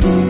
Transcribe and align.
그 0.00 0.29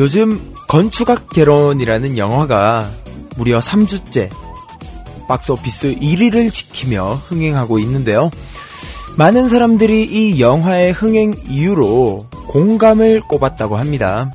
요즘 0.00 0.54
건축학 0.66 1.28
개론이라는 1.28 2.16
영화가 2.16 2.90
무려 3.36 3.60
3주째 3.60 4.30
박스오피스 5.28 5.96
1위를 5.96 6.50
지키며 6.50 7.20
흥행하고 7.26 7.78
있는데요. 7.80 8.30
많은 9.18 9.50
사람들이 9.50 10.04
이 10.04 10.40
영화의 10.40 10.92
흥행 10.92 11.34
이유로 11.46 12.26
공감을 12.48 13.20
꼽았다고 13.28 13.76
합니다. 13.76 14.32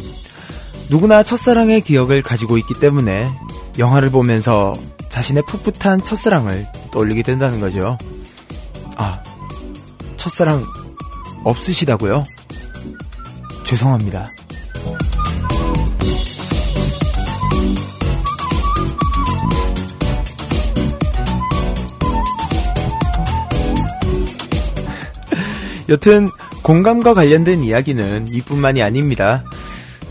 누구나 0.91 1.23
첫사랑의 1.23 1.81
기억을 1.81 2.21
가지고 2.21 2.59
있기 2.59 2.75
때문에 2.79 3.27
영화를 3.79 4.11
보면서 4.11 4.75
자신의 5.09 5.41
풋풋한 5.47 6.03
첫사랑을 6.03 6.67
떠올리게 6.91 7.23
된다는 7.23 7.59
거죠. 7.59 7.97
아, 8.97 9.19
첫사랑 10.17 10.63
없으시다고요? 11.43 12.23
죄송합니다. 13.63 14.34
여튼 25.89 26.29
공감과 26.63 27.13
관련된 27.13 27.63
이야기는 27.63 28.27
이뿐만이 28.29 28.81
아닙니다. 28.81 29.43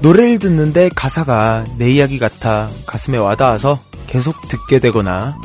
노래를 0.00 0.38
듣는데 0.38 0.90
가사가 0.94 1.64
내 1.78 1.90
이야기 1.90 2.18
같아 2.18 2.68
가슴에 2.86 3.18
와닿아서 3.18 3.78
계속 4.06 4.48
듣게 4.48 4.78
되거나 4.78 5.38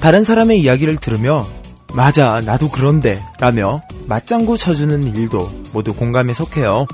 다른 0.00 0.24
사람의 0.24 0.60
이야기를 0.60 0.96
들으며 0.96 1.46
맞아 1.92 2.40
나도 2.40 2.70
그런데 2.70 3.22
라며 3.38 3.80
맞장구 4.06 4.56
쳐주는 4.56 5.14
일도 5.14 5.50
모두 5.72 5.94
공감에 5.94 6.32
속해요. 6.34 6.86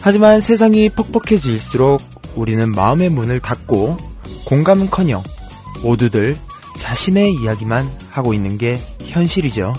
하지만 0.00 0.40
세상이 0.40 0.90
퍽퍽해질수록 0.90 2.02
우리는 2.34 2.70
마음의 2.70 3.10
문을 3.10 3.40
닫고 3.40 3.96
공감은커녕 4.44 5.22
모두들 5.82 6.36
자신의 6.76 7.34
이야기만 7.34 7.90
하고 8.10 8.34
있는 8.34 8.58
게 8.58 8.78
현실이죠. 9.04 9.74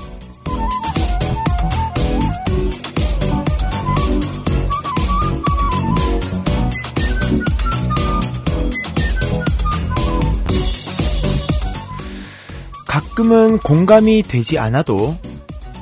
가끔은 12.95 13.57
공감이 13.57 14.23
되지 14.23 14.57
않아도 14.57 15.17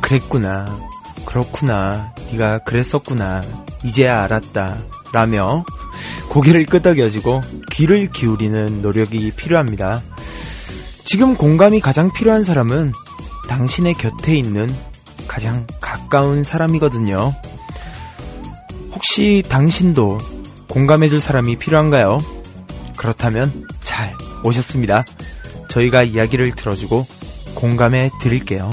그랬구나, 0.02 0.66
그렇구나, 1.28 2.12
네가 2.32 2.64
그랬었구나, 2.64 3.44
이제야 3.84 4.24
알았다, 4.24 4.80
라며 5.12 5.64
고개를 6.30 6.66
끄덕여주고 6.66 7.42
귀를 7.70 8.12
기울이는 8.12 8.82
노력이 8.82 9.30
필요합니다. 9.36 10.02
지금 11.04 11.36
공감이 11.36 11.82
가장 11.82 12.12
필요한 12.12 12.44
사람은 12.44 12.94
당신의 13.48 13.94
곁에 13.94 14.36
있는 14.36 14.76
가장 15.28 15.68
가까운 15.80 16.44
사람이거든요. 16.44 17.32
혹시 18.92 19.44
당신도 19.48 20.18
공감해줄 20.68 21.22
사람이 21.22 21.58
필요한가요? 21.58 22.20
그렇다면 22.98 23.68
잘 23.84 24.18
오셨습니다. 24.44 25.06
저희가 25.74 26.04
이야기를 26.04 26.52
들어주고 26.52 27.08
공감해 27.56 28.12
드릴게요. 28.22 28.70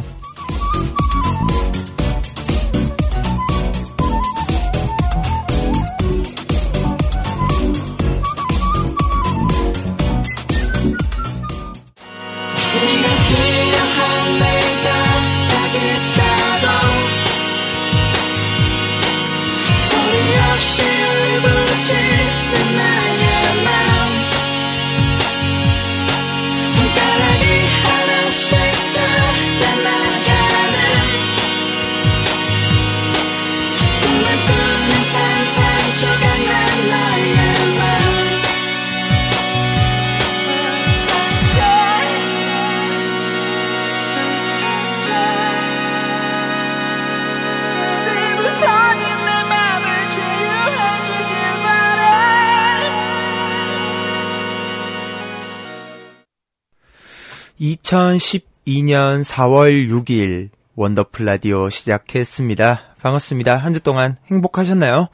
2012년 57.91 59.25
4월 59.25 59.89
6일 59.91 60.51
원더풀 60.77 61.27
라디오 61.27 61.69
시작했습니다. 61.69 62.95
반갑습니다. 63.03 63.57
한 63.57 63.75
주 63.75 63.81
동안 63.81 64.17
행복하셨나요? 64.31 65.09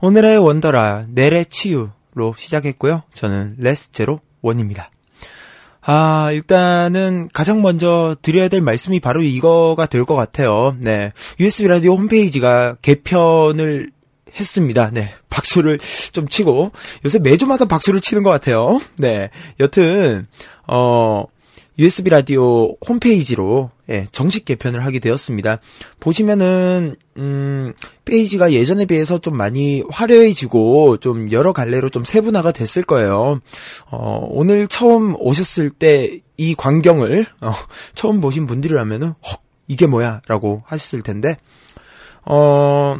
오늘의 0.00 0.38
원더라 0.38 1.04
내래 1.08 1.44
치유로 1.44 2.34
시작했고요. 2.38 3.02
저는 3.12 3.56
레스제로 3.58 4.20
원입니다. 4.40 4.90
아, 5.82 6.30
일단은 6.32 7.28
가장 7.34 7.60
먼저 7.60 8.16
드려야 8.22 8.48
될 8.48 8.62
말씀이 8.62 8.98
바로 8.98 9.20
이거가 9.22 9.84
될 9.84 10.06
것 10.06 10.14
같아요. 10.14 10.74
네. 10.80 11.12
USB 11.38 11.68
라디오 11.68 11.96
홈페이지가 11.96 12.76
개편을 12.80 13.90
했습니다. 14.40 14.90
네. 14.90 15.12
박수를 15.28 15.78
좀 16.12 16.26
치고, 16.28 16.72
요새 17.04 17.18
매주마다 17.18 17.66
박수를 17.66 18.00
치는 18.00 18.22
것 18.22 18.30
같아요. 18.30 18.80
네. 18.96 19.28
여튼, 19.60 20.24
어, 20.66 21.24
USB 21.78 22.10
라디오 22.10 22.74
홈페이지로 22.88 23.70
예, 23.88 24.06
정식 24.10 24.44
개편을 24.44 24.84
하게 24.84 24.98
되었습니다. 24.98 25.58
보시면은 26.00 26.96
음, 27.18 27.72
페이지가 28.04 28.52
예전에 28.52 28.84
비해서 28.86 29.18
좀 29.18 29.36
많이 29.36 29.82
화려해지고 29.90 30.98
좀 30.98 31.30
여러 31.30 31.52
갈래로 31.52 31.90
좀 31.90 32.04
세분화가 32.04 32.52
됐을 32.52 32.82
거예요. 32.82 33.40
어, 33.90 34.26
오늘 34.30 34.68
처음 34.68 35.14
오셨을 35.18 35.70
때 35.70 36.20
이 36.36 36.54
광경을 36.54 37.26
어, 37.40 37.52
처음 37.94 38.20
보신 38.20 38.46
분들이라면은 38.46 39.08
헉 39.08 39.42
이게 39.68 39.86
뭐야라고 39.86 40.62
하셨을 40.66 41.02
텐데 41.02 41.38
어 42.24 42.96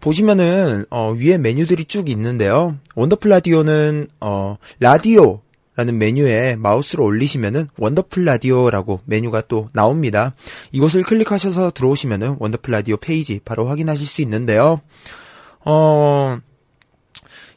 보시면은 0.00 0.84
어, 0.90 1.12
위에 1.12 1.38
메뉴들이 1.38 1.84
쭉 1.86 2.08
있는데요. 2.08 2.76
원더풀 2.94 3.30
라디오는 3.30 4.08
어, 4.20 4.58
라디오 4.80 5.40
라는 5.74 5.98
메뉴에 5.98 6.56
마우스를 6.56 7.02
올리시면은 7.02 7.68
원더풀 7.78 8.24
라디오라고 8.24 9.00
메뉴가 9.06 9.42
또 9.48 9.70
나옵니다. 9.72 10.34
이곳을 10.70 11.02
클릭하셔서 11.02 11.70
들어오시면은 11.70 12.36
원더풀 12.38 12.72
라디오 12.72 12.96
페이지 12.98 13.40
바로 13.42 13.66
확인하실 13.68 14.06
수 14.06 14.20
있는데요. 14.20 14.82
어, 15.64 16.38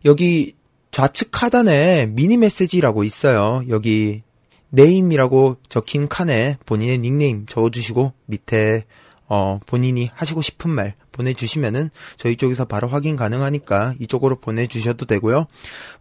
여기 0.05 0.53
좌측 0.91 1.43
하단에 1.43 2.05
미니 2.05 2.37
메시지라고 2.37 3.03
있어요. 3.03 3.63
여기 3.67 4.23
name이라고 4.69 5.57
적힌 5.67 6.07
칸에 6.07 6.57
본인의 6.65 6.99
닉네임 6.99 7.45
적어주시고 7.47 8.13
밑에 8.25 8.85
어, 9.27 9.59
본인이 9.65 10.09
하시고 10.13 10.41
싶은 10.41 10.69
말 10.69 10.95
보내주시면은 11.15 11.89
저희 12.17 12.35
쪽에서 12.35 12.65
바로 12.65 12.87
확인 12.87 13.15
가능하니까 13.15 13.95
이쪽으로 13.99 14.35
보내주셔도 14.35 15.05
되고요. 15.05 15.47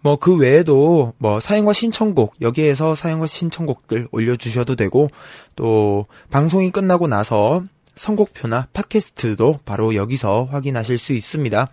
뭐 0.00 0.16
그 0.24 0.34
외에도 0.36 1.12
뭐 1.18 1.38
사연과 1.38 1.72
신청곡 1.72 2.36
여기에서 2.40 2.94
사연과 2.94 3.26
신청곡들 3.26 4.08
올려주셔도 4.10 4.74
되고 4.74 5.10
또 5.54 6.06
방송이 6.30 6.70
끝나고 6.70 7.06
나서 7.08 7.62
선곡표나 7.94 8.68
팟캐스트도 8.72 9.60
바로 9.64 9.94
여기서 9.94 10.48
확인하실 10.50 10.98
수 10.98 11.12
있습니다. 11.12 11.68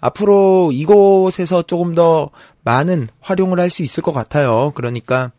앞으로 0.00 0.70
이곳에서 0.72 1.62
조금 1.62 1.94
더 1.94 2.30
많은 2.64 3.08
활용을 3.20 3.60
할 3.60 3.70
수 3.70 3.82
있을 3.82 4.02
것 4.02 4.12
같아요. 4.12 4.72
그러니까 4.74 5.32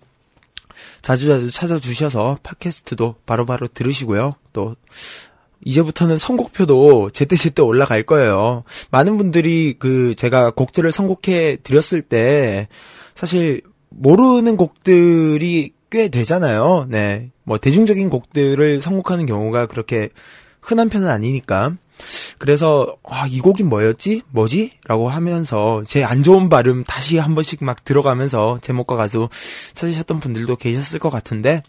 자주자주 1.02 1.50
찾아주셔서 1.50 2.38
팟캐스트도 2.44 3.16
바로바로 3.26 3.68
들으시고요. 3.68 4.34
또 4.54 4.76
이제부터는 5.66 6.18
선곡표도 6.18 7.12
제때제때 7.12 7.62
올라갈 7.62 8.04
거예요. 8.04 8.64
많은 8.92 9.18
분들이 9.18 9.76
그 9.78 10.16
제가 10.16 10.52
곡들을 10.52 10.92
선곡해 10.92 11.58
드렸을 11.64 12.02
때 12.02 12.68
사실 13.16 13.62
모르는 13.90 14.58
곡들이 14.58 15.72
꽤 15.90 16.10
되잖아요. 16.10 16.86
네. 16.90 17.32
뭐 17.44 17.58
대중적인 17.58 18.10
곡들을 18.10 18.82
선곡하는 18.82 19.26
경우가 19.26 19.68
그렇게 19.68 20.10
흔한 20.62 20.90
편은 20.90 21.08
아니니까. 21.10 21.74
그래서 22.38 22.96
아, 23.04 23.26
이 23.28 23.40
곡이 23.40 23.64
뭐였지? 23.64 24.22
뭐지? 24.30 24.74
라고 24.86 25.10
하면서 25.10 25.82
제 25.84 26.04
안 26.04 26.22
좋은 26.22 26.48
발음 26.50 26.84
다시 26.84 27.18
한 27.18 27.34
번씩 27.34 27.64
막 27.64 27.84
들어가면서 27.84 28.60
제목과 28.62 28.96
가수 28.96 29.30
찾으셨던 29.74 30.20
분들도 30.20 30.58
계셨을 30.58 31.00
것 31.00 31.10
같은데 31.10 31.64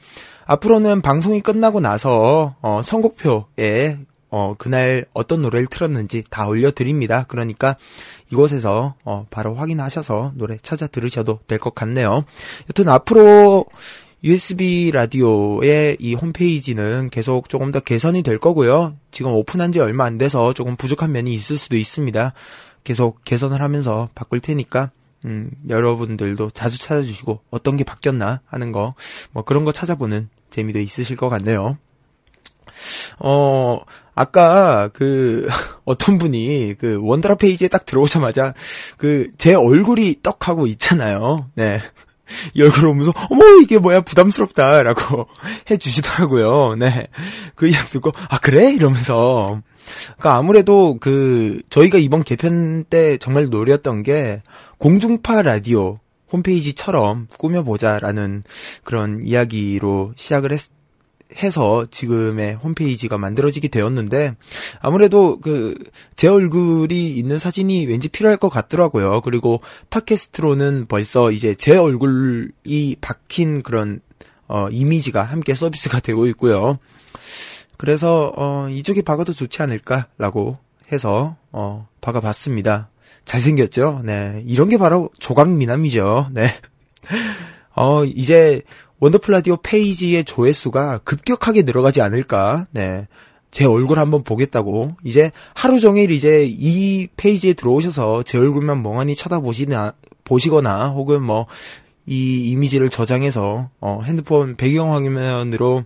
앞으로는 0.48 1.02
방송이 1.02 1.42
끝나고 1.42 1.80
나서 1.80 2.56
어, 2.62 2.80
선곡표에 2.82 3.98
어, 4.30 4.54
그날 4.56 5.04
어떤 5.12 5.42
노래를 5.42 5.66
틀었는지 5.66 6.24
다 6.30 6.46
올려드립니다. 6.48 7.24
그러니까 7.28 7.76
이곳에서 8.32 8.94
어, 9.04 9.26
바로 9.30 9.54
확인하셔서 9.54 10.32
노래 10.36 10.56
찾아 10.62 10.86
들으셔도 10.86 11.40
될 11.46 11.58
것 11.58 11.74
같네요. 11.74 12.24
여튼 12.70 12.88
앞으로 12.88 13.66
USB 14.24 14.90
라디오의 14.90 15.98
이 16.00 16.14
홈페이지는 16.14 17.10
계속 17.10 17.50
조금 17.50 17.70
더 17.70 17.80
개선이 17.80 18.22
될 18.22 18.38
거고요. 18.38 18.96
지금 19.10 19.32
오픈한 19.32 19.72
지 19.72 19.80
얼마 19.80 20.06
안 20.06 20.16
돼서 20.16 20.54
조금 20.54 20.76
부족한 20.76 21.12
면이 21.12 21.32
있을 21.34 21.58
수도 21.58 21.76
있습니다. 21.76 22.32
계속 22.84 23.22
개선을 23.24 23.60
하면서 23.60 24.08
바꿀 24.14 24.40
테니까 24.40 24.92
음, 25.26 25.50
여러분들도 25.68 26.50
자주 26.50 26.78
찾아주시고 26.80 27.40
어떤 27.50 27.76
게 27.76 27.84
바뀌었나 27.84 28.40
하는 28.46 28.72
거 28.72 28.94
뭐 29.32 29.42
그런 29.44 29.64
거 29.66 29.72
찾아보는 29.72 30.30
재미도 30.50 30.78
있으실 30.80 31.16
것 31.16 31.28
같네요. 31.28 31.78
어, 33.18 33.80
아까 34.14 34.88
그 34.92 35.46
어떤 35.84 36.18
분이 36.18 36.74
그 36.78 36.98
원드라 37.02 37.36
페이지에 37.36 37.68
딱 37.68 37.86
들어오자마자 37.86 38.54
그 38.96 39.28
제 39.38 39.54
얼굴이 39.54 40.16
떡하고 40.22 40.66
있잖아요. 40.66 41.48
네. 41.54 41.80
이 42.54 42.62
얼굴 42.62 42.82
보면서 42.82 43.12
어머 43.30 43.44
이게 43.62 43.78
뭐야 43.78 44.02
부담스럽다라고 44.02 45.28
해주시더라고요. 45.70 46.76
네. 46.76 47.08
그 47.54 47.68
이야기 47.68 47.90
듣고 47.90 48.12
아 48.28 48.38
그래 48.38 48.70
이러면서 48.72 49.62
그러니까 50.18 50.36
아무래도 50.36 50.98
그 51.00 51.62
저희가 51.70 51.98
이번 51.98 52.22
개편 52.22 52.84
때 52.84 53.16
정말 53.18 53.48
노렸던 53.48 54.02
게 54.02 54.42
공중파 54.78 55.42
라디오 55.42 55.96
홈페이지처럼 56.32 57.28
꾸며보자라는 57.38 58.42
그런 58.84 59.22
이야기로 59.24 60.12
시작을 60.16 60.52
했, 60.52 60.60
해서 61.36 61.86
지금의 61.90 62.54
홈페이지가 62.54 63.18
만들어지게 63.18 63.68
되었는데 63.68 64.34
아무래도 64.80 65.40
그 65.40 65.74
제 66.18 66.26
얼굴이 66.26 67.14
있는 67.14 67.38
사진이 67.38 67.86
왠지 67.86 68.08
필요할 68.08 68.38
것 68.38 68.48
같더라고요. 68.48 69.20
그리고 69.20 69.60
팟캐스트로는 69.88 70.86
벌써 70.88 71.30
이제 71.30 71.54
제 71.54 71.76
얼굴이 71.76 72.96
박힌 73.00 73.62
그런 73.62 74.00
어 74.48 74.66
이미지가 74.68 75.22
함께 75.22 75.54
서비스가 75.54 76.00
되고 76.02 76.26
있고요. 76.26 76.80
그래서 77.76 78.32
어 78.36 78.68
이쪽이 78.68 79.02
박아도 79.02 79.32
좋지 79.32 79.62
않을까라고 79.62 80.58
해서 80.90 81.36
어 81.52 81.86
박아봤습니다. 82.00 82.88
잘생겼죠? 83.28 84.00
네. 84.04 84.42
이런 84.46 84.70
게 84.70 84.78
바로 84.78 85.10
조각미남이죠. 85.18 86.30
네. 86.32 86.48
어, 87.76 88.04
이제 88.04 88.62
원더풀 89.00 89.32
라디오 89.32 89.58
페이지의 89.58 90.24
조회수가 90.24 90.98
급격하게 91.04 91.62
늘어가지 91.62 92.00
않을까. 92.00 92.66
네. 92.70 93.06
제 93.50 93.66
얼굴 93.66 93.98
한번 93.98 94.24
보겠다고. 94.24 94.96
이제 95.04 95.30
하루 95.54 95.78
종일 95.78 96.10
이제 96.10 96.46
이 96.48 97.06
페이지에 97.16 97.52
들어오셔서 97.52 98.22
제 98.22 98.38
얼굴만 98.38 98.82
멍하니 98.82 99.14
쳐다보시나, 99.14 99.92
보시거나 100.24 100.88
혹은 100.88 101.22
뭐, 101.22 101.46
이 102.06 102.50
이미지를 102.50 102.88
저장해서, 102.88 103.68
어, 103.80 104.00
핸드폰 104.04 104.56
배경화면으로 104.56 105.84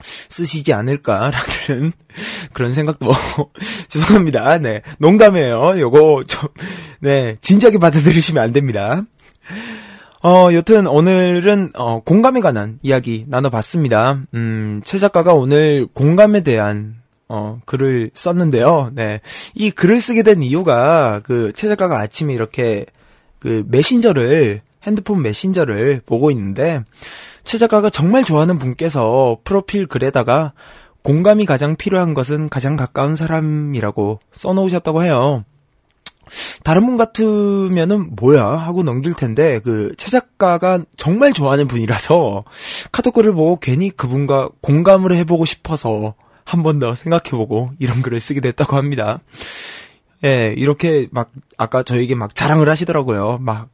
쓰시지 0.00 0.72
않을까라는 0.72 1.92
그런 2.52 2.72
생각도 2.72 3.10
죄송합니다. 3.88 4.58
네 4.58 4.82
농담이에요. 4.98 5.78
요거 5.80 6.24
좀 6.26 6.48
네 7.00 7.36
진지하게 7.40 7.78
받아들이시면 7.78 8.42
안 8.42 8.52
됩니다. 8.52 9.02
어 10.22 10.48
여튼 10.52 10.86
오늘은 10.86 11.70
어 11.74 12.00
공감에 12.00 12.40
관한 12.40 12.78
이야기 12.82 13.24
나눠 13.28 13.50
봤습니다. 13.50 14.20
음 14.34 14.82
최 14.84 14.98
작가가 14.98 15.34
오늘 15.34 15.86
공감에 15.92 16.40
대한 16.42 16.96
어, 17.28 17.60
글을 17.66 18.10
썼는데요. 18.14 18.90
네. 18.94 19.20
이 19.54 19.70
글을 19.70 20.00
쓰게 20.00 20.22
된 20.22 20.42
이유가, 20.42 21.20
그, 21.22 21.52
최 21.54 21.68
작가가 21.68 22.00
아침에 22.00 22.32
이렇게, 22.32 22.86
그, 23.38 23.64
메신저를, 23.68 24.62
핸드폰 24.86 25.20
메신저를 25.20 26.00
보고 26.06 26.30
있는데, 26.30 26.82
최 27.44 27.58
작가가 27.58 27.90
정말 27.90 28.24
좋아하는 28.24 28.58
분께서 28.58 29.38
프로필 29.44 29.86
글에다가 29.86 30.52
공감이 31.02 31.46
가장 31.46 31.76
필요한 31.76 32.12
것은 32.14 32.48
가장 32.48 32.76
가까운 32.76 33.16
사람이라고 33.16 34.20
써놓으셨다고 34.32 35.02
해요. 35.04 35.44
다른 36.62 36.84
분 36.84 36.98
같으면은 36.98 38.10
뭐야 38.16 38.44
하고 38.44 38.82
넘길 38.82 39.14
텐데 39.14 39.60
그 39.60 39.94
최 39.96 40.10
작가가 40.10 40.78
정말 40.96 41.32
좋아하는 41.32 41.66
분이라서 41.68 42.44
카톡 42.92 43.14
글을 43.14 43.32
보고 43.32 43.56
괜히 43.58 43.88
그분과 43.90 44.50
공감을 44.60 45.14
해보고 45.16 45.44
싶어서 45.46 46.14
한 46.44 46.62
번 46.62 46.78
더 46.80 46.94
생각해보고 46.94 47.70
이런 47.78 48.02
글을 48.02 48.20
쓰게 48.20 48.40
됐다고 48.40 48.76
합니다. 48.76 49.20
예, 50.24 50.52
이렇게 50.56 51.08
막 51.12 51.30
아까 51.56 51.82
저에게 51.82 52.14
막 52.14 52.34
자랑을 52.34 52.68
하시더라고요. 52.68 53.38
막 53.40 53.68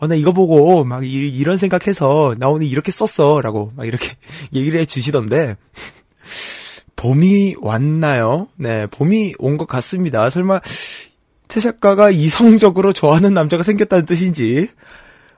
어, 0.00 0.06
나 0.06 0.14
이거 0.14 0.32
보고 0.32 0.84
막 0.84 1.04
이, 1.06 1.44
런 1.44 1.56
생각해서 1.58 2.34
나 2.38 2.48
오늘 2.48 2.66
이렇게 2.66 2.90
썼어. 2.90 3.40
라고 3.42 3.72
막 3.76 3.86
이렇게 3.86 4.16
얘기를 4.54 4.80
해 4.80 4.84
주시던데. 4.86 5.56
봄이 6.96 7.56
왔나요? 7.60 8.48
네, 8.56 8.86
봄이 8.86 9.34
온 9.38 9.56
것 9.56 9.66
같습니다. 9.66 10.28
설마 10.30 10.60
최 11.48 11.60
작가가 11.60 12.10
이성적으로 12.10 12.92
좋아하는 12.92 13.32
남자가 13.34 13.62
생겼다는 13.62 14.06
뜻인지. 14.06 14.68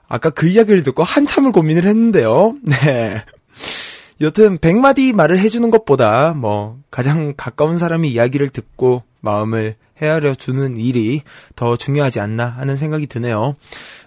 아까 0.07 0.29
그 0.29 0.47
이야기를 0.47 0.83
듣고 0.83 1.03
한참을 1.03 1.51
고민을 1.51 1.85
했는데요. 1.85 2.55
네. 2.63 3.23
여튼 4.21 4.57
100마디 4.57 5.13
말을 5.13 5.39
해주는 5.39 5.69
것보다 5.71 6.33
뭐 6.33 6.79
가장 6.91 7.33
가까운 7.35 7.77
사람이 7.77 8.09
이야기를 8.11 8.49
듣고 8.49 9.03
마음을 9.21 9.75
헤아려 10.01 10.35
주는 10.35 10.77
일이 10.77 11.21
더 11.55 11.77
중요하지 11.77 12.19
않나 12.19 12.45
하는 12.47 12.75
생각이 12.77 13.07
드네요. 13.07 13.53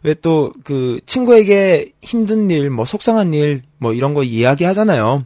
왜 0.02 0.14
또 0.14 0.52
그 0.64 1.00
친구에게 1.06 1.92
힘든 2.02 2.50
일, 2.50 2.70
뭐 2.70 2.84
속상한 2.84 3.34
일, 3.34 3.62
뭐 3.78 3.92
이런 3.92 4.14
거 4.14 4.22
이야기 4.22 4.64
하잖아요. 4.64 5.24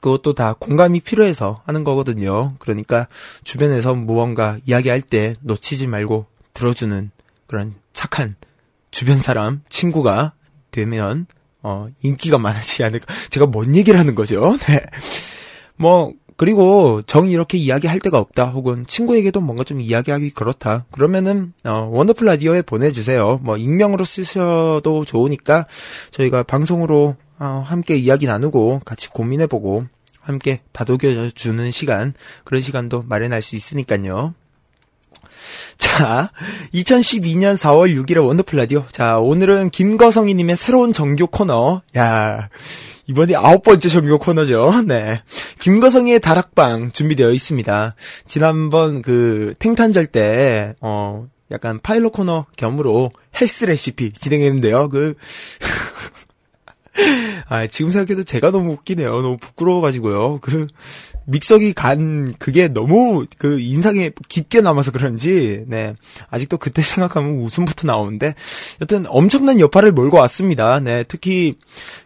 그것도 0.00 0.34
다 0.34 0.54
공감이 0.58 1.00
필요해서 1.00 1.62
하는 1.64 1.84
거거든요. 1.84 2.54
그러니까 2.58 3.08
주변에서 3.44 3.94
무언가 3.94 4.58
이야기할 4.66 5.00
때 5.00 5.34
놓치지 5.40 5.86
말고 5.86 6.26
들어주는 6.52 7.10
그런 7.46 7.74
착한 7.92 8.36
주변 8.90 9.18
사람, 9.20 9.62
친구가 9.68 10.32
되면 10.70 11.26
어, 11.64 11.88
인기가 12.02 12.38
많아지지 12.38 12.84
않을까. 12.84 13.06
제가 13.30 13.46
뭔 13.46 13.74
얘기를 13.74 13.98
하는 13.98 14.14
거죠? 14.14 14.56
네. 14.68 14.80
뭐, 15.76 16.12
그리고 16.36 17.00
정이 17.02 17.30
이렇게 17.30 17.56
이야기할 17.56 18.00
데가 18.00 18.18
없다. 18.18 18.50
혹은 18.50 18.86
친구에게도 18.86 19.40
뭔가 19.40 19.64
좀 19.64 19.80
이야기하기 19.80 20.30
그렇다. 20.30 20.84
그러면은, 20.90 21.54
어, 21.64 21.88
원더풀 21.90 22.26
라디오에 22.26 22.62
보내주세요. 22.62 23.40
뭐, 23.42 23.56
익명으로 23.56 24.04
쓰셔도 24.04 25.04
좋으니까 25.04 25.66
저희가 26.10 26.42
방송으로 26.42 27.16
어, 27.38 27.64
함께 27.66 27.96
이야기 27.96 28.26
나누고 28.26 28.82
같이 28.84 29.08
고민해보고 29.08 29.86
함께 30.20 30.60
다독여주는 30.72 31.70
시간, 31.70 32.14
그런 32.44 32.62
시간도 32.62 33.04
마련할 33.08 33.42
수 33.42 33.56
있으니까요. 33.56 34.34
자, 35.76 36.30
2012년 36.72 37.56
4월 37.56 37.94
6일의 38.04 38.26
원더풀 38.26 38.58
라디오. 38.58 38.84
자, 38.90 39.18
오늘은 39.18 39.70
김거성이님의 39.70 40.56
새로운 40.56 40.92
정규 40.92 41.26
코너. 41.26 41.82
야, 41.96 42.48
이번이 43.06 43.36
아홉 43.36 43.62
번째 43.62 43.88
정규 43.88 44.18
코너죠. 44.18 44.82
네. 44.86 45.22
김거성이의 45.60 46.20
다락방 46.20 46.92
준비되어 46.92 47.32
있습니다. 47.32 47.94
지난번 48.26 49.02
그 49.02 49.54
탱탄절 49.58 50.06
때, 50.06 50.74
어, 50.80 51.26
약간 51.50 51.78
파일럿 51.82 52.12
코너 52.12 52.46
겸으로 52.56 53.10
헬스 53.40 53.66
레시피 53.66 54.12
진행했는데요. 54.12 54.88
그, 54.88 55.14
아, 57.48 57.66
지금 57.66 57.90
생각해도 57.90 58.24
제가 58.24 58.50
너무 58.50 58.72
웃기네요. 58.72 59.20
너무 59.20 59.36
부끄러워가지고요. 59.36 60.38
그, 60.40 60.66
믹서기 61.26 61.72
간, 61.72 62.32
그게 62.38 62.68
너무, 62.68 63.26
그, 63.38 63.60
인상에 63.60 64.10
깊게 64.28 64.60
남아서 64.60 64.92
그런지, 64.92 65.64
네. 65.66 65.94
아직도 66.30 66.58
그때 66.58 66.82
생각하면 66.82 67.40
웃음부터 67.40 67.86
나오는데, 67.86 68.34
여튼 68.80 69.04
엄청난 69.08 69.60
여파를 69.60 69.92
몰고 69.92 70.16
왔습니다. 70.18 70.80
네. 70.80 71.04
특히, 71.06 71.56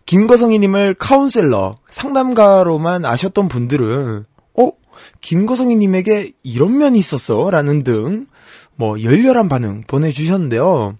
김거성이님을 0.07 0.95
카운셀러, 0.95 1.79
상담가로만 1.89 3.05
아셨던 3.05 3.49
분들은, 3.49 4.25
어? 4.55 4.71
김거성이님에게 5.21 6.33
이런 6.43 6.79
면이 6.79 6.99
있었어? 6.99 7.51
라는 7.51 7.85
등, 7.85 8.27
뭐, 8.75 9.03
열렬한 9.03 9.49
반응 9.49 9.83
보내주셨는데요. 9.87 10.97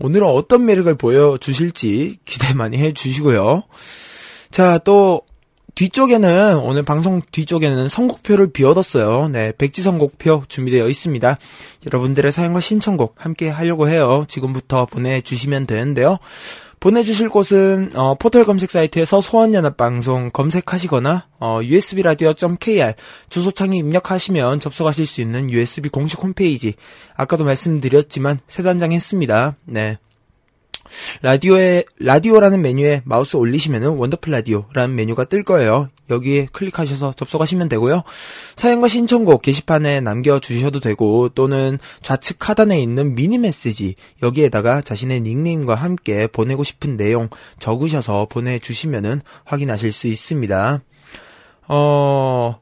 오늘은 0.00 0.26
어떤 0.26 0.64
매력을 0.64 0.94
보여주실지 0.94 2.18
기대 2.24 2.54
많이 2.54 2.78
해주시고요. 2.78 3.64
자, 4.50 4.78
또, 4.78 5.22
뒤쪽에는, 5.74 6.56
오늘 6.56 6.82
방송 6.82 7.20
뒤쪽에는 7.30 7.88
선곡표를 7.88 8.50
비워뒀어요. 8.52 9.28
네, 9.28 9.52
백지 9.58 9.82
선곡표 9.82 10.44
준비되어 10.48 10.88
있습니다. 10.88 11.38
여러분들의 11.84 12.32
사연과 12.32 12.60
신청곡 12.60 13.16
함께 13.18 13.50
하려고 13.50 13.86
해요. 13.86 14.24
지금부터 14.26 14.86
보내주시면 14.86 15.66
되는데요. 15.66 16.18
보내주실 16.86 17.30
곳은 17.30 17.90
어, 17.96 18.14
포털 18.14 18.44
검색 18.44 18.70
사이트에서 18.70 19.20
소원연합방송 19.20 20.30
검색하시거나 20.32 21.26
어, 21.40 21.58
usbradio.kr 21.60 22.94
주소창에 23.28 23.76
입력하시면 23.76 24.60
접속하실 24.60 25.04
수 25.04 25.20
있는 25.20 25.50
USB 25.50 25.88
공식 25.88 26.22
홈페이지 26.22 26.74
아까도 27.16 27.42
말씀드렸지만 27.42 28.38
새 28.46 28.62
단장 28.62 28.92
했습니다. 28.92 29.56
네. 29.64 29.98
라디오에 31.22 31.82
라디오라는 31.98 32.62
메뉴에 32.62 33.02
마우스 33.04 33.34
올리시면은 33.34 33.96
원더풀 33.96 34.32
라디오라는 34.32 34.94
메뉴가 34.94 35.24
뜰 35.24 35.42
거예요. 35.42 35.88
여기에 36.10 36.48
클릭하셔서 36.52 37.12
접속하시면 37.14 37.68
되고요. 37.68 38.02
사연과 38.56 38.88
신청곡 38.88 39.42
게시판에 39.42 40.00
남겨 40.00 40.38
주셔도 40.38 40.80
되고 40.80 41.28
또는 41.30 41.78
좌측 42.02 42.48
하단에 42.48 42.80
있는 42.80 43.14
미니 43.14 43.38
메시지 43.38 43.94
여기에다가 44.22 44.80
자신의 44.80 45.20
닉네임과 45.20 45.74
함께 45.74 46.26
보내고 46.26 46.64
싶은 46.64 46.96
내용 46.96 47.28
적으셔서 47.58 48.26
보내 48.30 48.58
주시면은 48.58 49.20
확인하실 49.44 49.92
수 49.92 50.06
있습니다. 50.06 50.80
어 51.68 52.60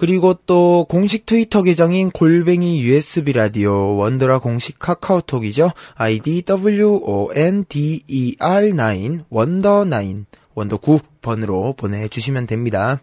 그리고 0.00 0.34
또 0.46 0.86
공식 0.88 1.26
트위터 1.26 1.62
계정인 1.62 2.10
골뱅이 2.10 2.80
USB 2.80 3.34
라디오 3.34 3.96
원더라 3.96 4.38
공식 4.38 4.78
카카오톡이죠. 4.78 5.72
아이디 5.94 6.40
WONDER9 6.40 9.24
원더 9.28 9.84
9 9.84 10.24
원더 10.54 10.78
9번으로 10.78 11.76
보내주시면 11.76 12.46
됩니다. 12.46 13.00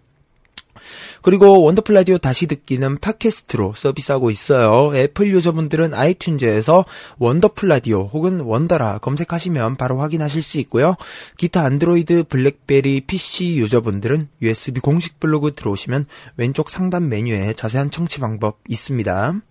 그리고 1.21 1.63
원더풀 1.63 1.95
라디오 1.95 2.17
다시 2.17 2.47
듣기는 2.47 2.97
팟캐스트로 2.99 3.73
서비스하고 3.75 4.29
있어요. 4.29 4.95
애플 4.95 5.27
유저분들은 5.27 5.91
아이튠즈에서 5.91 6.85
원더풀 7.17 7.69
라디오 7.69 8.03
혹은 8.03 8.41
원더라 8.41 8.99
검색하시면 8.99 9.77
바로 9.77 9.97
확인하실 9.99 10.41
수 10.41 10.59
있고요. 10.59 10.95
기타 11.37 11.63
안드로이드 11.63 12.25
블랙베리 12.25 13.01
PC 13.01 13.57
유저분들은 13.57 14.29
USB 14.41 14.79
공식 14.79 15.19
블로그 15.19 15.53
들어오시면 15.53 16.05
왼쪽 16.37 16.69
상단 16.69 17.09
메뉴에 17.09 17.53
자세한 17.53 17.91
청취 17.91 18.19
방법 18.19 18.59
있습니다. 18.67 19.41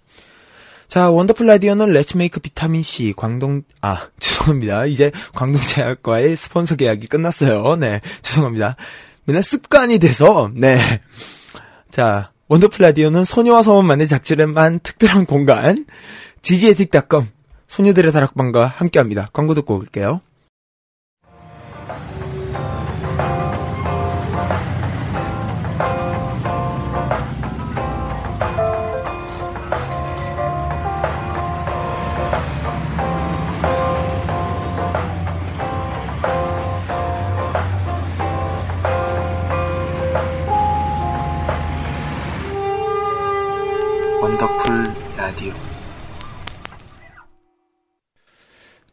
자, 0.89 1.11
원더풀 1.11 1.47
라디오는 1.47 1.93
Let's 1.93 2.19
make 2.19 2.41
비타민C 2.41 3.15
광동, 3.17 3.63
아, 3.81 4.09
죄송합니다. 4.21 4.87
이제 4.87 5.11
광동제약과의 5.35 6.37
스폰서 6.37 6.77
계약이 6.77 7.09
끝났어요. 7.09 7.77
네, 7.77 8.01
죄송합니다. 8.23 8.77
맨날 9.25 9.43
습관이 9.43 9.99
돼서, 9.99 10.51
네. 10.55 10.79
자, 11.91 12.31
원더풀 12.49 12.83
라디오는 12.83 13.25
소녀와 13.25 13.63
소원만의 13.63 14.07
작질에만 14.07 14.81
특별한 14.81 15.27
공간, 15.27 15.87
지지에틱닷컴, 16.43 17.29
소녀들의 17.67 18.13
다락방과 18.13 18.67
함께 18.67 19.01
합니다. 19.01 19.29
광고 19.33 19.55
듣고 19.55 19.77
올게요. 19.77 20.21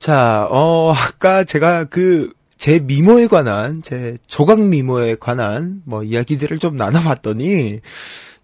자, 0.04 0.50
어, 0.52 0.92
아까 0.94 1.46
제가 1.46 1.86
그, 1.86 2.34
제 2.58 2.80
미모에 2.80 3.28
관한, 3.28 3.82
제 3.84 4.18
조각 4.28 4.60
미모에 4.60 5.16
관한, 5.18 5.82
뭐, 5.86 6.04
이야기들을 6.04 6.60
좀 6.60 6.76
나눠봤더니, 6.76 7.80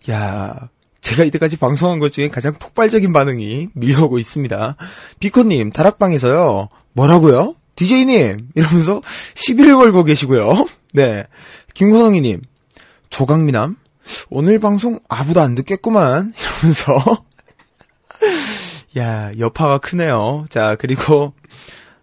야, 0.10 0.70
제가 1.02 1.26
이때까지 1.26 1.58
방송한 1.58 2.00
것 2.00 2.14
중에 2.14 2.30
가장 2.30 2.54
폭발적인 2.54 3.12
반응이 3.12 3.72
밀려오고 3.74 4.20
있습니다. 4.20 4.78
비코님, 5.20 5.72
다락방에서요, 5.72 6.70
뭐라고요? 6.94 7.56
DJ님! 7.76 8.52
이러면서 8.56 9.02
시비를 9.34 9.76
걸고 9.76 10.06
계시고요. 10.06 10.66
네. 10.94 11.26
김호성이님, 11.74 12.40
조각미남? 13.10 13.76
오늘 14.30 14.60
방송 14.60 15.02
아무도 15.10 15.42
안 15.42 15.56
듣겠구만. 15.56 16.34
이러면서, 16.40 17.26
야, 18.98 19.32
여파가 19.38 19.78
크네요. 19.80 20.46
자, 20.50 20.76
그리고, 20.80 21.34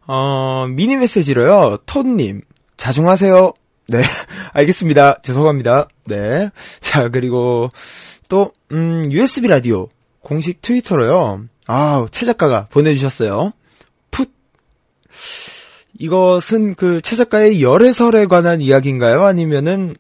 어, 0.07 0.67
미니 0.69 0.97
메시지로요, 0.97 1.79
톤님, 1.87 2.43
자중하세요. 2.77 3.53
네, 3.89 4.03
알겠습니다. 4.53 5.21
죄송합니다. 5.23 5.89
네. 6.05 6.51
자, 6.81 7.09
그리고, 7.09 7.71
또, 8.29 8.53
음, 8.73 9.11
USB 9.11 9.49
라디오, 9.49 9.89
공식 10.21 10.63
트위터로요, 10.63 11.45
아, 11.67 12.07
최 12.13 12.25
작가가 12.27 12.67
보내주셨어요. 12.71 13.53
풋. 14.11 14.31
이것은 15.99 16.75
그 16.75 17.01
최 17.01 17.17
작가의 17.17 17.63
열애설에 17.63 18.27
관한 18.27 18.61
이야기인가요? 18.61 19.25
아니면은, 19.25 19.97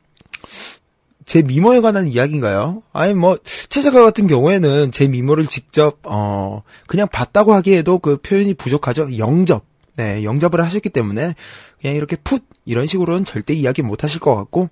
제 1.26 1.42
미모에 1.42 1.80
관한 1.80 2.06
이야기인가요? 2.09 2.83
아니 2.92 3.12
뭐 3.12 3.37
최작가 3.68 4.02
같은 4.04 4.28
경우에는 4.28 4.92
제 4.92 5.09
미모를 5.09 5.47
직접 5.47 5.99
어 6.04 6.62
그냥 6.87 7.09
봤다고 7.12 7.52
하기에도 7.52 7.99
그 7.99 8.16
표현이 8.18 8.54
부족하죠. 8.54 9.18
영접. 9.18 9.64
네, 9.97 10.23
영접을 10.25 10.62
하셨기 10.62 10.90
때문에 10.90 11.35
그냥 11.80 11.97
이렇게 11.97 12.16
풋 12.16 12.42
이런 12.66 12.87
식으로는 12.87 13.25
절대 13.25 13.54
이야기 13.54 13.83
못 13.83 14.04
하실 14.04 14.21
것 14.21 14.35
같고 14.37 14.68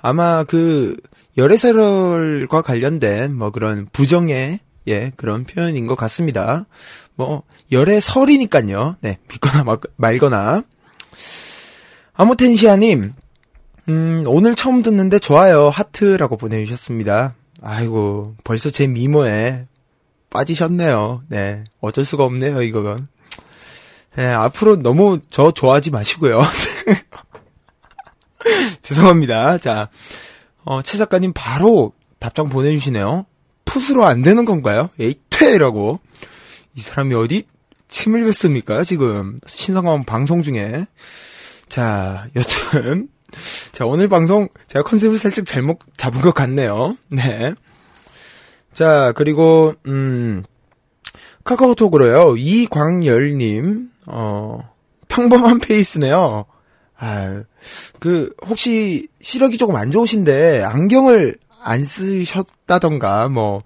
아마 0.00 0.44
그 0.44 0.96
열애설과 1.36 2.62
관련된 2.62 3.36
뭐 3.36 3.50
그런 3.50 3.86
부정의 3.92 4.60
예, 4.88 5.12
그런 5.16 5.44
표현인 5.44 5.86
것 5.86 5.94
같습니다. 5.94 6.66
뭐 7.14 7.42
열애설이니까요. 7.70 8.96
네, 9.02 9.18
믿거나 9.30 9.62
말- 9.62 9.76
말거나. 9.96 10.62
아무텐시아님, 12.14 13.12
음, 13.88 14.24
오늘 14.26 14.54
처음 14.54 14.82
듣는데 14.82 15.18
좋아요. 15.18 15.68
하트라고 15.68 16.36
보내주셨습니다. 16.36 17.34
아이고, 17.60 18.36
벌써 18.44 18.70
제 18.70 18.86
미모에 18.86 19.66
빠지셨네요. 20.30 21.24
네. 21.28 21.64
어쩔 21.80 22.04
수가 22.04 22.24
없네요, 22.24 22.62
이거는. 22.62 23.08
네, 24.14 24.26
앞으로 24.26 24.76
너무 24.76 25.18
저 25.30 25.50
좋아하지 25.50 25.90
마시고요. 25.90 26.42
죄송합니다. 28.82 29.58
자, 29.58 29.88
어, 30.64 30.82
최 30.82 30.98
작가님 30.98 31.32
바로 31.34 31.92
답장 32.18 32.48
보내주시네요. 32.48 33.26
풋으로 33.64 34.04
안 34.04 34.22
되는 34.22 34.44
건가요? 34.44 34.90
에이, 35.00 35.14
퇴라고. 35.30 36.00
이 36.74 36.80
사람이 36.80 37.14
어디 37.14 37.44
침을 37.88 38.24
뱉습니까, 38.24 38.84
지금. 38.84 39.40
신성한 39.46 40.04
방송 40.04 40.42
중에. 40.42 40.86
자, 41.68 42.26
여튼. 42.36 43.08
자, 43.72 43.86
오늘 43.86 44.08
방송 44.08 44.48
제가 44.68 44.82
컨셉을 44.82 45.18
살짝 45.18 45.46
잘못 45.46 45.78
잡은 45.96 46.20
것 46.20 46.34
같네요. 46.34 46.96
네. 47.10 47.54
자, 48.72 49.12
그리고, 49.14 49.74
음, 49.86 50.44
카카오톡으로요. 51.44 52.36
이광열님, 52.36 53.90
어, 54.06 54.70
평범한 55.08 55.58
페이스네요. 55.58 56.46
아, 56.96 57.42
그, 57.98 58.32
혹시 58.46 59.08
시력이 59.20 59.58
조금 59.58 59.76
안 59.76 59.90
좋으신데, 59.90 60.62
안경을 60.62 61.36
안 61.62 61.84
쓰셨다던가, 61.84 63.28
뭐, 63.28 63.62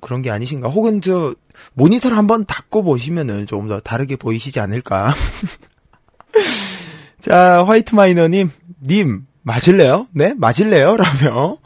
그런 0.00 0.22
게 0.22 0.30
아니신가. 0.30 0.68
혹은 0.68 1.00
저, 1.00 1.34
모니터를 1.74 2.16
한번 2.16 2.44
닫고 2.44 2.82
보시면은 2.82 3.46
조금 3.46 3.68
더 3.68 3.80
다르게 3.80 4.16
보이시지 4.16 4.60
않을까. 4.60 5.14
자, 7.20 7.64
화이트 7.64 7.94
마이너님, 7.94 8.50
님, 8.82 9.26
맞을래요? 9.42 10.06
네? 10.12 10.34
맞을래요? 10.36 10.96
라며, 10.98 11.58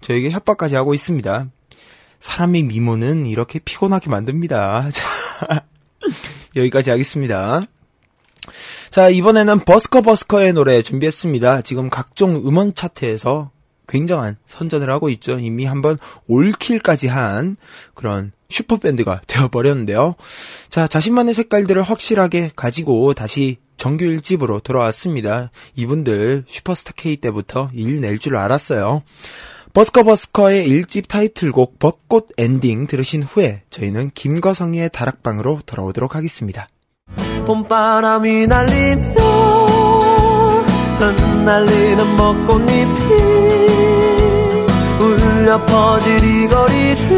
저에게 0.00 0.30
협박까지 0.30 0.74
하고 0.74 0.94
있습니다. 0.94 1.48
사람의 2.20 2.64
미모는 2.64 3.26
이렇게 3.26 3.58
피곤하게 3.58 4.10
만듭니다. 4.10 4.88
자, 4.90 5.64
여기까지 6.56 6.90
하겠습니다. 6.90 7.62
자, 8.90 9.08
이번에는 9.08 9.60
버스커 9.60 10.02
버스커의 10.02 10.54
노래 10.54 10.82
준비했습니다. 10.82 11.62
지금 11.62 11.90
각종 11.90 12.36
음원 12.36 12.74
차트에서 12.74 13.50
굉장한 13.88 14.36
선전을 14.46 14.90
하고 14.90 15.08
있죠. 15.10 15.38
이미 15.38 15.64
한번 15.64 15.98
올킬까지 16.26 17.08
한 17.08 17.56
그런 17.94 18.32
슈퍼밴드가 18.48 19.20
되어버렸는데요. 19.26 20.14
자, 20.68 20.86
자신만의 20.86 21.34
색깔들을 21.34 21.82
확실하게 21.82 22.50
가지고 22.56 23.14
다시 23.14 23.56
정규 23.76 24.04
1집으로 24.06 24.62
돌아왔습니다. 24.62 25.50
이분들 25.76 26.44
슈퍼스타 26.48 26.92
K 26.96 27.16
때부터 27.16 27.70
일 27.74 28.00
낼 28.00 28.18
줄 28.18 28.36
알았어요. 28.36 29.02
버스커 29.74 30.02
버스커의 30.02 30.68
1집 30.68 31.06
타이틀곡 31.08 31.78
벚꽃 31.78 32.28
엔딩 32.38 32.86
들으신 32.86 33.22
후에 33.22 33.62
저희는 33.70 34.10
김거성의 34.14 34.90
다락방으로 34.92 35.60
돌아오도록 35.66 36.16
하겠습니다. 36.16 36.68
봄바람이 37.46 38.46
날리며 38.48 39.14
흩날리는 40.98 42.16
벚꽃잎이 42.16 43.27
울려 45.48 45.64
퍼질 45.64 46.22
이 46.22 46.46
거리를 46.46 47.08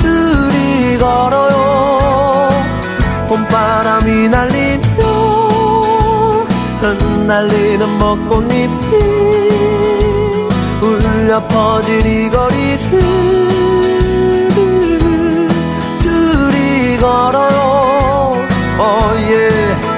둘이 0.00 0.98
걸어요 0.98 2.48
봄바람이 3.28 4.28
날리며 4.28 5.04
흩날리는 6.80 7.98
벚꽃잎이 8.00 8.70
울려 10.82 11.46
퍼질 11.46 12.04
이 12.04 12.28
거리를 12.28 13.00
둘이 16.02 16.98
걸어요 16.98 18.36
oh 18.80 19.14
yeah. 19.30 19.89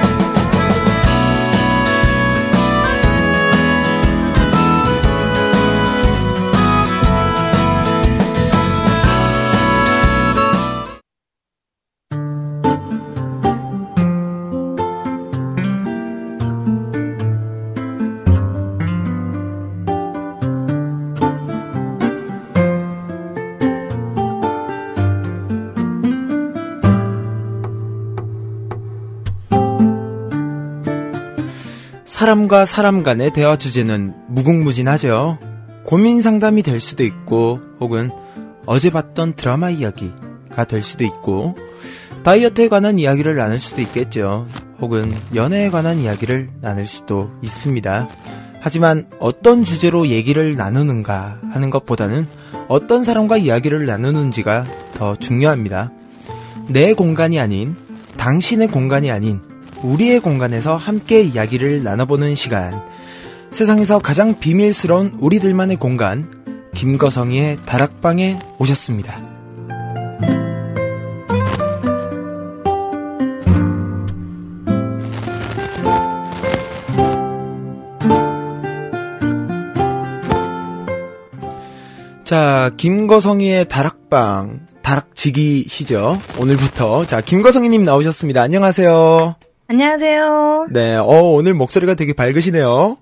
사람과 32.43 32.65
사람 32.65 33.03
간의 33.03 33.31
대화 33.31 33.55
주제는 33.55 34.13
무궁무진하죠. 34.27 35.37
고민 35.85 36.21
상담이 36.21 36.61
될 36.61 36.79
수도 36.79 37.03
있고, 37.03 37.61
혹은 37.79 38.11
어제 38.65 38.89
봤던 38.89 39.35
드라마 39.35 39.69
이야기가 39.69 40.65
될 40.65 40.83
수도 40.83 41.05
있고, 41.05 41.55
다이어트에 42.23 42.67
관한 42.67 42.99
이야기를 42.99 43.35
나눌 43.35 43.59
수도 43.59 43.81
있겠죠. 43.81 44.47
혹은 44.81 45.21
연애에 45.33 45.69
관한 45.69 45.99
이야기를 45.99 46.49
나눌 46.59 46.85
수도 46.85 47.31
있습니다. 47.41 48.09
하지만 48.59 49.07
어떤 49.19 49.63
주제로 49.63 50.07
얘기를 50.07 50.55
나누는가 50.55 51.39
하는 51.49 51.69
것보다는 51.69 52.27
어떤 52.67 53.05
사람과 53.05 53.37
이야기를 53.37 53.85
나누는지가 53.85 54.65
더 54.95 55.15
중요합니다. 55.15 55.91
내 56.69 56.93
공간이 56.93 57.39
아닌, 57.39 57.77
당신의 58.17 58.67
공간이 58.67 59.11
아닌, 59.11 59.39
우리의 59.83 60.19
공간에서 60.21 60.75
함께 60.75 61.21
이야기를 61.21 61.83
나눠보는 61.83 62.35
시간. 62.35 62.81
세상에서 63.51 63.99
가장 63.99 64.39
비밀스러운 64.39 65.17
우리들만의 65.19 65.77
공간, 65.77 66.69
김거성의 66.73 67.57
다락방에 67.65 68.39
오셨습니다. 68.57 69.33
자, 82.23 82.71
김거성이의 82.77 83.69
다락방, 83.69 84.65
다락지기시죠? 84.81 86.19
오늘부터. 86.39 87.05
자, 87.05 87.21
김거성이님 87.21 87.83
나오셨습니다. 87.83 88.41
안녕하세요. 88.41 89.35
안녕하세요. 89.67 90.67
네, 90.71 90.95
어, 90.97 91.05
오늘 91.05 91.53
목소리가 91.53 91.95
되게 91.95 92.13
밝으시네요. 92.13 92.97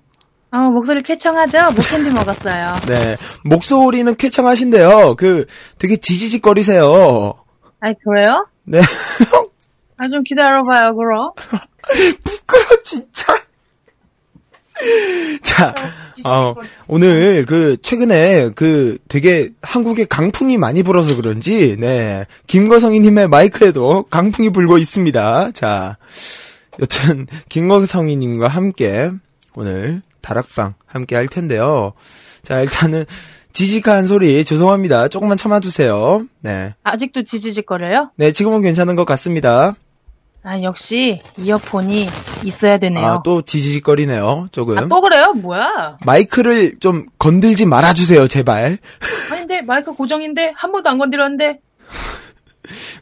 어, 0.52 0.58
목소리 0.70 1.02
쾌청하죠? 1.02 1.58
목캔디 1.74 2.10
먹었어요. 2.10 2.80
네, 2.86 3.16
목소리는 3.44 4.14
쾌청하신데요. 4.16 5.16
그, 5.16 5.46
되게 5.78 5.96
지지직거리세요. 5.96 7.34
아이, 7.80 7.94
그래요? 8.04 8.46
네. 8.64 8.78
아, 9.98 10.08
좀 10.08 10.22
기다려봐요, 10.22 10.94
그럼. 10.94 11.32
부끄러, 12.22 12.82
진짜. 12.84 13.34
자, 15.42 15.74
어, 16.24 16.54
오늘 16.86 17.44
그, 17.46 17.76
최근에 17.82 18.50
그, 18.54 18.98
되게 19.08 19.50
한국에 19.62 20.04
강풍이 20.04 20.58
많이 20.58 20.82
불어서 20.82 21.16
그런지, 21.16 21.76
네, 21.78 22.26
김거성이님의 22.46 23.28
마이크에도 23.28 24.04
강풍이 24.04 24.50
불고 24.50 24.78
있습니다. 24.78 25.50
자, 25.52 25.96
여튼, 26.82 27.26
김거성이님과 27.48 28.48
함께, 28.48 29.10
오늘, 29.54 30.02
다락방 30.20 30.74
함께 30.84 31.14
할 31.14 31.28
텐데요. 31.28 31.92
자, 32.42 32.60
일단은, 32.60 33.04
지직한 33.52 34.06
소리 34.06 34.44
죄송합니다. 34.44 35.08
조금만 35.08 35.36
참아주세요. 35.36 36.26
네. 36.40 36.74
아직도 36.82 37.24
지지직거려요? 37.24 38.10
네, 38.16 38.32
지금은 38.32 38.62
괜찮은 38.62 38.96
것 38.96 39.04
같습니다. 39.04 39.74
아, 40.42 40.60
역시, 40.62 41.20
이어폰이 41.38 42.08
있어야 42.46 42.78
되네요. 42.78 43.06
아, 43.06 43.22
또 43.22 43.42
지지직거리네요, 43.42 44.48
조금. 44.50 44.76
아, 44.76 44.88
또 44.88 45.00
그래요? 45.00 45.34
뭐야? 45.34 45.98
마이크를 46.04 46.80
좀 46.80 47.04
건들지 47.18 47.64
말아주세요, 47.64 48.26
제발. 48.26 48.78
아닌데, 49.30 49.60
마이크 49.64 49.92
고정인데, 49.92 50.52
한 50.56 50.72
번도 50.72 50.90
안 50.90 50.98
건드렸는데, 50.98 51.60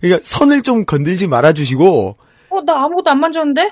그러니까 0.01 0.21
선을 0.23 0.61
좀 0.63 0.85
건들지 0.85 1.29
말아주시고, 1.29 2.17
어, 2.61 2.65
나 2.65 2.85
아무것도 2.85 3.11
안 3.11 3.21
만졌는데? 3.21 3.71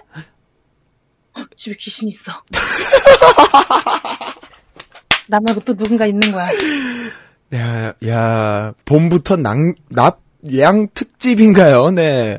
헉, 1.37 1.47
집에 1.57 1.77
귀신 1.79 2.09
있어. 2.09 2.43
나 5.29 5.39
말고 5.47 5.61
또 5.65 5.75
누군가 5.77 6.07
있는 6.07 6.33
거야. 6.33 6.49
야, 7.55 7.93
야, 8.07 8.73
봄부터 8.85 9.37
낭, 9.37 9.75
납, 9.91 10.21
양 10.59 10.89
특집인가요? 10.95 11.91
네. 11.91 12.39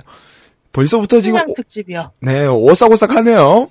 벌써부터 0.72 1.22
지금, 1.22 1.42
오- 1.48 1.54
특집이요. 1.56 2.12
네, 2.22 2.46
오싹오싹하네요. 2.48 3.70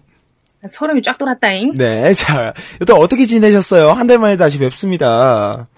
소름이 0.73 1.03
쫙 1.05 1.17
돋았다잉. 1.19 1.75
네, 1.75 2.13
자, 2.15 2.53
여튼 2.81 2.97
어떻게 2.97 3.27
지내셨어요? 3.27 3.91
한 3.93 4.07
달 4.09 4.19
만에 4.19 4.37
다시 4.37 4.59
뵙습니다. 4.59 5.69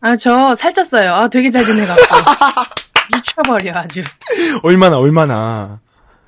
아, 0.00 0.08
저 0.22 0.30
살쪘어요. 0.60 1.06
아, 1.08 1.28
되게 1.28 1.50
잘 1.50 1.64
지내갖고. 1.64 2.02
미쳐버려, 3.14 3.72
아주. 3.74 4.02
얼마나, 4.62 4.98
얼마나. 4.98 5.80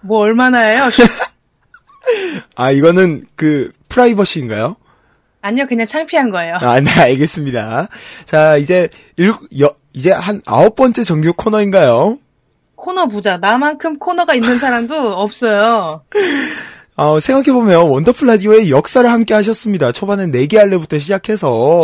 뭐, 0.03 0.21
얼마나예요? 0.21 0.85
아, 2.57 2.71
이거는 2.71 3.25
그, 3.37 3.71
프라이버시인가요? 3.89 4.77
아니요, 5.43 5.67
그냥 5.69 5.87
창피한 5.91 6.31
거예요. 6.31 6.57
아, 6.61 6.81
네, 6.81 6.91
알겠습니다. 7.01 7.89
자, 8.25 8.57
이제, 8.57 8.89
일, 9.17 9.33
여, 9.61 9.73
이제 9.95 10.13
한 10.13 10.43
아홉 10.47 10.75
번째 10.75 11.03
정규 11.03 11.33
코너인가요? 11.35 12.19
코너 12.77 13.07
부자. 13.07 13.37
나만큼 13.39 13.99
코너가 13.99 14.35
있는 14.35 14.59
사람도 14.59 14.95
없어요. 15.17 16.03
어, 16.97 17.21
생각해보면, 17.21 17.89
원더풀 17.89 18.29
라디오의 18.29 18.71
역사를 18.71 19.11
함께 19.11 19.35
하셨습니다. 19.35 19.93
초반엔 19.93 20.31
내기 20.31 20.57
할래부터 20.57 20.99
시작해서, 20.99 21.83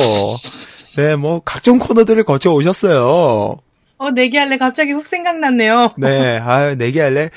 네, 0.96 1.16
뭐, 1.16 1.40
각종 1.44 1.78
코너들을 1.78 2.24
거쳐 2.24 2.50
오셨어요. 2.52 3.56
어, 3.98 4.10
내기할래 4.10 4.58
갑자기 4.58 4.92
훅 4.92 5.06
생각났네요. 5.08 5.94
네, 5.96 6.38
아 6.38 6.74
내기 6.74 6.98
할래. 7.00 7.30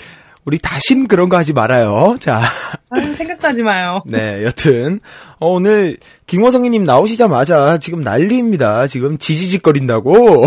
우리 0.45 0.57
다신 0.57 1.07
그런 1.07 1.29
거 1.29 1.37
하지 1.37 1.53
말아요. 1.53 2.15
자, 2.19 2.41
아, 2.89 2.99
생각도 3.17 3.47
하지 3.47 3.61
마요. 3.61 4.01
네, 4.07 4.43
여튼, 4.43 4.99
어, 5.39 5.49
오늘, 5.49 5.97
김호성이님 6.27 6.85
나오시자마자 6.85 7.77
지금 7.77 8.01
난리입니다. 8.01 8.87
지금 8.87 9.17
지지직거린다고. 9.17 10.45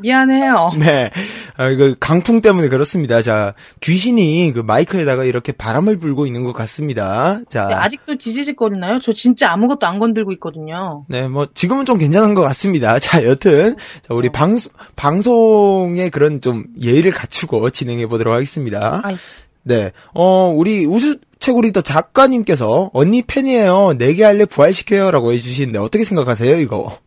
미안해요. 0.00 0.72
네, 0.80 1.10
아, 1.56 1.68
그 1.70 1.96
강풍 1.98 2.40
때문에 2.40 2.68
그렇습니다. 2.68 3.22
자, 3.22 3.54
귀신이 3.80 4.52
그 4.54 4.60
마이크에다가 4.60 5.24
이렇게 5.24 5.52
바람을 5.52 5.98
불고 5.98 6.26
있는 6.26 6.44
것 6.44 6.52
같습니다. 6.52 7.40
자, 7.48 7.66
네, 7.66 7.74
아직도 7.74 8.18
지지직거리나요? 8.18 8.98
저 9.04 9.12
진짜 9.12 9.52
아무것도 9.52 9.86
안 9.86 9.98
건들고 9.98 10.32
있거든요. 10.32 11.04
네, 11.08 11.28
뭐, 11.28 11.46
지금은 11.52 11.84
좀 11.84 11.98
괜찮은 11.98 12.34
것 12.34 12.42
같습니다. 12.42 12.98
자, 13.00 13.24
여튼, 13.24 13.76
자, 13.76 14.14
우리 14.14 14.28
방송, 14.28 14.72
방송의 14.96 16.10
그런 16.10 16.40
좀 16.40 16.64
예의를 16.80 17.12
갖추고 17.12 17.70
진행해 17.70 18.06
보도록 18.06 18.34
하겠습니다. 18.34 19.00
아이. 19.04 19.14
네, 19.62 19.90
어, 20.14 20.52
우리 20.54 20.86
우수 20.86 21.18
최고리더 21.40 21.80
작가님께서 21.80 22.90
언니 22.92 23.22
팬이에요. 23.22 23.94
내게 23.98 24.24
할래 24.24 24.44
부활시켜요. 24.44 25.10
라고 25.10 25.32
해주시는데 25.32 25.78
어떻게 25.78 26.04
생각하세요, 26.04 26.56
이거? 26.58 26.98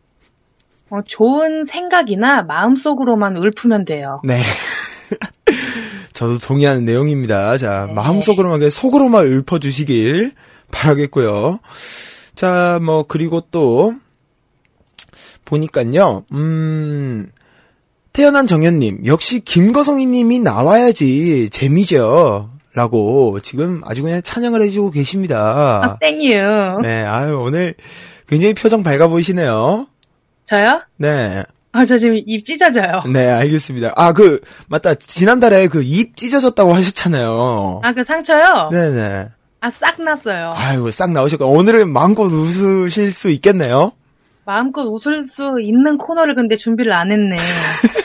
어, 0.90 1.00
좋은 1.06 1.66
생각이나 1.70 2.42
마음속으로만 2.42 3.36
읊으면 3.36 3.84
돼요. 3.84 4.20
네. 4.24 4.40
저도 6.12 6.38
동의하는 6.38 6.84
내용입니다. 6.84 7.56
자, 7.56 7.86
네. 7.86 7.94
마음속으로만, 7.94 8.68
속으로만 8.68 9.26
읊어주시길 9.26 10.32
바라겠고요. 10.72 11.60
자, 12.34 12.78
뭐, 12.82 13.04
그리고 13.06 13.40
또, 13.50 13.94
보니깐요, 15.44 16.24
음, 16.34 17.30
태어난 18.12 18.46
정현님, 18.46 19.06
역시 19.06 19.40
김거성이님이 19.40 20.40
나와야지 20.40 21.50
재미죠. 21.50 22.50
라고 22.72 23.40
지금 23.40 23.80
아주 23.84 24.02
그냥 24.02 24.22
찬양을 24.22 24.62
해주고 24.62 24.90
계십니다. 24.90 25.80
아, 25.82 25.98
땡유. 25.98 26.80
네, 26.82 27.02
아유, 27.04 27.40
오늘 27.44 27.74
굉장히 28.28 28.54
표정 28.54 28.84
밝아 28.84 29.08
보이시네요. 29.08 29.86
저요? 30.50 30.82
네. 30.96 31.44
아, 31.72 31.86
저 31.86 31.96
지금 31.98 32.14
입 32.26 32.44
찢어져요. 32.44 33.02
네, 33.12 33.30
알겠습니다. 33.30 33.92
아, 33.96 34.12
그, 34.12 34.40
맞다. 34.68 34.94
지난달에 34.96 35.68
그 35.68 35.82
입 35.84 36.16
찢어졌다고 36.16 36.72
하셨잖아요. 36.74 37.80
아, 37.84 37.92
그 37.92 38.02
상처요? 38.06 38.68
네네. 38.72 39.26
아, 39.60 39.70
싹 39.80 40.02
났어요. 40.02 40.52
아이고, 40.56 40.90
싹 40.90 41.12
나오셨고, 41.12 41.46
오늘은 41.46 41.90
마음껏 41.90 42.24
웃으실 42.24 43.12
수 43.12 43.30
있겠네요? 43.30 43.92
마음껏 44.44 44.82
웃을 44.82 45.26
수 45.36 45.60
있는 45.60 45.96
코너를 45.98 46.34
근데 46.34 46.56
준비를 46.56 46.92
안 46.92 47.12
했네. 47.12 47.36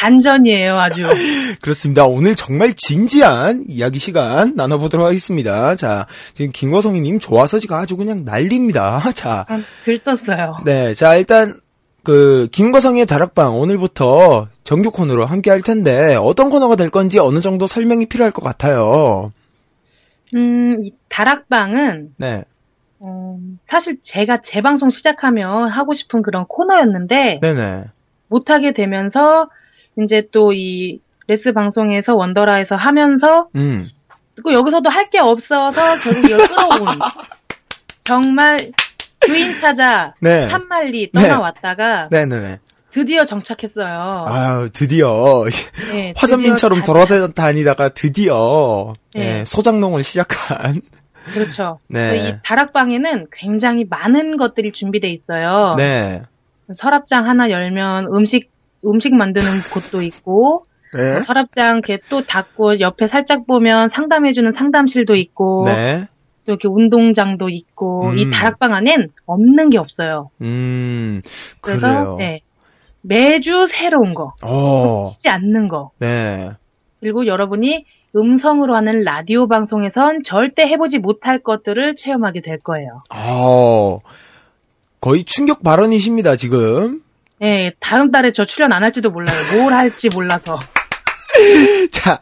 반전이에요, 0.00 0.78
아주. 0.78 1.02
그렇습니다. 1.60 2.06
오늘 2.06 2.34
정말 2.34 2.72
진지한 2.72 3.64
이야기 3.68 3.98
시간 3.98 4.54
나눠보도록 4.56 5.06
하겠습니다. 5.06 5.76
자, 5.76 6.06
지금 6.32 6.52
김거성이님 6.52 7.18
좋아서 7.18 7.58
지금 7.58 7.76
아주 7.76 7.98
그냥 7.98 8.24
난립니다. 8.24 9.00
자, 9.14 9.44
아, 9.46 9.60
들떴어요. 9.84 10.62
네, 10.64 10.94
자, 10.94 11.16
일단, 11.16 11.60
그, 12.02 12.48
김거성의 12.50 13.04
다락방 13.04 13.60
오늘부터 13.60 14.48
정규 14.64 14.90
코너로 14.90 15.26
함께 15.26 15.50
할 15.50 15.60
텐데, 15.60 16.16
어떤 16.16 16.48
코너가 16.48 16.76
될 16.76 16.88
건지 16.88 17.18
어느 17.18 17.40
정도 17.40 17.66
설명이 17.66 18.06
필요할 18.06 18.32
것 18.32 18.42
같아요. 18.42 19.32
음, 20.34 20.82
이 20.82 20.92
다락방은, 21.10 22.14
네, 22.16 22.44
어, 23.00 23.36
사실 23.68 23.98
제가 24.02 24.38
재방송 24.50 24.88
시작하면 24.88 25.68
하고 25.68 25.92
싶은 25.92 26.22
그런 26.22 26.46
코너였는데, 26.46 27.40
네네. 27.42 27.84
못하게 28.28 28.72
되면서, 28.72 29.50
이제 29.98 30.26
또 30.32 30.52
이 30.52 31.00
레스 31.26 31.52
방송에서 31.52 32.14
원더라에서 32.16 32.74
하면서, 32.76 33.48
음, 33.54 33.86
또 34.44 34.52
여기서도 34.52 34.88
할 34.90 35.10
게 35.10 35.18
없어서 35.18 35.80
결국 36.02 36.24
이걸 36.30 36.46
끌어온. 36.48 36.86
정말 38.04 38.58
주인 39.20 39.52
찾아 39.60 40.14
네. 40.20 40.48
산만리 40.48 41.12
떠나왔다가 41.12 42.08
네네네. 42.10 42.58
드디어 42.92 43.24
정착했어요. 43.26 44.24
아유, 44.26 44.70
드디어. 44.72 45.44
네, 45.92 46.12
화전민처럼 46.16 46.82
돌아다니다가 46.82 47.90
드디어, 47.90 48.92
네. 49.14 49.24
네, 49.38 49.44
소장농을 49.44 50.02
시작한. 50.02 50.80
그렇죠. 51.32 51.78
네. 51.86 52.16
이 52.30 52.34
다락방에는 52.44 53.26
굉장히 53.30 53.84
많은 53.88 54.36
것들이 54.36 54.72
준비돼 54.72 55.08
있어요. 55.10 55.74
네. 55.76 56.22
서랍장 56.76 57.28
하나 57.28 57.50
열면 57.50 58.06
음식 58.14 58.50
음식 58.86 59.14
만드는 59.14 59.46
곳도 59.72 60.02
있고 60.02 60.58
네. 60.94 61.20
서랍장 61.20 61.80
또 62.08 62.22
닫고 62.22 62.80
옆에 62.80 63.08
살짝 63.08 63.46
보면 63.46 63.90
상담해주는 63.90 64.52
상담실도 64.56 65.14
있고 65.16 65.60
네. 65.64 66.06
또 66.46 66.52
이렇게 66.52 66.68
운동장도 66.68 67.48
있고 67.48 68.08
음. 68.08 68.18
이 68.18 68.30
다락방 68.30 68.72
안엔 68.74 69.10
없는 69.26 69.70
게 69.70 69.78
없어요. 69.78 70.30
음, 70.42 71.20
그래서. 71.60 72.16
네. 72.18 72.40
매주 73.02 73.66
새로운 73.70 74.14
거, 74.14 74.34
어, 74.42 75.08
하지 75.08 75.28
않는 75.28 75.68
거 75.68 75.90
네. 75.98 76.50
그리고 77.00 77.26
여러분이 77.26 77.86
음성으로 78.14 78.74
하는 78.74 79.04
라디오 79.04 79.46
방송에선 79.46 80.22
절대 80.24 80.64
해보지 80.64 80.98
못할 80.98 81.42
것들을 81.42 81.94
체험하게 81.96 82.42
될 82.42 82.58
거예요. 82.58 83.00
어, 83.14 84.00
거의 85.00 85.24
충격 85.24 85.62
발언이십니다, 85.62 86.36
지금. 86.36 87.00
네, 87.40 87.72
다음 87.80 88.10
달에 88.10 88.32
저 88.34 88.44
출연 88.44 88.72
안 88.72 88.84
할지도 88.84 89.10
몰라요. 89.10 89.36
뭘 89.56 89.72
할지 89.72 90.08
몰라서. 90.12 90.58
자, 91.90 92.18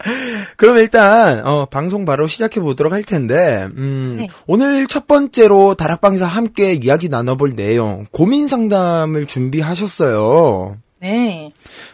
그럼 0.56 0.76
일단, 0.76 1.44
어, 1.44 1.66
방송 1.66 2.04
바로 2.04 2.28
시작해 2.28 2.60
보도록 2.60 2.92
할 2.92 3.02
텐데, 3.02 3.66
음, 3.76 4.14
네. 4.16 4.28
오늘 4.46 4.86
첫 4.86 5.08
번째로 5.08 5.74
다락방에서 5.74 6.24
함께 6.24 6.74
이야기 6.74 7.08
나눠볼 7.08 7.56
내용, 7.56 8.06
고민 8.12 8.46
상담을 8.46 9.26
준비하셨어요. 9.26 10.76
네. 11.00 11.48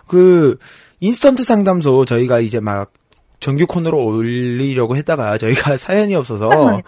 그, 0.07 0.59
인스턴트 1.01 1.45
상담소 1.45 2.05
저희가 2.05 2.41
이제 2.41 2.61
막 2.61 2.93
정규 3.41 3.67
코너로 3.67 4.05
올리려고 4.05 4.97
했다가 4.97 5.39
저희가 5.39 5.77
사연이 5.79 6.15
없어서. 6.15 6.83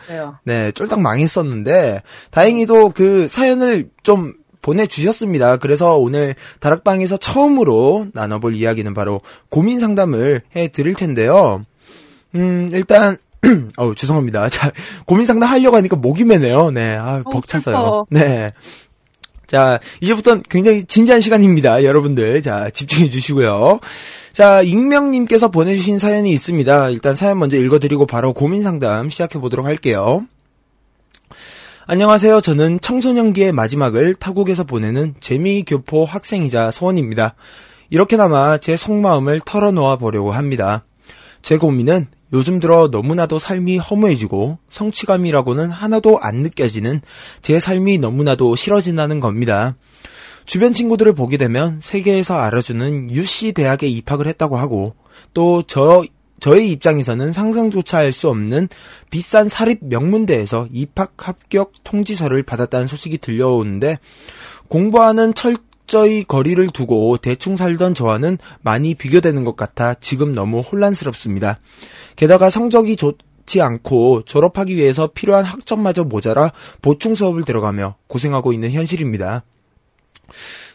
네, 0.45 0.71
쫄딱 0.73 1.01
망했었는데, 1.01 2.03
다행히도 2.31 2.91
그 2.91 3.27
사연을 3.29 3.89
좀 4.03 4.35
보내주셨습니다. 4.67 5.59
그래서 5.59 5.97
오늘 5.97 6.35
다락방에서 6.59 7.19
처음으로 7.19 8.09
나눠볼 8.13 8.57
이야기는 8.57 8.95
바로 8.95 9.21
고민 9.49 9.79
상담을 9.79 10.43
해 10.57 10.69
드릴 10.69 10.95
텐데요. 10.95 11.65
음, 12.35 12.69
일단, 12.73 13.17
어우, 13.79 13.95
죄송합니다. 13.95 14.49
자, 14.51 14.73
고민 15.05 15.25
상담 15.25 15.51
하려고 15.51 15.77
하니까 15.77 15.95
목이 15.95 16.25
매네요. 16.25 16.73
네, 16.73 16.97
아, 16.97 17.23
벅차서요. 17.31 18.07
네. 18.11 18.51
자, 19.47 19.79
이제부터는 20.01 20.43
굉장히 20.49 20.85
진지한 20.85 21.21
시간입니다. 21.21 21.85
여러분들. 21.85 22.43
자, 22.43 22.69
집중해 22.69 23.09
주시고요. 23.09 23.79
자, 24.33 24.63
익명님께서 24.63 25.49
보내주신 25.53 26.01
사연이 26.01 26.33
있습니다. 26.33 26.91
일단 26.91 27.15
사연 27.15 27.39
먼저 27.39 27.57
읽어드리고 27.57 28.07
바로 28.07 28.33
고민 28.33 28.65
상담 28.65 29.09
시작해 29.09 29.39
보도록 29.39 29.65
할게요. 29.67 30.27
안녕하세요. 31.89 32.41
저는 32.41 32.81
청소년기의 32.81 33.53
마지막을 33.53 34.15
타국에서 34.15 34.65
보내는 34.65 35.15
재미교포 35.21 36.05
학생이자 36.05 36.73
소원입니다. 36.73 37.37
이렇게나마 37.91 38.59
제 38.59 38.77
속마음을 38.77 39.41
털어놓아 39.47 39.95
보려고 39.95 40.33
합니다. 40.33 40.85
제 41.43 41.57
고민은 41.57 42.09
요즘 42.33 42.59
들어 42.59 42.89
너무나도 42.89 43.39
삶이 43.39 43.79
허무해지고 43.79 44.59
성취감이라고는 44.69 45.71
하나도 45.71 46.19
안 46.21 46.39
느껴지는 46.39 47.03
제 47.41 47.61
삶이 47.61 47.99
너무나도 47.99 48.57
싫어진다는 48.57 49.21
겁니다. 49.21 49.77
주변 50.45 50.73
친구들을 50.73 51.13
보게 51.13 51.37
되면 51.37 51.79
세계에서 51.81 52.37
알아주는 52.37 53.13
UC 53.13 53.53
대학에 53.53 53.87
입학을 53.87 54.27
했다고 54.27 54.57
하고 54.57 54.97
또 55.35 55.63
저 55.69 56.03
저의 56.47 56.71
입장에서는 56.71 57.33
상상조차 57.33 57.99
할 57.99 58.13
수 58.13 58.29
없는 58.29 58.69
비싼 59.11 59.49
사립 59.49 59.81
명문대에서 59.83 60.69
입학 60.71 61.29
합격 61.29 61.73
통지서를 61.83 62.45
받았다는 62.45 62.87
소식이 62.87 63.19
들려오는데 63.19 63.99
공부하는 64.69 65.35
철저히 65.35 66.23
거리를 66.23 66.69
두고 66.69 67.17
대충 67.17 67.57
살던 67.57 67.95
저와는 67.95 68.39
많이 68.63 68.95
비교되는 68.95 69.43
것 69.43 69.57
같아 69.57 69.95
지금 69.95 70.33
너무 70.33 70.61
혼란스럽습니다. 70.61 71.59
게다가 72.15 72.49
성적이 72.49 72.95
좋 72.97 73.15
지 73.47 73.63
않고 73.63 74.23
졸업하기 74.23 74.77
위해서 74.77 75.07
필요한 75.07 75.45
학점마저 75.45 76.03
모자라 76.03 76.53
보충 76.83 77.15
수업을 77.15 77.45
들어가며 77.45 77.95
고생하고 78.09 78.53
있는 78.53 78.73
현실입니다. 78.73 79.45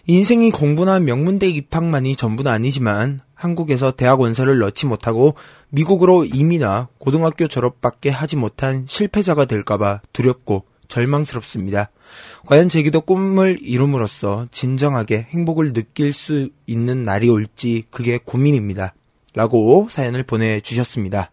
인생이 0.07 0.51
공부나 0.51 0.99
명문대 0.99 1.47
입학만이 1.47 2.15
전부는 2.15 2.49
아니지만 2.49 3.19
한국에서 3.41 3.91
대학 3.91 4.21
원서를 4.21 4.59
넣지 4.59 4.85
못하고 4.85 5.33
미국으로 5.69 6.25
이민와 6.25 6.89
고등학교 6.99 7.47
졸업밖에 7.47 8.11
하지 8.11 8.35
못한 8.35 8.85
실패자가 8.87 9.45
될까봐 9.45 10.01
두렵고 10.13 10.65
절망스럽습니다. 10.87 11.89
과연 12.45 12.69
제기도 12.69 13.01
꿈을 13.01 13.57
이룸으로써 13.59 14.45
진정하게 14.51 15.27
행복을 15.31 15.73
느낄 15.73 16.13
수 16.13 16.49
있는 16.67 17.03
날이 17.03 17.29
올지 17.29 17.85
그게 17.89 18.19
고민입니다. 18.23 18.93
라고 19.33 19.87
사연을 19.89 20.23
보내주셨습니다. 20.23 21.31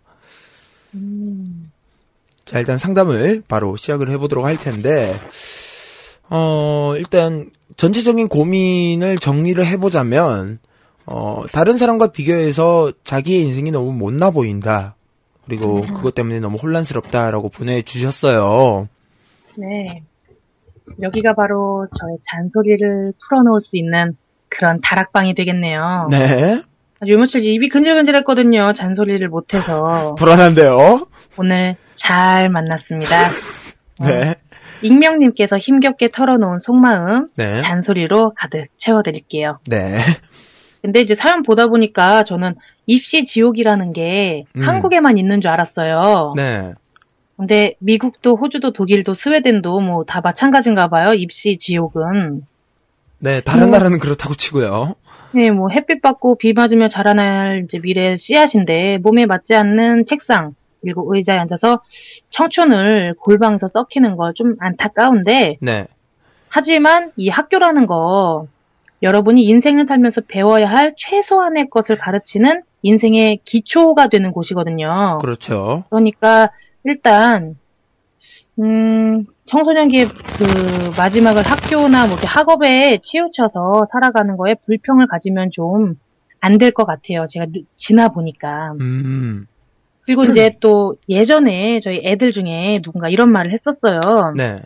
자, 2.46 2.58
일단 2.58 2.78
상담을 2.78 3.42
바로 3.46 3.76
시작을 3.76 4.08
해보도록 4.10 4.46
할 4.46 4.56
텐데, 4.56 5.20
어, 6.30 6.94
일단 6.96 7.50
전체적인 7.76 8.28
고민을 8.28 9.18
정리를 9.18 9.66
해보자면, 9.66 10.60
어, 11.10 11.44
다른 11.52 11.78
사람과 11.78 12.08
비교해서 12.08 12.92
자기의 13.02 13.42
인생이 13.44 13.70
너무 13.70 13.92
못나 13.92 14.30
보인다. 14.30 14.94
그리고 15.46 15.80
그것 15.80 16.14
때문에 16.14 16.40
너무 16.40 16.58
혼란스럽다라고 16.58 17.48
보내주셨어요. 17.48 18.88
네. 19.56 20.02
여기가 21.00 21.32
바로 21.34 21.86
저의 21.98 22.18
잔소리를 22.30 23.14
풀어놓을 23.26 23.60
수 23.62 23.78
있는 23.78 24.16
그런 24.50 24.80
다락방이 24.82 25.34
되겠네요. 25.34 26.08
네. 26.10 26.62
요 27.06 27.16
며칠 27.16 27.42
입이 27.42 27.70
근질근질했거든요. 27.70 28.74
잔소리를 28.74 29.26
못해서. 29.28 30.14
불안한데요? 30.18 31.06
오늘 31.38 31.76
잘 31.96 32.50
만났습니다. 32.50 33.16
네. 34.04 34.34
익명님께서 34.82 35.56
힘겹게 35.56 36.10
털어놓은 36.12 36.58
속마음 36.58 37.28
네. 37.36 37.62
잔소리로 37.62 38.34
가득 38.36 38.66
채워드릴게요. 38.76 39.58
네. 39.66 39.96
근데 40.82 41.00
이제 41.00 41.16
사연 41.18 41.42
보다 41.42 41.66
보니까 41.66 42.24
저는 42.24 42.54
입시 42.86 43.24
지옥이라는 43.24 43.92
게 43.92 44.44
음. 44.56 44.62
한국에만 44.62 45.18
있는 45.18 45.40
줄 45.40 45.50
알았어요. 45.50 46.32
네. 46.36 46.72
근데 47.36 47.74
미국도 47.80 48.36
호주도 48.36 48.72
독일도 48.72 49.14
스웨덴도 49.14 49.80
뭐 49.80 50.04
다 50.04 50.20
마찬가지인가 50.20 50.88
봐요. 50.88 51.14
입시 51.14 51.58
지옥은. 51.60 52.42
네, 53.20 53.40
다른 53.40 53.64
음. 53.64 53.70
나라는 53.72 53.98
그렇다고 53.98 54.34
치고요. 54.34 54.94
네, 55.32 55.50
뭐 55.50 55.68
햇빛 55.70 56.00
받고 56.02 56.38
비 56.38 56.52
맞으며 56.52 56.88
자라날 56.88 57.64
이제 57.64 57.78
미래 57.80 58.16
씨앗인데 58.16 58.98
몸에 59.02 59.26
맞지 59.26 59.54
않는 59.54 60.06
책상 60.06 60.54
그리고 60.80 61.12
의자에 61.14 61.38
앉아서 61.38 61.80
청춘을 62.30 63.14
골방에서 63.20 63.68
썩히는 63.68 64.16
거 64.16 64.32
좀 64.34 64.54
안타까운데 64.60 65.58
네. 65.60 65.86
하지만 66.48 67.12
이 67.16 67.28
학교라는 67.28 67.86
거 67.86 68.46
여러분이 69.02 69.42
인생을 69.44 69.86
살면서 69.86 70.22
배워야 70.28 70.68
할 70.68 70.94
최소한의 70.96 71.68
것을 71.70 71.96
가르치는 71.96 72.62
인생의 72.82 73.40
기초가 73.44 74.08
되는 74.08 74.30
곳이거든요. 74.30 75.18
그렇죠. 75.20 75.84
그러니까 75.90 76.50
일단 76.84 77.56
음 78.60 79.24
청소년기의 79.46 80.08
그 80.08 80.90
마지막을 80.96 81.48
학교나 81.48 82.06
뭐 82.06 82.14
이렇게 82.16 82.26
학업에 82.26 82.98
치우쳐서 83.02 83.86
살아가는 83.92 84.36
거에 84.36 84.54
불평을 84.66 85.06
가지면 85.06 85.50
좀 85.52 85.94
안 86.40 86.56
될 86.58 86.70
것 86.70 86.86
같아요. 86.86 87.26
제가 87.28 87.46
느- 87.46 87.62
지나 87.76 88.10
보니까. 88.10 88.72
음. 88.80 89.46
그리고 90.02 90.22
이제 90.22 90.52
또 90.60 90.94
예전에 91.08 91.80
저희 91.82 92.00
애들 92.04 92.30
중에 92.32 92.80
누군가 92.84 93.08
이런 93.08 93.32
말을 93.32 93.50
했었어요. 93.52 94.32
네. 94.36 94.56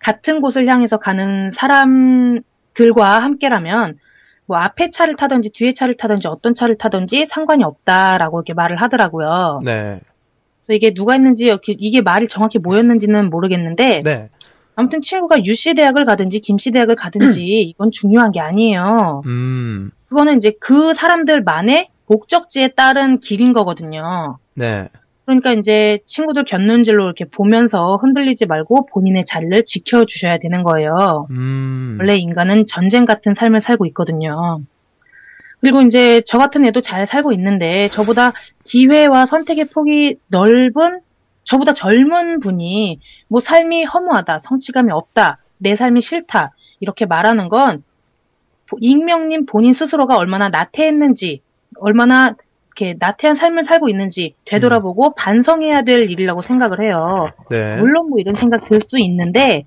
같은 0.00 0.40
곳을 0.40 0.66
향해서 0.66 0.98
가는 0.98 1.52
사람 1.56 2.40
들과 2.78 3.22
함께라면 3.22 3.98
뭐 4.46 4.56
앞에 4.56 4.90
차를 4.90 5.16
타든지 5.16 5.50
뒤에 5.52 5.74
차를 5.74 5.96
타든지 5.96 6.28
어떤 6.28 6.54
차를 6.54 6.78
타든지 6.78 7.28
상관이 7.30 7.64
없다라고 7.64 8.38
이렇게 8.38 8.54
말을 8.54 8.76
하더라고요. 8.76 9.60
네. 9.64 10.00
그래서 10.64 10.76
이게 10.76 10.94
누가 10.94 11.14
했는지 11.14 11.50
이게 11.66 12.00
말이 12.00 12.28
정확히 12.30 12.58
뭐였는지는 12.58 13.30
모르겠는데 13.30 14.02
네. 14.02 14.30
아무튼 14.76 15.00
친구가 15.02 15.44
유씨 15.44 15.74
대학을 15.74 16.04
가든지 16.04 16.40
김씨 16.40 16.70
대학을 16.70 16.94
가든지 16.94 17.42
이건 17.68 17.90
중요한 17.90 18.30
게 18.30 18.40
아니에요. 18.40 19.22
음. 19.26 19.90
그거는 20.08 20.38
이제 20.38 20.52
그 20.60 20.94
사람들만의 20.94 21.88
목적지에 22.06 22.68
따른 22.76 23.18
길인 23.18 23.52
거거든요. 23.52 24.38
네. 24.54 24.88
그러니까 25.28 25.52
이제 25.52 25.98
친구들 26.06 26.44
곁눈질로 26.46 27.04
이렇게 27.04 27.26
보면서 27.26 27.96
흔들리지 27.96 28.46
말고 28.46 28.86
본인의 28.86 29.26
자리를 29.28 29.62
지켜주셔야 29.66 30.38
되는 30.38 30.62
거예요. 30.62 31.26
음. 31.28 31.98
원래 32.00 32.16
인간은 32.16 32.64
전쟁 32.66 33.04
같은 33.04 33.34
삶을 33.34 33.60
살고 33.60 33.84
있거든요. 33.88 34.60
그리고 35.60 35.82
이제 35.82 36.22
저 36.26 36.38
같은 36.38 36.64
애도 36.64 36.80
잘 36.80 37.06
살고 37.06 37.32
있는데 37.32 37.88
저보다 37.88 38.32
기회와 38.64 39.26
선택의 39.26 39.66
폭이 39.66 40.16
넓은 40.28 41.00
저보다 41.44 41.74
젊은 41.74 42.40
분이 42.40 42.98
뭐 43.28 43.42
삶이 43.42 43.84
허무하다, 43.84 44.40
성취감이 44.44 44.90
없다, 44.90 45.40
내 45.58 45.76
삶이 45.76 46.00
싫다 46.00 46.52
이렇게 46.80 47.04
말하는 47.04 47.50
건 47.50 47.82
익명님 48.80 49.44
본인 49.44 49.74
스스로가 49.74 50.16
얼마나 50.16 50.48
나태했는지, 50.48 51.42
얼마나 51.80 52.34
이렇게 52.78 52.96
나태한 52.98 53.36
삶을 53.36 53.64
살고 53.66 53.88
있는지 53.88 54.34
되돌아보고 54.46 55.14
반성해야 55.14 55.82
될 55.82 56.08
일이라고 56.10 56.42
생각을 56.42 56.80
해요. 56.80 57.26
네. 57.50 57.76
물론 57.78 58.08
뭐 58.08 58.18
이런 58.20 58.36
생각 58.36 58.68
들 58.68 58.78
수 58.88 58.98
있는데 59.00 59.64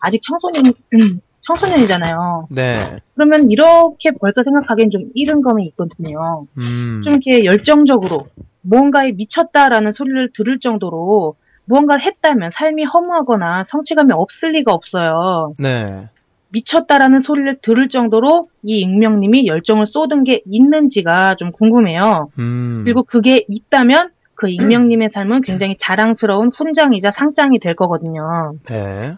아직 0.00 0.20
청소년 0.22 0.74
음, 0.94 1.20
청소년이잖아요. 1.42 2.48
네. 2.50 2.98
그러면 3.14 3.50
이렇게 3.50 4.10
벌써 4.20 4.42
생각하기엔 4.42 4.90
좀 4.90 5.02
이른 5.14 5.40
감이 5.40 5.64
있거든요. 5.68 6.46
음. 6.58 7.02
좀 7.04 7.14
이렇게 7.14 7.44
열정적으로 7.44 8.26
무언가에 8.62 9.12
미쳤다라는 9.12 9.92
소리를 9.92 10.30
들을 10.34 10.58
정도로 10.58 11.36
무언가를 11.66 12.02
했다면 12.02 12.50
삶이 12.54 12.84
허무하거나 12.84 13.64
성취감이 13.68 14.12
없을 14.12 14.50
리가 14.50 14.72
없어요. 14.72 15.54
네. 15.58 16.08
미쳤다라는 16.54 17.20
소리를 17.20 17.58
들을 17.62 17.88
정도로 17.88 18.48
이 18.62 18.78
익명님이 18.78 19.46
열정을 19.46 19.86
쏟은 19.86 20.24
게 20.24 20.40
있는지가 20.46 21.34
좀 21.34 21.50
궁금해요. 21.50 22.28
음. 22.38 22.82
그리고 22.84 23.02
그게 23.02 23.44
있다면 23.48 24.10
그 24.36 24.48
익명님의 24.48 25.10
삶은 25.12 25.42
굉장히 25.42 25.76
자랑스러운 25.80 26.50
훈장이자 26.56 27.10
상장이 27.12 27.58
될 27.58 27.74
거거든요. 27.74 28.54
네. 28.68 29.14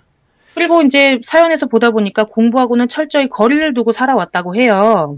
그리고 0.55 0.81
이제 0.83 1.20
사연에서 1.27 1.66
보다 1.66 1.90
보니까 1.90 2.25
공부하고는 2.25 2.88
철저히 2.88 3.29
거리를 3.29 3.75
두고 3.75 3.92
살아왔다고 3.92 4.57
해요. 4.57 5.16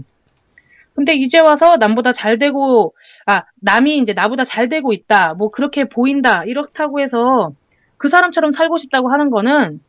근데 0.95 1.15
이제 1.15 1.39
와서 1.39 1.77
남보다 1.77 2.11
잘 2.11 2.37
되고, 2.37 2.93
아, 3.25 3.43
남이 3.61 3.99
이제 3.99 4.11
나보다 4.11 4.43
잘 4.43 4.67
되고 4.67 4.91
있다, 4.91 5.35
뭐 5.37 5.49
그렇게 5.49 5.85
보인다, 5.85 6.43
이렇다고 6.43 6.99
해서 6.99 7.51
그 7.97 8.09
사람처럼 8.09 8.51
살고 8.51 8.77
싶다고 8.79 9.09
하는 9.09 9.29
거는, 9.29 9.79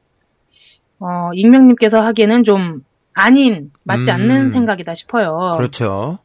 어, 1.00 1.30
익명님께서 1.34 1.98
하기에는 1.98 2.44
좀 2.44 2.84
아닌, 3.14 3.72
맞지 3.84 4.02
음. 4.02 4.10
않는 4.10 4.52
생각이다 4.52 4.94
싶어요. 4.94 5.52
그렇죠. 5.56 6.18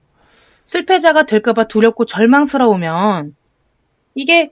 실패자가 0.65 1.23
될까봐 1.23 1.67
두렵고 1.67 2.05
절망스러우면 2.05 3.35
이게 4.15 4.51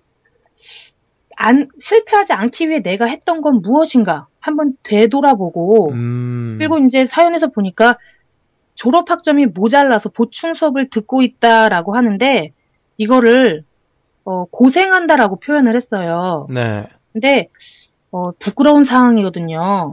안 1.35 1.67
실패하지 1.79 2.33
않기 2.33 2.69
위해 2.69 2.81
내가 2.81 3.05
했던 3.05 3.41
건 3.41 3.61
무엇인가 3.61 4.27
한번 4.39 4.73
되돌아보고 4.83 5.91
음. 5.91 6.55
그리고 6.57 6.77
이제 6.79 7.07
사연에서 7.11 7.47
보니까 7.47 7.97
졸업 8.75 9.09
학점이 9.09 9.47
모자라서 9.47 10.09
보충 10.09 10.53
수업을 10.55 10.89
듣고 10.89 11.21
있다라고 11.21 11.95
하는데 11.95 12.51
이거를 12.97 13.63
어, 14.25 14.45
고생한다라고 14.45 15.39
표현을 15.39 15.75
했어요. 15.75 16.47
네. 16.49 16.83
근데 17.11 17.49
어, 18.11 18.31
부끄러운 18.39 18.85
상황이거든요. 18.85 19.91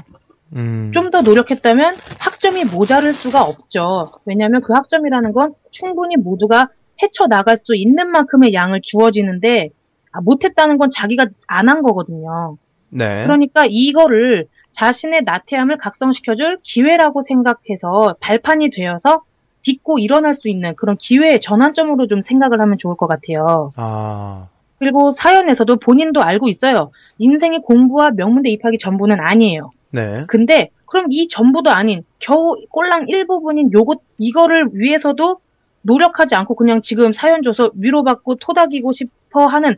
음. 0.56 0.90
좀더 0.92 1.22
노력했다면 1.22 1.96
학점이 2.18 2.64
모자랄 2.64 3.14
수가 3.14 3.42
없죠. 3.42 4.12
왜냐하면 4.24 4.62
그 4.62 4.72
학점이라는 4.72 5.32
건 5.32 5.54
충분히 5.70 6.16
모두가 6.16 6.68
헤쳐나갈 7.02 7.58
수 7.58 7.74
있는 7.74 8.08
만큼의 8.08 8.52
양을 8.52 8.80
주어지는데 8.82 9.70
아, 10.12 10.20
못했다는 10.22 10.78
건 10.78 10.90
자기가 10.94 11.26
안 11.46 11.68
한 11.68 11.82
거거든요. 11.82 12.56
네. 12.90 13.22
그러니까 13.24 13.62
이거를 13.68 14.46
자신의 14.72 15.22
나태함을 15.24 15.78
각성시켜줄 15.78 16.58
기회라고 16.62 17.22
생각해서 17.22 18.16
발판이 18.20 18.70
되어서 18.70 19.22
딛고 19.62 19.98
일어날 19.98 20.34
수 20.34 20.48
있는 20.48 20.74
그런 20.76 20.96
기회의 20.98 21.40
전환점으로 21.40 22.06
좀 22.08 22.22
생각을 22.26 22.60
하면 22.60 22.78
좋을 22.78 22.96
것 22.96 23.06
같아요. 23.06 23.72
아. 23.76 24.48
그리고 24.78 25.12
사연에서도 25.12 25.76
본인도 25.76 26.22
알고 26.22 26.48
있어요. 26.48 26.90
인생의 27.18 27.60
공부와 27.62 28.12
명문대 28.16 28.48
입학이 28.50 28.78
전부는 28.80 29.18
아니에요. 29.20 29.70
네. 29.90 30.24
근데 30.28 30.70
그럼 30.86 31.06
이 31.10 31.28
전부도 31.28 31.70
아닌 31.70 32.02
겨우 32.18 32.56
꼴랑 32.70 33.06
일부분인 33.08 33.70
요것 33.72 34.00
이거를 34.18 34.70
위해서도 34.72 35.40
노력하지 35.82 36.34
않고 36.34 36.56
그냥 36.56 36.80
지금 36.82 37.12
사연 37.12 37.42
줘서 37.42 37.70
위로받고 37.74 38.36
토닥이고 38.36 38.92
싶어 38.92 39.46
하는 39.46 39.76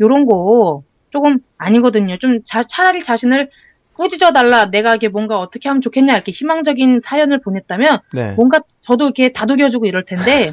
요런 0.00 0.26
거 0.26 0.82
조금 1.10 1.38
아니거든요. 1.58 2.18
좀 2.18 2.40
자, 2.44 2.64
차라리 2.68 3.04
자신을 3.04 3.50
꾸짖어 3.94 4.32
달라. 4.32 4.70
내가 4.70 4.96
이게 4.96 5.08
뭔가 5.08 5.38
어떻게 5.38 5.68
하면 5.68 5.80
좋겠냐 5.80 6.12
이렇게 6.14 6.32
희망적인 6.32 7.02
사연을 7.04 7.40
보냈다면 7.40 8.00
네. 8.12 8.34
뭔가 8.34 8.60
저도 8.80 9.04
이렇게 9.04 9.32
다독여주고 9.32 9.86
이럴 9.86 10.04
텐데 10.04 10.50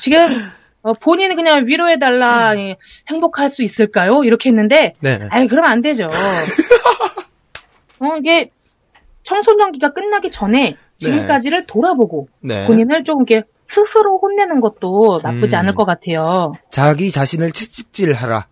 지금 0.00 0.26
어, 0.82 0.92
본인이 0.92 1.34
그냥 1.34 1.66
위로해 1.66 1.98
달라 1.98 2.52
행복할 3.08 3.50
수 3.50 3.62
있을까요? 3.64 4.22
이렇게 4.22 4.50
했는데 4.50 4.92
네. 5.02 5.18
아이 5.30 5.48
그러면 5.48 5.72
안 5.72 5.82
되죠. 5.82 6.08
어 8.00 8.16
이게 8.18 8.50
청소년기가 9.24 9.92
끝나기 9.92 10.30
전에 10.30 10.76
지금까지를 10.98 11.66
돌아보고 11.66 12.28
네. 12.40 12.64
본인을 12.66 13.04
조금 13.04 13.24
이렇게 13.28 13.46
스스로 13.68 14.18
혼내는 14.18 14.60
것도 14.60 15.20
나쁘지 15.22 15.54
음. 15.54 15.58
않을 15.58 15.74
것 15.74 15.84
같아요. 15.84 16.52
자기 16.70 17.10
자신을 17.10 17.52
채찍질하라. 17.52 18.46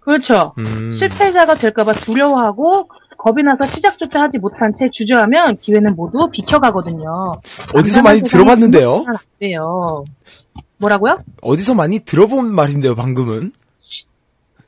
그렇죠. 0.00 0.54
음. 0.58 0.92
실패자가 0.98 1.58
될까봐 1.58 2.04
두려워하고 2.04 2.88
겁이 3.18 3.42
나서 3.44 3.72
시작조차 3.72 4.22
하지 4.22 4.38
못한 4.38 4.72
채 4.76 4.88
주저하면 4.90 5.58
기회는 5.58 5.94
모두 5.94 6.28
비켜가거든요. 6.32 7.32
어디서 7.72 8.02
많이 8.02 8.20
들어봤는데요? 8.22 9.04
안 9.06 9.14
돼요. 9.38 10.04
뭐라고요? 10.78 11.18
어디서 11.40 11.74
많이 11.74 12.00
들어본 12.00 12.52
말인데요, 12.52 12.96
방금은. 12.96 13.52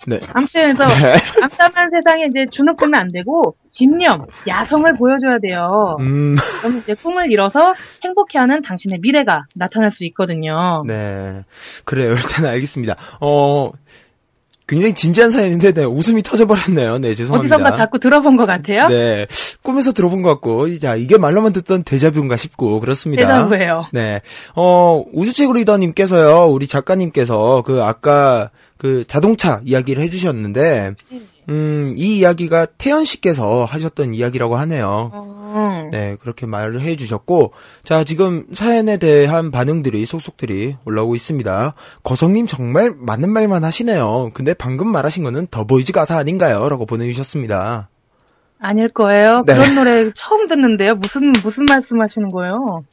네. 0.06 0.20
아무튼 0.32 0.74
그래서 0.74 0.84
네. 0.84 1.12
암담한 1.42 1.90
세상에 1.90 2.24
이제 2.28 2.46
주눅 2.50 2.76
들면 2.76 3.00
안 3.00 3.12
되고 3.12 3.56
집념, 3.70 4.26
야성을 4.46 4.92
보여줘야 4.94 5.38
돼요. 5.40 5.96
음. 6.00 6.36
그럼 6.60 6.76
이제 6.76 6.94
꿈을 6.94 7.30
이뤄서 7.30 7.74
행복해하는 8.04 8.62
당신의 8.62 9.00
미래가 9.00 9.46
나타날 9.56 9.90
수 9.90 10.04
있거든요. 10.06 10.84
네. 10.86 11.42
그래요. 11.84 12.14
일단 12.14 12.46
알겠습니다. 12.46 12.96
어, 13.20 13.70
굉장히 14.66 14.94
진지한 14.94 15.30
사연인데, 15.30 15.72
네, 15.72 15.84
웃음이 15.84 16.22
터져버렸네요. 16.22 16.98
네, 16.98 17.14
죄송합니다. 17.14 17.56
어디선가 17.56 17.76
자꾸 17.76 18.00
들어본 18.00 18.36
것 18.36 18.46
같아요. 18.46 18.88
네. 18.88 19.26
꿈에서 19.62 19.92
들어본 19.92 20.22
것 20.22 20.30
같고, 20.30 20.78
자, 20.78 20.96
이게 20.96 21.18
말로만 21.18 21.52
듣던 21.52 21.84
데자뷰인가 21.84 22.36
싶고, 22.36 22.80
그렇습니다. 22.80 23.26
대단해요. 23.26 23.84
네. 23.92 24.22
어, 24.56 25.04
우주책 25.12 25.52
리더님께서요, 25.52 26.50
우리 26.50 26.66
작가님께서 26.66 27.62
그 27.66 27.82
아까 27.82 28.50
그 28.78 29.04
자동차 29.06 29.60
이야기를 29.66 30.02
해주셨는데, 30.04 30.94
음, 31.50 31.94
이 31.98 32.18
이야기가 32.18 32.66
태연 32.78 33.04
씨께서 33.04 33.66
하셨던 33.66 34.14
이야기라고 34.14 34.56
하네요. 34.56 35.10
어, 35.12 35.63
네, 35.90 36.16
그렇게 36.20 36.46
말을 36.46 36.80
해 36.80 36.96
주셨고, 36.96 37.52
자, 37.82 38.04
지금 38.04 38.46
사연에 38.52 38.96
대한 38.96 39.50
반응들이, 39.50 40.04
속속들이 40.06 40.76
올라오고 40.84 41.14
있습니다. 41.14 41.74
거성님 42.02 42.46
정말 42.46 42.92
많은 42.96 43.30
말만 43.30 43.64
하시네요. 43.64 44.30
근데 44.34 44.54
방금 44.54 44.88
말하신 44.88 45.24
거는 45.24 45.46
더보이즈 45.50 45.92
가사 45.92 46.16
아닌가요? 46.16 46.68
라고 46.68 46.86
보내주셨습니다. 46.86 47.88
아닐 48.58 48.88
거예요. 48.88 49.42
네. 49.46 49.54
그런 49.54 49.74
노래 49.74 50.10
처음 50.16 50.46
듣는데요. 50.48 50.94
무슨 50.94 51.32
무슨 51.42 51.64
말씀 51.68 52.00
하시는 52.00 52.30
거예요? 52.30 52.84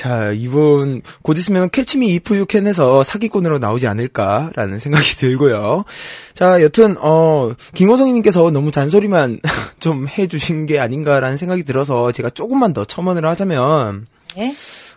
자, 0.00 0.32
이분, 0.32 1.02
곧 1.20 1.36
있으면 1.36 1.68
Catch 1.68 1.95
Me 1.95 2.06
If 2.14 2.34
You 2.34 2.54
Can에서 2.54 3.02
사기꾼으로 3.02 3.58
나오지 3.58 3.86
않을까라는 3.86 4.78
생각이 4.78 5.04
들고요. 5.20 5.84
자, 6.32 6.62
여튼, 6.62 6.96
어, 7.00 7.52
김거성 7.74 8.14
님께서 8.14 8.50
너무 8.50 8.70
잔소리만 8.70 9.40
좀 9.78 10.08
해주신 10.08 10.64
게 10.64 10.78
아닌가라는 10.78 11.36
생각이 11.36 11.64
들어서 11.64 12.12
제가 12.12 12.30
조금만 12.30 12.72
더 12.72 12.86
첨언을 12.86 13.26
하자면, 13.26 14.06
예? 14.38 14.54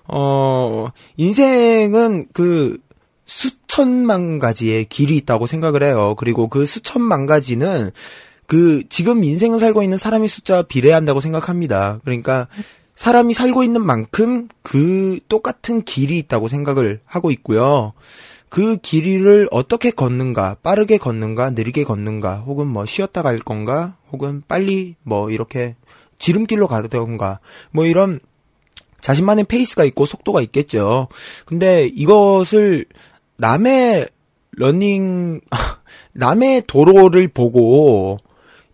어, 0.08 0.88
인생은 1.18 2.28
그 2.32 2.78
수천만 3.26 4.40
가지의 4.40 4.86
길이 4.86 5.18
있다고 5.18 5.48
생각을 5.48 5.84
해요. 5.84 6.16
그리고 6.18 6.48
그 6.48 6.66
수천만 6.66 7.26
가지는 7.26 7.92
그 8.48 8.84
지금 8.88 9.26
인생을 9.26 9.60
살고 9.60 9.84
있는 9.84 9.98
사람의 9.98 10.30
숫자와 10.30 10.62
비례한다고 10.62 11.20
생각합니다. 11.20 12.00
그러니까 12.06 12.48
사람이 12.96 13.34
살고 13.34 13.64
있는 13.64 13.86
만큼 13.86 14.48
그 14.62 15.20
똑같은 15.28 15.84
길이 15.84 16.18
있다고 16.20 16.48
생각을 16.48 17.02
하고 17.06 17.32
있고요. 17.32 17.94
그 18.50 18.78
길이를 18.78 19.48
어떻게 19.52 19.90
걷는가, 19.90 20.58
빠르게 20.62 20.98
걷는가, 21.00 21.50
느리게 21.50 21.84
걷는가, 21.84 22.42
혹은 22.42 22.68
뭐 22.68 22.86
쉬었다 22.86 23.24
갈 23.24 23.40
건가, 23.40 23.98
혹은 24.12 24.44
빨리 24.48 24.96
뭐 25.02 25.32
이렇게 25.32 25.76
지름길로 26.20 26.68
가던가, 26.68 27.40
뭐 27.72 27.88
이런 27.88 28.20
자신만의 29.02 29.46
페이스가 29.46 29.84
있고 29.86 30.06
속도가 30.06 30.42
있겠죠. 30.42 31.08
근데 31.46 31.88
이것을 31.88 32.86
남의 33.38 34.08
러닝, 34.52 35.42
남의 36.14 36.64
도로를 36.68 37.28
보고 37.30 38.18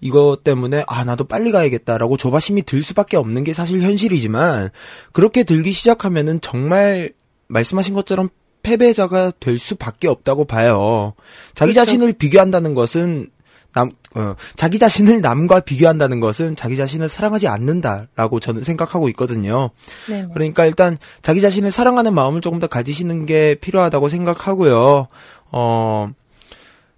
이것 0.02 0.44
때문에 0.44 0.84
아 0.88 1.04
나도 1.04 1.26
빨리 1.26 1.52
가야겠다라고 1.52 2.18
조바심이 2.18 2.64
들 2.64 2.84
수밖에 2.84 3.18
없는 3.18 3.44
게 3.44 3.54
사실 3.54 3.82
현실이지만 3.82 4.70
그렇게 5.12 5.44
들기 5.44 5.72
시작하면은 5.72 6.40
정말 6.42 7.12
말씀하신 7.48 7.94
것처럼 7.94 8.30
패배자가 8.64 9.32
될 9.40 9.60
수밖에 9.60 10.08
없다고 10.08 10.46
봐요. 10.46 11.14
자기 11.56 11.74
그렇죠. 11.74 11.86
자신을 11.86 12.14
비교한다는 12.14 12.74
것은 12.74 13.30
남, 13.74 13.92
어, 14.16 14.36
자기 14.56 14.80
자신을 14.80 15.22
남과 15.22 15.62
비교한다는 15.62 16.20
것은 16.20 16.56
자기 16.56 16.76
자신을 16.76 17.08
사랑하지 17.08 17.48
않는다라고 17.48 18.40
저는 18.40 18.64
생각하고 18.64 19.10
있거든요. 19.10 19.70
네. 20.08 20.26
그러니까 20.34 20.66
일단 20.66 20.98
자기 21.22 21.42
자신을 21.42 21.72
사랑하는 21.72 22.14
마음을 22.14 22.42
조금 22.42 22.60
더 22.60 22.68
가지시는 22.68 23.26
게 23.26 23.56
필요하다고 23.56 24.10
생각하고요. 24.10 25.08
어, 25.52 26.10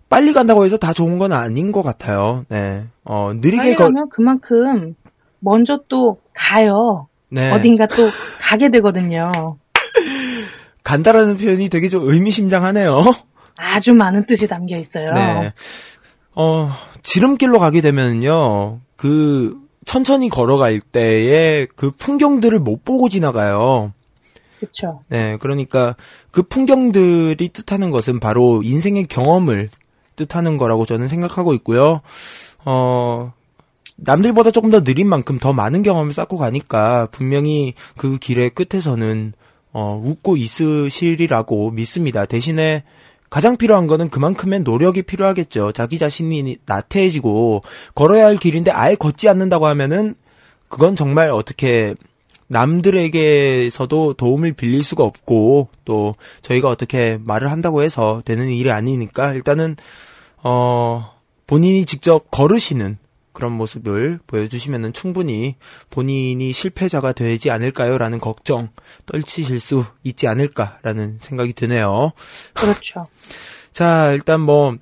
빨리 0.09 0.33
간다고 0.33 0.65
해서 0.65 0.77
다 0.77 0.93
좋은 0.93 1.19
건 1.19 1.31
아닌 1.33 1.71
것 1.71 1.83
같아요. 1.83 2.45
네. 2.49 2.85
어, 3.03 3.31
느리게 3.33 3.57
빨리 3.57 3.75
거, 3.75 3.83
가면 3.85 4.09
그만큼 4.09 4.95
먼저 5.39 5.79
또 5.87 6.19
가요. 6.33 7.07
네. 7.29 7.51
어딘가 7.51 7.87
또 7.87 8.03
가게 8.41 8.69
되거든요. 8.71 9.31
간다라는 10.83 11.37
표현이 11.37 11.69
되게 11.69 11.89
좀 11.89 12.07
의미심장하네요. 12.07 13.05
아주 13.57 13.93
많은 13.93 14.25
뜻이 14.25 14.47
담겨 14.47 14.77
있어요. 14.77 15.07
네. 15.13 15.53
어, 16.35 16.69
지름길로 17.03 17.59
가게 17.59 17.81
되면요. 17.81 18.81
그, 18.95 19.55
천천히 19.85 20.29
걸어갈 20.29 20.79
때에 20.79 21.67
그 21.75 21.91
풍경들을 21.91 22.59
못 22.59 22.85
보고 22.85 23.09
지나가요. 23.09 23.93
그렇죠. 24.59 25.01
네, 25.09 25.37
그러니까 25.39 25.95
그 26.29 26.43
풍경들이 26.43 27.49
뜻하는 27.49 27.89
것은 27.89 28.19
바로 28.19 28.61
인생의 28.63 29.07
경험을 29.07 29.69
뜻하는 30.15 30.57
거라고 30.57 30.85
저는 30.85 31.07
생각하고 31.07 31.53
있고요. 31.55 32.01
어, 32.65 33.33
남들보다 33.95 34.51
조금 34.51 34.71
더 34.71 34.81
느린 34.81 35.07
만큼 35.07 35.37
더 35.39 35.53
많은 35.53 35.83
경험을 35.83 36.13
쌓고 36.13 36.37
가니까 36.37 37.07
분명히 37.11 37.73
그 37.97 38.17
길의 38.17 38.51
끝에서는 38.51 39.33
어, 39.73 40.01
웃고 40.03 40.37
있으시리라고 40.37 41.71
믿습니다. 41.71 42.25
대신에 42.25 42.83
가장 43.29 43.55
필요한 43.55 43.87
거는 43.87 44.09
그만큼의 44.09 44.61
노력이 44.61 45.03
필요하겠죠. 45.03 45.71
자기 45.71 45.97
자신이 45.97 46.57
나태해지고 46.65 47.63
걸어야 47.95 48.25
할 48.25 48.37
길인데 48.37 48.71
아예 48.71 48.95
걷지 48.95 49.29
않는다고 49.29 49.67
하면은 49.67 50.15
그건 50.67 50.95
정말 50.95 51.29
어떻게 51.29 51.95
남들에게서도 52.47 54.15
도움을 54.15 54.51
빌릴 54.53 54.83
수가 54.83 55.05
없고 55.05 55.69
또 55.85 56.15
저희가 56.41 56.67
어떻게 56.67 57.17
말을 57.23 57.49
한다고 57.49 57.81
해서 57.81 58.21
되는 58.25 58.49
일이 58.49 58.69
아니니까 58.69 59.33
일단은 59.33 59.77
어 60.43 61.11
본인이 61.51 61.83
직접 61.83 62.31
걸으시는 62.31 62.97
그런 63.33 63.51
모습을 63.51 64.21
보여주시면은 64.25 64.93
충분히 64.93 65.57
본인이 65.89 66.53
실패자가 66.53 67.11
되지 67.11 67.51
않을까요라는 67.51 68.19
걱정 68.19 68.69
떨치실 69.05 69.59
수 69.59 69.83
있지 70.05 70.29
않을까라는 70.29 71.17
생각이 71.19 71.51
드네요. 71.51 72.13
그렇죠. 72.53 73.03
자, 73.73 74.13
일단 74.13 74.39
뭐 74.39 74.77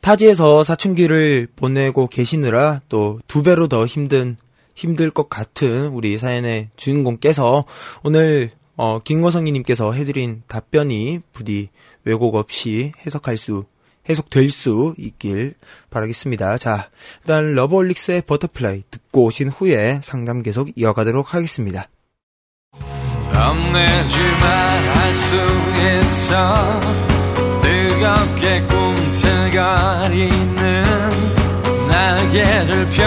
타지에서 0.00 0.64
사춘기를 0.64 1.46
보내고 1.54 2.08
계시느라 2.08 2.80
또 2.88 3.20
두 3.28 3.44
배로 3.44 3.68
더 3.68 3.86
힘든 3.86 4.36
힘들 4.74 5.12
것 5.12 5.28
같은 5.28 5.90
우리 5.90 6.18
사연의 6.18 6.70
주인공께서 6.74 7.66
오늘 8.02 8.50
어, 8.76 8.98
김거성이님께서 8.98 9.92
해드린 9.92 10.42
답변이 10.48 11.20
부디 11.30 11.68
왜곡 12.02 12.34
없이 12.34 12.90
해석할 13.06 13.36
수 13.36 13.64
해석될 14.08 14.50
수 14.50 14.94
있길 14.98 15.54
바라겠습니다. 15.90 16.58
자, 16.58 16.88
일단 17.22 17.54
러브홀릭스의 17.54 18.22
Butterfly 18.22 18.82
듣고 18.90 19.24
오신 19.24 19.50
후에 19.50 20.00
상담 20.02 20.42
계속 20.42 20.70
이어가도록 20.76 21.34
하겠습니다. 21.34 21.88
겁내지마 23.32 24.96
할 24.96 25.14
수 25.14 25.36
있어 25.36 26.80
뜨겁게 27.60 28.60
꿈틀거리는 28.62 30.84
날개를 31.88 32.86
펴 32.90 33.04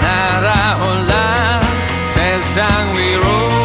날아올라 0.00 1.60
세상 2.14 2.96
위로 2.96 3.59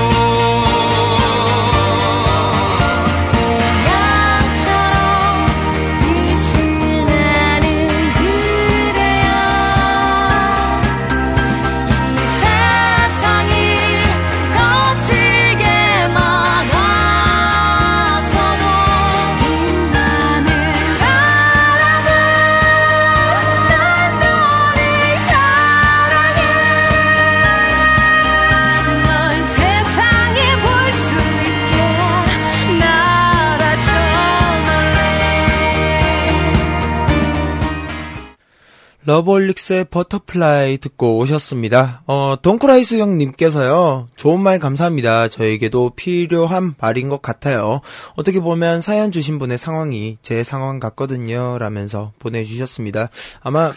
러브홀릭스의 39.06 39.86
Butterfly 39.86 40.80
듣고 40.80 41.20
오셨습니다. 41.20 42.02
어, 42.08 42.36
동크라이스 42.42 42.96
형님께서요, 42.96 44.08
좋은 44.16 44.42
말 44.42 44.58
감사합니다. 44.58 45.28
저에게도 45.28 45.92
필요한 45.96 46.74
말인 46.80 47.10
것 47.10 47.22
같아요. 47.22 47.82
어떻게 48.16 48.40
보면 48.40 48.82
사연 48.82 49.12
주신 49.12 49.38
분의 49.38 49.60
상황이 49.60 50.18
제 50.24 50.44
상황 50.44 50.80
같거든요. 50.80 51.60
라면서 51.60 52.14
보내주셨습니다. 52.18 53.10
아마, 53.42 53.74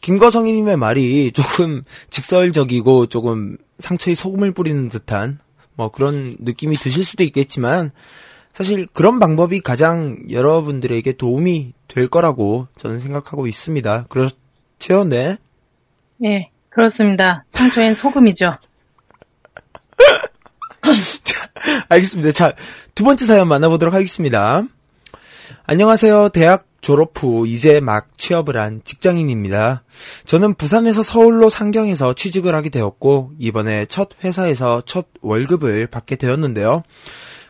김거성이님의 0.00 0.78
말이 0.78 1.32
조금 1.32 1.82
직설적이고 2.08 3.06
조금 3.06 3.58
상처에 3.78 4.14
소금을 4.14 4.52
뿌리는 4.52 4.88
듯한 4.88 5.38
뭐 5.74 5.90
그런 5.90 6.36
느낌이 6.40 6.78
드실 6.78 7.04
수도 7.04 7.24
있겠지만 7.24 7.90
사실 8.54 8.86
그런 8.94 9.18
방법이 9.20 9.60
가장 9.60 10.18
여러분들에게 10.30 11.12
도움이 11.12 11.74
될 11.88 12.08
거라고 12.08 12.68
저는 12.78 13.00
생각하고 13.00 13.46
있습니다. 13.46 14.06
그렇 14.08 14.30
죠, 14.86 15.02
네. 15.02 15.36
예, 16.22 16.48
그렇습니다. 16.68 17.44
상처엔 17.54 17.94
소금이죠. 17.94 18.52
알겠습니다. 21.88 22.30
자, 22.30 22.52
두 22.94 23.02
번째 23.02 23.26
사연 23.26 23.48
만나보도록 23.48 23.92
하겠습니다. 23.92 24.62
안녕하세요. 25.64 26.28
대학 26.28 26.66
졸업 26.82 27.20
후 27.20 27.48
이제 27.48 27.80
막 27.80 28.16
취업을 28.16 28.56
한 28.56 28.80
직장인입니다. 28.84 29.82
저는 30.24 30.54
부산에서 30.54 31.02
서울로 31.02 31.50
상경해서 31.50 32.14
취직을 32.14 32.54
하게 32.54 32.68
되었고, 32.68 33.32
이번에 33.40 33.86
첫 33.86 34.10
회사에서 34.22 34.82
첫 34.86 35.08
월급을 35.20 35.88
받게 35.88 36.14
되었는데요. 36.14 36.84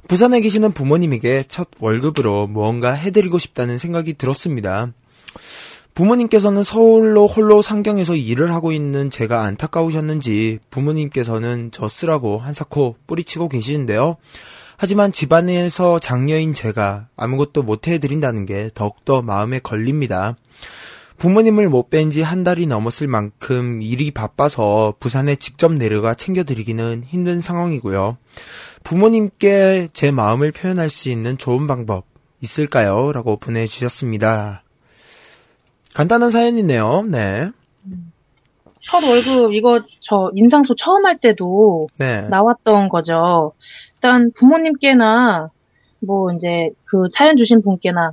부산에 0.09 0.41
계시는 0.41 0.73
부모님에게 0.73 1.45
첫 1.49 1.69
월급으로 1.81 2.47
무언가 2.47 2.93
해드리고 2.93 3.37
싶다는 3.37 3.77
생각이 3.77 4.15
들었습니다. 4.15 4.89
부모님께서는 5.97 6.63
서울로 6.63 7.27
홀로 7.27 7.63
상경해서 7.63 8.17
일을 8.17 8.53
하고 8.53 8.71
있는 8.71 9.09
제가 9.09 9.45
안타까우셨는지 9.45 10.59
부모님께서는 10.69 11.71
저 11.73 11.89
쓰라고 11.89 12.37
한사코 12.37 12.97
뿌리치고 13.07 13.49
계시는데요. 13.49 14.17
하지만 14.77 15.11
집안에서 15.11 15.99
장녀인 15.99 16.53
제가 16.53 17.09
아무것도 17.17 17.63
못 17.63 17.89
해드린다는 17.89 18.45
게 18.45 18.71
더욱더 18.75 19.23
마음에 19.23 19.59
걸립니다. 19.59 20.37
부모님을 21.17 21.71
못 21.71 21.89
뵌 21.89 22.11
지 22.11 22.21
한 22.21 22.45
달이 22.45 22.67
넘었을 22.67 23.09
만큼 23.09 23.81
일이 23.81 24.11
바빠서 24.11 24.93
부산에 25.01 25.37
직접 25.37 25.73
내려가 25.73 26.13
챙겨드리기는 26.13 27.05
힘든 27.07 27.41
상황이고요. 27.41 28.19
부모님께 28.85 29.89
제 29.95 30.11
마음을 30.11 30.53
표현할 30.53 30.91
수 30.91 31.09
있는 31.09 31.39
좋은 31.39 31.67
방법 31.67 32.05
있을까요? 32.43 33.13
라고 33.13 33.39
보내주셨습니다. 33.39 34.66
간단한 35.97 36.31
사연이네요. 36.31 37.07
네. 37.11 37.49
첫 38.83 39.03
월급 39.03 39.55
이거 39.55 39.81
저 40.01 40.31
인상소 40.35 40.75
처음 40.77 41.07
할 41.07 41.17
때도 41.17 41.89
네. 41.99 42.29
나왔던 42.29 42.91
거죠. 42.91 43.53
일단 43.95 44.31
부모님께나 44.37 45.49
뭐 46.01 46.33
이제 46.35 46.69
그 46.85 47.09
사연 47.17 47.39
주신 47.39 47.63
분께나 47.63 48.13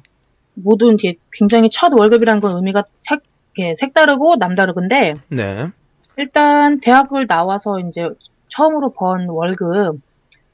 모두 0.54 0.94
이제 0.94 1.16
굉장히 1.34 1.70
첫 1.74 1.92
월급이란 1.92 2.40
건 2.40 2.56
의미가 2.56 2.86
색, 3.10 3.22
이렇게 3.54 3.76
색다르고 3.82 4.38
남다르근데 4.38 5.16
네. 5.30 5.68
일단 6.16 6.80
대학을 6.80 7.28
나와서 7.28 7.80
이제 7.80 8.08
처음으로 8.48 8.94
번 8.94 9.28
월급 9.28 10.00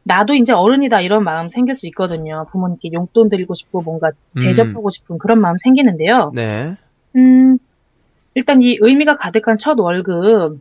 나도 0.01 0.33
이제 0.33 0.51
어른이다 0.51 1.01
이런 1.01 1.23
마음 1.23 1.47
생길 1.49 1.77
수 1.77 1.85
있거든요. 1.87 2.47
부모님께 2.51 2.89
용돈 2.91 3.29
드리고 3.29 3.53
싶고 3.53 3.83
뭔가 3.83 4.09
음. 4.35 4.41
대접하고 4.41 4.89
싶은 4.89 5.19
그런 5.19 5.39
마음 5.39 5.57
생기는데요. 5.63 6.31
네. 6.33 6.73
음, 7.15 7.57
일단 8.35 8.61
이 8.61 8.77
의미가 8.79 9.17
가득한 9.17 9.57
첫 9.59 9.79
월급, 9.79 10.59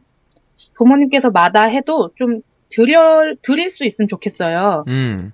부모님께서 0.74 1.30
마다 1.30 1.68
해도 1.68 2.10
좀 2.16 2.40
드려, 2.70 2.98
드릴 3.42 3.70
수 3.70 3.84
있으면 3.84 4.08
좋겠어요. 4.08 4.84
음. 4.88 5.32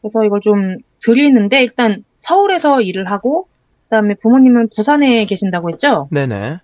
그래서 0.00 0.24
이걸 0.24 0.40
좀 0.40 0.78
드리는데, 1.02 1.62
일단 1.62 2.04
서울에서 2.18 2.80
일을 2.80 3.10
하고, 3.10 3.48
그 3.88 3.96
다음에 3.96 4.14
부모님은 4.22 4.68
부산에 4.74 5.26
계신다고 5.26 5.70
했죠? 5.70 6.08
네네. 6.10 6.58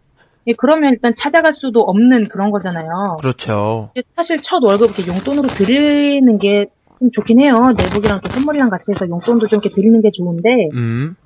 예, 0.47 0.53
그러면 0.57 0.93
일단 0.93 1.14
찾아갈 1.16 1.55
수도 1.55 1.80
없는 1.80 2.28
그런 2.28 2.51
거잖아요. 2.51 3.16
그렇죠. 3.20 3.91
사실 4.16 4.41
첫 4.43 4.62
월급 4.62 4.99
이렇게 4.99 5.07
용돈으로 5.07 5.55
드리는 5.55 6.38
게 6.38 6.66
좀 7.01 7.11
좋긴 7.11 7.41
해요. 7.41 7.55
내복이랑 7.76 8.20
또 8.20 8.30
선물이랑 8.30 8.68
같이 8.68 8.93
해서 8.93 9.09
용돈도 9.09 9.49
좀 9.49 9.61
이렇게 9.61 9.74
드리는 9.74 10.01
게 10.03 10.11
좋은데, 10.12 10.68
음. 10.74 11.16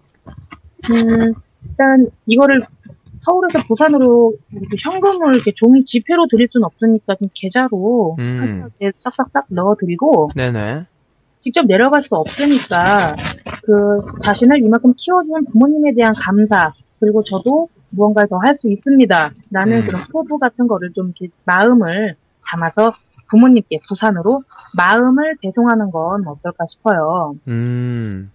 음, 0.90 1.34
일단 1.68 2.06
이거를 2.26 2.62
서울에서 3.24 3.66
부산으로 3.66 4.34
이렇게 4.52 4.76
현금을 4.82 5.34
이렇게 5.34 5.52
종이 5.56 5.84
지폐로 5.84 6.26
드릴 6.30 6.48
수는 6.50 6.64
없으니까 6.64 7.14
좀 7.16 7.28
계좌로 7.34 8.16
음. 8.18 8.68
싹싹싹 8.98 9.46
넣어드리고 9.48 10.30
네네. 10.36 10.84
직접 11.40 11.66
내려갈 11.66 12.02
수 12.02 12.08
없으니까 12.10 13.16
그 13.62 13.72
자신을 14.24 14.62
이만큼 14.62 14.92
키워준 14.96 15.46
부모님에 15.52 15.94
대한 15.94 16.14
감사 16.14 16.72
그리고 17.00 17.22
저도 17.24 17.68
무언가를 17.90 18.28
더 18.28 18.38
할 18.38 18.56
수 18.56 18.68
있습니다. 18.70 19.30
라는 19.50 19.80
음. 19.82 19.86
그런 19.86 20.04
포부 20.10 20.38
같은 20.38 20.66
거를 20.66 20.92
좀 20.92 21.12
이렇게 21.18 21.32
마음을 21.44 22.16
담아서 22.46 22.94
부모님께 23.30 23.80
부산으로 23.88 24.42
마음을 24.76 25.36
배송하는 25.42 25.90
건 25.90 26.26
어떨까 26.26 26.66
싶어요. 26.66 27.34
음. 27.48 28.30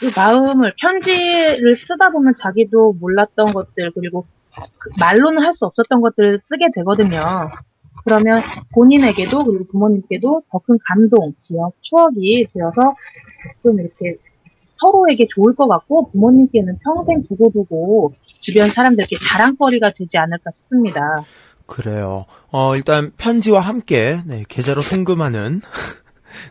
그 0.00 0.10
마음을 0.14 0.74
편지를 0.80 1.76
쓰다 1.76 2.10
보면 2.10 2.34
자기도 2.40 2.94
몰랐던 3.00 3.52
것들 3.52 3.90
그리고 3.94 4.26
그 4.78 4.90
말로는 4.98 5.42
할 5.42 5.52
수 5.54 5.64
없었던 5.66 6.00
것들을 6.00 6.40
쓰게 6.44 6.68
되거든요. 6.74 7.50
그러면 8.04 8.42
본인에게도 8.74 9.44
그리고 9.44 9.64
부모님께도 9.72 10.42
더 10.50 10.58
큰 10.60 10.78
감동, 10.88 11.32
기억, 11.42 11.72
추억이 11.82 12.46
되어서 12.54 12.94
좀 13.62 13.78
이렇게 13.80 14.16
서로에게 14.80 15.26
좋을 15.34 15.54
것 15.56 15.66
같고 15.68 16.10
부모님께는 16.12 16.78
평생 16.84 17.24
두고두고 17.28 18.14
주변 18.40 18.70
사람들께 18.72 19.16
자랑거리가 19.30 19.92
되지 19.96 20.16
않을까 20.16 20.50
싶습니다. 20.54 21.24
그래요. 21.66 22.24
어, 22.52 22.76
일단 22.76 23.10
편지와 23.18 23.60
함께 23.60 24.18
네, 24.26 24.44
계좌로 24.48 24.80
송금하는 24.80 25.60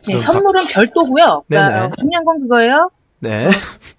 네, 0.08 0.22
선물은 0.26 0.68
별도고요. 0.74 1.44
그러니까 1.48 1.86
어, 1.86 1.92
중요한 2.00 2.26
건 2.26 2.42
그거예요. 2.42 2.90
네. 3.20 3.50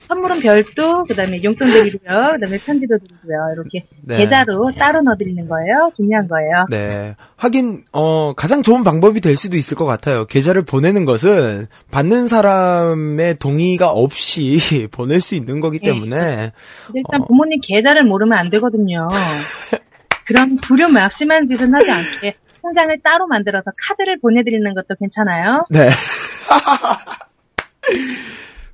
선물은 0.01 0.41
별도, 0.41 1.05
그 1.05 1.15
다음에 1.15 1.43
용돈 1.43 1.69
드리고요, 1.69 2.31
그 2.35 2.41
다음에 2.41 2.59
편지도 2.59 2.97
드리고요. 2.99 3.53
이렇게 3.55 3.85
네. 4.03 4.19
계좌로 4.19 4.73
따로 4.79 5.03
넣어드리는 5.03 5.49
거예요. 5.49 5.91
중요한 5.97 6.29
거예요. 6.29 6.67
네. 6.71 7.17
하긴 7.37 7.85
어 7.93 8.33
가장 8.35 8.63
좋은 8.63 8.85
방법이 8.85 9.21
될 9.21 9.37
수도 9.37 9.57
있을 9.57 9.77
것 9.77 9.85
같아요. 9.85 10.25
계좌를 10.25 10.63
보내는 10.63 11.05
것은 11.05 11.67
받는 11.91 12.29
사람의 12.29 13.39
동의가 13.39 13.91
없이 13.91 14.57
보낼 14.93 15.21
수 15.21 15.35
있는 15.35 15.61
거기 15.61 15.79
네. 15.79 15.91
때문에 15.91 16.53
근데 16.87 17.01
일단 17.01 17.23
어. 17.23 17.27
부모님 17.27 17.61
계좌를 17.63 18.05
모르면 18.05 18.39
안 18.39 18.51
되거든요. 18.51 19.09
그런 20.27 20.59
불효막심한 20.61 21.47
짓은 21.49 21.73
하지 21.75 21.91
않게 21.91 22.35
통장을 22.63 22.99
따로 23.03 23.27
만들어서 23.27 23.71
카드를 23.89 24.19
보내드리는 24.21 24.75
것도 24.75 24.95
괜찮아요. 24.99 25.67
네. 25.71 25.89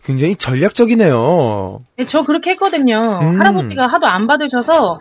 굉장히 0.05 0.35
전략적이네요. 0.37 1.79
네, 1.97 2.07
저 2.11 2.23
그렇게 2.25 2.51
했거든요. 2.53 3.19
음. 3.23 3.41
할아버지가 3.41 3.87
하도 3.87 4.07
안 4.07 4.27
받으셔서 4.27 4.99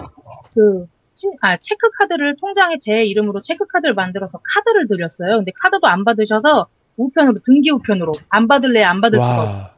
그 0.53 0.85
신- 1.15 1.31
아, 1.41 1.57
체크 1.61 1.89
카드를 1.99 2.35
통장에 2.39 2.75
제 2.81 3.03
이름으로 3.03 3.41
체크 3.43 3.65
카드를 3.67 3.93
만들어서 3.93 4.39
카드를 4.55 4.87
드렸어요. 4.87 5.37
근데 5.37 5.51
카드도 5.61 5.87
안 5.87 6.03
받으셔서 6.05 6.67
우편으로 6.97 7.39
등기 7.45 7.69
우편으로 7.71 8.13
안 8.29 8.47
받을래 8.47 8.81
안 8.83 9.01
받을 9.01 9.19
수가 9.19 9.73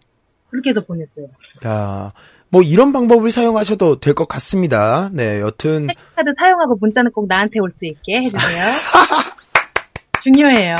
그렇게 0.49 0.69
해서 0.71 0.81
보냈어요. 0.81 1.27
야, 1.65 2.11
뭐 2.49 2.61
이런 2.61 2.93
방법을 2.93 3.31
사용하셔도 3.31 3.99
될 3.99 4.13
것 4.13 4.27
같습니다. 4.27 5.09
네, 5.11 5.41
여튼 5.41 5.87
체크 5.87 6.01
카드 6.15 6.31
사용하고 6.37 6.77
문자는 6.79 7.11
꼭 7.11 7.27
나한테 7.27 7.59
올 7.59 7.71
수 7.71 7.85
있게 7.85 8.21
해주세요. 8.21 8.65
중요해요. 10.23 10.75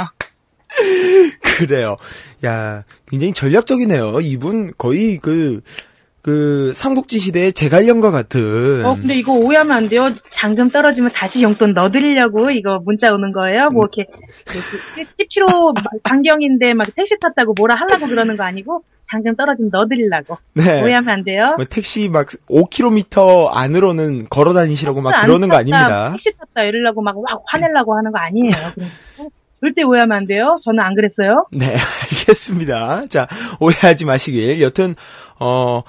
그래요. 1.58 1.98
야, 2.46 2.84
굉장히 3.08 3.34
전략적이네요. 3.34 4.20
이분 4.22 4.74
거의 4.78 5.18
그, 5.18 5.62
그, 6.22 6.74
삼국지 6.74 7.20
시대의 7.20 7.54
제갈량과 7.54 8.12
같은. 8.12 8.84
어, 8.86 8.96
근데 8.96 9.16
이거 9.16 9.34
오해하면 9.34 9.78
안 9.78 9.90
돼요. 9.90 10.10
잔금 10.34 10.72
떨어지면 10.72 11.12
다시 11.16 11.42
용돈 11.42 11.74
넣어드리려고 11.74 12.50
이거 12.52 12.80
문자 12.84 13.14
오는 13.14 13.32
거예요. 13.32 13.70
뭐 13.70 13.88
이렇게 13.94 14.10
10km 14.48 16.02
반경인데 16.04 16.74
막 16.74 16.88
택시 16.96 17.16
탔다고 17.20 17.54
뭐라 17.58 17.76
하려고 17.76 18.08
그러는 18.08 18.38
거 18.38 18.44
아니고 18.44 18.84
잔금 19.12 19.36
떨어지면 19.36 19.70
넣어드리려고. 19.72 20.36
네. 20.54 20.82
오해하면 20.82 21.10
안 21.10 21.24
돼요. 21.24 21.54
뭐 21.58 21.66
택시 21.70 22.10
막 22.10 22.26
5km 22.50 23.50
안으로는 23.54 24.26
걸어 24.30 24.54
다니시라고 24.54 25.02
막안 25.02 25.28
그러는 25.28 25.48
거 25.48 25.58
탔다, 25.58 25.60
아닙니다. 25.60 26.12
택시 26.14 26.32
탔다 26.38 26.64
이러려고 26.64 27.04
막 27.04 27.16
와, 27.18 27.40
화내려고 27.46 27.96
하는 27.96 28.12
거 28.12 28.18
아니에요. 28.18 28.50
절대 29.62 29.84
오해하면 29.84 30.18
안 30.18 30.28
돼요. 30.28 30.58
저는 30.64 30.80
안 30.82 30.96
그랬어요. 30.96 31.46
네, 31.52 31.66
알겠습니다. 32.04 33.08
자, 33.08 33.28
오해하지 33.60 34.06
마시길. 34.06 34.62
여튼, 34.62 34.96
어, 35.40 35.82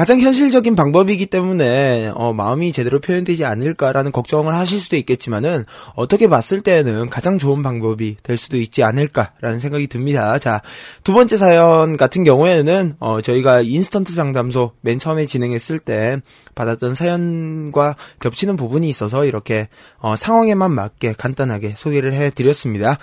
가장 0.00 0.18
현실적인 0.18 0.76
방법이기 0.76 1.26
때문에, 1.26 2.10
어, 2.14 2.32
마음이 2.32 2.72
제대로 2.72 3.00
표현되지 3.00 3.44
않을까라는 3.44 4.12
걱정을 4.12 4.54
하실 4.56 4.80
수도 4.80 4.96
있겠지만은, 4.96 5.66
어떻게 5.94 6.26
봤을 6.26 6.62
때는 6.62 7.10
가장 7.10 7.36
좋은 7.36 7.62
방법이 7.62 8.16
될 8.22 8.38
수도 8.38 8.56
있지 8.56 8.82
않을까라는 8.82 9.60
생각이 9.60 9.88
듭니다. 9.88 10.38
자, 10.38 10.62
두 11.04 11.12
번째 11.12 11.36
사연 11.36 11.98
같은 11.98 12.24
경우에는, 12.24 12.94
어, 12.98 13.20
저희가 13.20 13.60
인스턴트 13.60 14.14
상담소 14.14 14.72
맨 14.80 14.98
처음에 14.98 15.26
진행했을 15.26 15.78
때 15.78 16.16
받았던 16.54 16.94
사연과 16.94 17.96
겹치는 18.20 18.56
부분이 18.56 18.88
있어서 18.88 19.26
이렇게, 19.26 19.68
어, 19.98 20.16
상황에만 20.16 20.72
맞게 20.72 21.12
간단하게 21.18 21.74
소개를 21.76 22.14
해드렸습니다. 22.14 22.96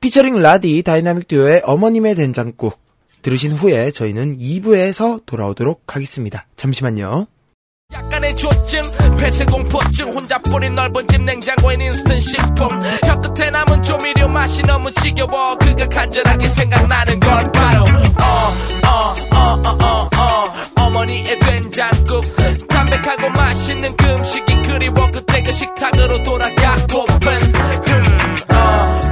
피처링 0.00 0.42
라디 0.42 0.82
다이나믹 0.82 1.28
듀오의 1.28 1.62
어머님의 1.64 2.16
된장국 2.16 2.82
들으신 3.22 3.52
후에 3.52 3.90
저희는 3.90 4.38
2부에서 4.38 5.24
돌아오도록 5.26 5.82
하겠습니다. 5.94 6.46
잠시만요. 6.56 7.26
약간의 7.92 8.34
조증, 8.36 8.82
폐쇄공포증, 9.18 10.14
혼자 10.14 10.38
뿐인 10.38 10.74
넓은 10.74 11.06
집 11.08 11.22
냉장고엔 11.22 11.80
인스턴트 11.80 12.20
식품. 12.20 12.80
혀끝에 13.04 13.50
남은 13.50 13.82
조미료 13.82 14.28
맛이 14.28 14.62
너무 14.62 14.90
지겨워. 14.94 15.56
그가 15.58 15.86
간절하게 15.88 16.48
생각나는 16.48 17.20
건 17.20 17.52
바로, 17.52 17.84
어, 17.84 18.52
어, 18.86 19.14
어, 19.34 20.08
어. 20.16 20.52
어머니의 20.86 21.38
된장국. 21.38 22.24
담백하고 22.68 23.28
맛있는 23.30 23.96
그 23.96 24.06
음식이 24.06 24.62
그리워. 24.62 25.10
그때 25.12 25.42
그 25.42 25.52
식탁으로 25.52 26.22
돌아가고픈. 26.22 27.32
음, 27.32 28.36
어, 28.50 28.56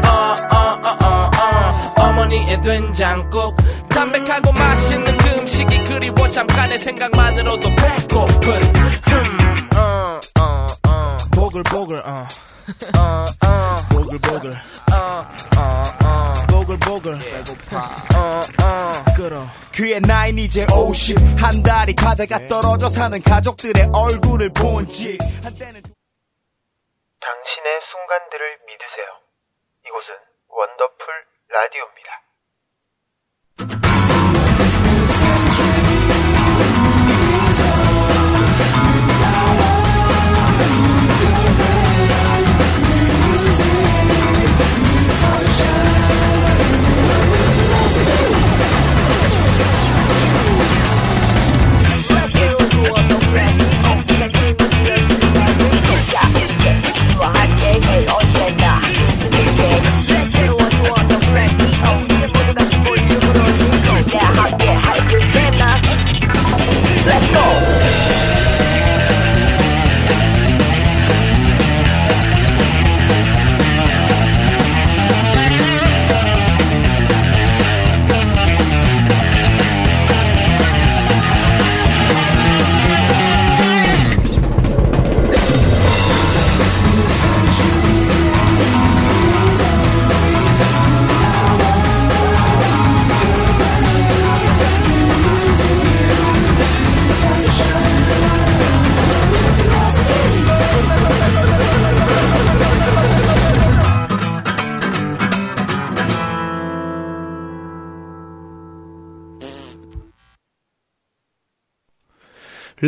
어, 0.05 0.37
어, 0.53 0.57
어, 0.57 1.07
어, 1.07 1.31
어. 1.37 2.03
어머니의 2.09 2.61
된장국. 2.63 3.57
담백하고 4.01 4.53
맛있는 4.53 5.15
그 5.19 5.29
음식이 5.41 5.83
그리워. 5.83 6.27
잠깐의 6.31 6.79
생각만으로도 6.79 7.61
배고픈. 7.61 8.63
음, 9.13 9.69
어, 9.77 10.21
어, 10.41 10.67
어. 10.89 11.17
보글보글, 11.35 11.99
어. 11.99 12.27
어, 12.97 13.25
어. 13.47 13.77
보글보글. 13.91 14.53
어, 14.53 14.97
어, 14.97 15.83
어. 16.07 16.33
보글보글. 16.49 17.19
배고파. 17.19 17.95
어, 18.17 18.41
어. 18.65 18.93
끌어. 19.15 19.45
그의 19.75 20.01
나이는 20.01 20.45
이제 20.45 20.65
50. 20.73 21.19
한 21.37 21.63
달이 21.63 21.95
가다가 21.95 22.49
떨어져 22.49 22.89
사는 22.89 23.21
가족들의 23.21 23.91
얼굴을 23.93 24.51
본 24.55 24.89
지. 24.89 25.19
한때는 25.45 25.83
당신의 27.21 27.69
순간들을 27.93 28.59
믿으세요. 28.65 29.09
이곳은 29.85 30.15
원더풀 30.49 31.05
라디오입니다. 31.51 32.00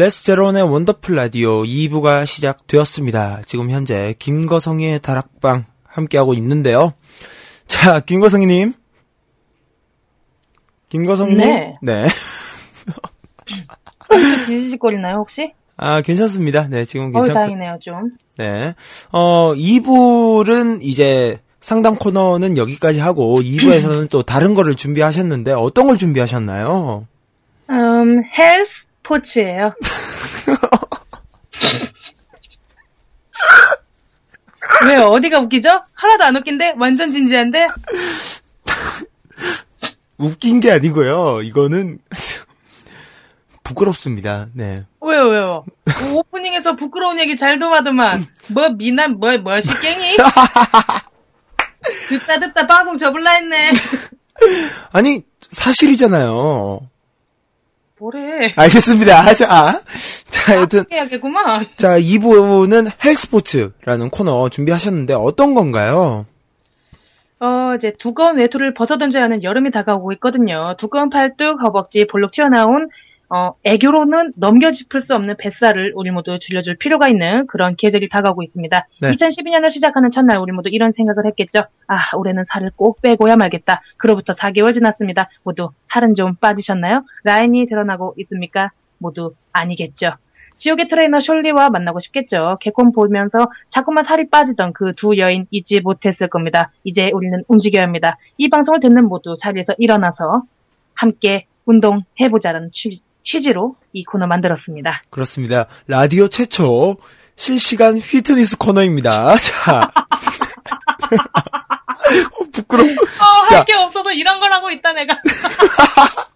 레스제론의 0.03 0.65
원더풀 0.65 1.15
라디오 1.15 1.63
2부가 1.63 2.27
시작되었습니다. 2.27 3.43
지금 3.47 3.71
현재 3.71 4.17
김거성의 4.19 4.99
다락방 5.01 5.67
함께하고 5.85 6.35
있는데요. 6.35 6.95
자, 7.69 8.01
김거성님. 8.01 8.75
김거성님. 10.89 11.39
네. 11.39 11.75
네. 11.83 12.07
지지직거리나요 14.47 15.19
혹시? 15.19 15.53
아, 15.77 16.01
괜찮습니다. 16.01 16.67
네, 16.67 16.85
지금 16.85 17.13
괜찮고. 17.13 17.35
다행이네요 17.35 17.79
좀. 17.81 18.11
네. 18.39 18.75
어, 19.13 19.53
2부는 19.55 20.81
이제 20.83 21.39
상담 21.61 21.95
코너는 21.95 22.57
여기까지 22.57 22.99
하고 22.99 23.41
2부에서는 23.41 24.11
또 24.11 24.25
다른 24.25 24.55
거를 24.55 24.75
준비하셨는데 24.75 25.53
어떤 25.53 25.87
걸 25.87 25.97
준비하셨나요? 25.97 27.07
음, 27.71 28.23
헬스 28.37 28.82
포츠예요. 29.13 29.75
왜요? 34.87 35.09
어디가 35.09 35.41
웃기죠? 35.41 35.69
하나도 35.95 36.25
안 36.25 36.35
웃긴데? 36.37 36.77
완전 36.79 37.13
진지한데? 37.13 37.59
웃긴 40.17 40.61
게 40.61 40.71
아니고요. 40.71 41.43
이거는 41.43 41.99
부끄럽습니다. 43.63 44.49
네. 44.55 44.87
왜요, 45.01 45.29
왜요? 45.29 45.65
오, 46.11 46.21
오프닝에서 46.21 46.77
부끄러운 46.77 47.21
얘기 47.21 47.37
잘 47.39 47.59
도마더만. 47.59 48.27
뭐, 48.53 48.71
미남, 48.71 49.19
뭐, 49.19 49.37
뭐, 49.39 49.61
시깽이? 49.61 50.17
듣다 52.09 52.41
듣다 52.41 52.67
방송 52.67 52.97
접을라 52.99 53.33
했네. 53.33 53.73
아니, 54.93 55.23
사실이잖아요. 55.51 56.89
뭐래? 58.03 58.51
알겠습니다. 58.57 59.33
자, 59.35 59.81
자, 60.29 60.61
여튼, 60.61 60.85
해야겠구만. 60.91 61.67
자, 61.77 62.01
2부는 62.01 62.91
헬스포츠라는 63.05 64.11
코너 64.11 64.49
준비하셨는데 64.49 65.15
어떤 65.15 65.55
건가요? 65.55 66.27
어, 67.39 67.75
이제 67.79 67.93
두꺼운 68.01 68.39
외투를 68.39 68.75
벗어던져야 68.75 69.23
하는 69.23 69.45
여름이 69.45 69.71
다가오고 69.71 70.13
있거든요. 70.15 70.75
두꺼운 70.81 71.11
팔뚝, 71.11 71.63
허벅지, 71.63 72.05
볼록 72.11 72.33
튀어나온 72.33 72.89
어, 73.35 73.55
애교로는 73.65 74.33
넘겨짚을 74.37 75.01
수 75.01 75.15
없는 75.15 75.37
뱃살을 75.39 75.93
우리 75.95 76.11
모두 76.11 76.39
줄여줄 76.39 76.77
필요가 76.77 77.09
있는 77.09 77.47
그런 77.47 77.77
계절이 77.77 78.11
다가오고 78.11 78.43
있습니다. 78.43 78.87
네. 79.01 79.11
2012년을 79.11 79.73
시작하는 79.73 80.11
첫날 80.11 80.37
우리 80.39 80.53
모두 80.53 80.69
이런 80.69 80.93
생각을 80.93 81.25
했겠죠. 81.27 81.61
아, 81.89 82.15
올해는 82.15 82.45
살을 82.49 82.73
꼭 82.77 83.01
빼고야 83.01 83.37
말겠다. 83.37 83.81
그로부터 83.97 84.35
4개월 84.35 84.75
지났습니다. 84.75 85.31
모두 85.45 85.71
살은 85.87 86.15
좀 86.15 86.35
빠지셨나요? 86.35 87.05
라인이 87.25 87.65
드러나고 87.65 88.15
있습니까? 88.19 88.71
모두 88.99 89.35
아니겠죠. 89.53 90.13
지옥의 90.59 90.89
트레이너 90.89 91.19
숄리와 91.19 91.73
만나고 91.73 92.01
싶겠죠. 92.01 92.59
개콘 92.61 92.93
보면서 92.93 93.49
자꾸만 93.71 94.05
살이 94.05 94.29
빠지던 94.29 94.75
그 94.75 94.93
두 94.95 95.17
여인 95.17 95.47
잊지 95.51 95.81
못했을 95.81 96.29
겁니다. 96.29 96.71
이제 96.85 97.11
우리는 97.15 97.43
움직여야 97.49 97.83
합니다. 97.83 98.19
이 98.37 98.51
방송을 98.51 98.81
듣는 98.81 99.09
모두 99.09 99.37
자리에서 99.41 99.73
일어나서 99.79 100.43
함께 100.95 101.47
운동해보자는 101.65 102.71
취, 102.73 103.01
취지로 103.25 103.77
이 103.93 104.05
코너 104.05 104.27
만들었습니다. 104.27 105.03
그렇습니다. 105.11 105.67
라디오 105.87 106.29
최초 106.29 106.97
실시간 107.37 107.99
휘트니스 107.99 108.59
코너입니다. 108.59 109.37
자. 109.39 109.91
어, 112.39 112.45
부끄러워. 112.53 112.91
어, 112.91 113.45
자. 113.49 113.59
할게 113.59 113.75
없어서 113.77 114.13
이런 114.13 114.39
걸 114.41 114.53
하고 114.53 114.71
있다, 114.71 114.93
내가. 114.93 115.15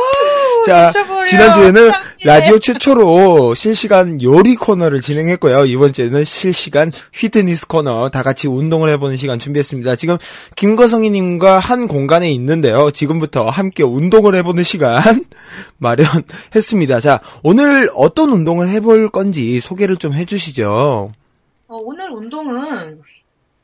오, 0.00 0.62
자. 0.64 0.92
지난주에는. 1.26 1.90
라디오 2.24 2.58
최초로 2.58 3.54
실시간 3.54 4.20
요리 4.22 4.54
코너를 4.56 5.00
진행했고요. 5.00 5.64
이번 5.66 5.92
주에는 5.92 6.24
실시간 6.24 6.92
휘트니스 7.14 7.66
코너 7.68 8.08
다 8.08 8.22
같이 8.22 8.48
운동을 8.48 8.90
해보는 8.90 9.16
시간 9.16 9.38
준비했습니다. 9.38 9.96
지금 9.96 10.16
김거성이님과 10.56 11.58
한 11.60 11.86
공간에 11.88 12.30
있는데요. 12.32 12.90
지금부터 12.90 13.46
함께 13.46 13.82
운동을 13.84 14.34
해보는 14.36 14.62
시간 14.64 15.00
마련했습니다. 15.78 17.00
자, 17.00 17.20
오늘 17.42 17.88
어떤 17.94 18.30
운동을 18.30 18.68
해볼 18.68 19.10
건지 19.10 19.60
소개를 19.60 19.96
좀 19.96 20.14
해주시죠. 20.14 21.12
어, 21.68 21.76
오늘 21.76 22.10
운동은 22.12 23.00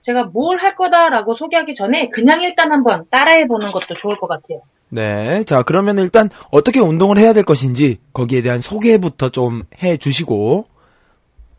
제가 0.02 0.24
뭘 0.32 0.58
할 0.58 0.74
거다라고 0.76 1.36
소개하기 1.36 1.74
전에 1.76 2.08
그냥 2.12 2.42
일단 2.42 2.70
한번 2.72 3.04
따라해보는 3.10 3.70
것도 3.72 3.94
좋을 4.00 4.16
것 4.18 4.26
같아요. 4.28 4.60
네. 4.94 5.42
자, 5.44 5.62
그러면 5.62 5.96
일단 5.98 6.28
어떻게 6.50 6.78
운동을 6.78 7.16
해야 7.16 7.32
될 7.32 7.44
것인지 7.44 7.98
거기에 8.12 8.42
대한 8.42 8.58
소개부터 8.58 9.30
좀 9.30 9.62
해 9.82 9.96
주시고. 9.96 10.66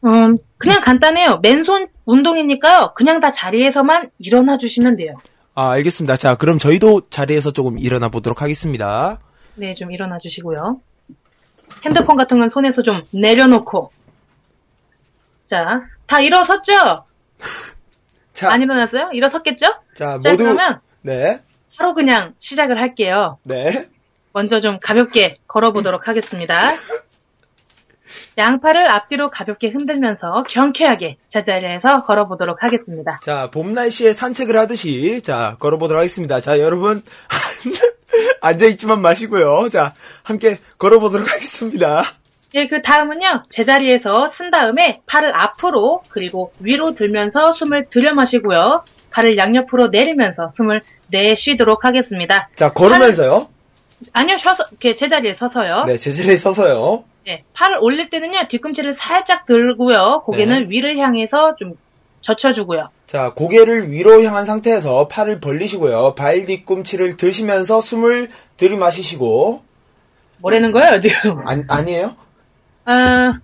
음, 0.05 0.37
그냥 0.59 0.81
간단해요. 0.83 1.39
맨손 1.41 1.87
운동이니까요. 2.05 2.93
그냥 2.95 3.19
다 3.21 3.31
자리에서만 3.35 4.11
일어나 4.19 4.57
주시면 4.59 4.97
돼요. 4.97 5.13
아, 5.55 5.71
알겠습니다. 5.71 6.17
자, 6.17 6.35
그럼 6.35 6.59
저희도 6.59 7.09
자리에서 7.09 7.51
조금 7.51 7.79
일어나 7.79 8.09
보도록 8.09 8.41
하겠습니다. 8.43 9.19
네, 9.55 9.73
좀 9.73 9.91
일어나 9.91 10.19
주시고요. 10.19 10.79
핸드폰 11.85 12.15
같은 12.17 12.37
건 12.37 12.49
손에서 12.49 12.83
좀 12.83 13.01
내려놓고. 13.11 13.91
자, 15.45 15.81
다 16.05 16.19
일어섰죠? 16.19 17.05
자, 18.33 18.51
안 18.51 18.61
일어났어요? 18.61 19.09
일어섰겠죠? 19.13 19.65
자, 19.95 20.19
자, 20.23 20.29
모두 20.31 20.37
그러면 20.43 20.79
네. 21.01 21.39
바로 21.77 21.93
그냥 21.93 22.33
시작을 22.39 22.79
할게요. 22.79 23.37
네. 23.43 23.87
먼저 24.33 24.59
좀 24.61 24.79
가볍게 24.81 25.35
걸어보도록 25.47 26.07
하겠습니다. 26.07 26.67
양팔을 28.37 28.89
앞뒤로 28.89 29.29
가볍게 29.29 29.69
흔들면서 29.69 30.43
경쾌하게 30.49 31.17
제자리에서 31.31 32.05
걸어보도록 32.05 32.63
하겠습니다. 32.63 33.19
자, 33.21 33.49
봄 33.51 33.73
날씨에 33.73 34.13
산책을 34.13 34.57
하듯이 34.57 35.21
자, 35.21 35.55
걸어 35.59 35.77
보도록 35.77 35.99
하겠습니다. 35.99 36.41
자, 36.41 36.59
여러분 36.59 37.01
앉아 38.41 38.65
있지만 38.67 39.01
마시고요. 39.01 39.69
자, 39.69 39.93
함께 40.23 40.57
걸어 40.77 40.99
보도록 40.99 41.31
하겠습니다. 41.31 42.03
예, 42.55 42.67
그 42.67 42.81
다음은요, 42.83 43.43
제자리에서 43.49 44.29
쓴 44.37 44.51
다음에 44.51 45.01
팔을 45.07 45.31
앞으로 45.35 46.03
그리고 46.09 46.51
위로 46.59 46.93
들면서 46.93 47.53
숨을 47.53 47.87
들여 47.89 48.11
마시고요. 48.13 48.83
팔을 49.13 49.37
양옆으로 49.37 49.87
내리면서 49.87 50.49
숨을 50.55 50.81
내쉬도록 51.09 51.85
하겠습니다. 51.85 52.49
자, 52.55 52.71
걸으면서요. 52.73 53.47
아니요, 54.11 54.37
서서, 54.39 54.63
이렇게 54.71 54.95
제자리에 54.95 55.35
서서요. 55.39 55.83
네, 55.85 55.97
제자리에 55.97 56.35
서서요. 56.35 57.03
네, 57.25 57.43
팔을 57.53 57.77
올릴 57.81 58.09
때는요, 58.09 58.47
뒤꿈치를 58.49 58.95
살짝 58.99 59.45
들고요. 59.45 60.23
고개는 60.25 60.69
위를 60.69 60.97
향해서 60.97 61.55
좀 61.57 61.75
젖혀주고요. 62.21 62.89
자, 63.05 63.31
고개를 63.35 63.91
위로 63.91 64.21
향한 64.23 64.45
상태에서 64.45 65.07
팔을 65.07 65.39
벌리시고요. 65.39 66.15
발 66.15 66.41
뒤꿈치를 66.41 67.17
드시면서 67.17 67.79
숨을 67.79 68.29
들이마시시고 68.57 69.61
뭐라는 70.39 70.71
거예요, 70.71 70.99
지금? 70.99 71.47
안, 71.47 71.65
아니에요? 71.69 72.15
아, 72.85 73.39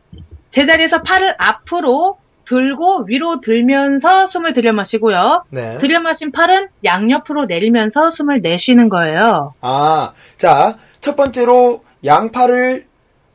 제자리에서 0.52 1.02
팔을 1.04 1.36
앞으로 1.38 2.18
들고 2.50 3.06
위로 3.08 3.40
들면서 3.42 4.28
숨을 4.32 4.54
들여 4.54 4.74
마시고요. 4.74 5.44
네. 5.52 5.78
들여 5.78 6.00
마신 6.00 6.32
팔은 6.32 6.68
양옆으로 6.84 7.46
내리면서 7.46 8.12
숨을 8.18 8.42
내쉬는 8.42 8.90
거예요. 8.90 9.54
아, 9.62 10.14
자, 10.38 10.78
첫 11.00 11.16
번째로 11.16 11.84
양팔을 12.04 12.86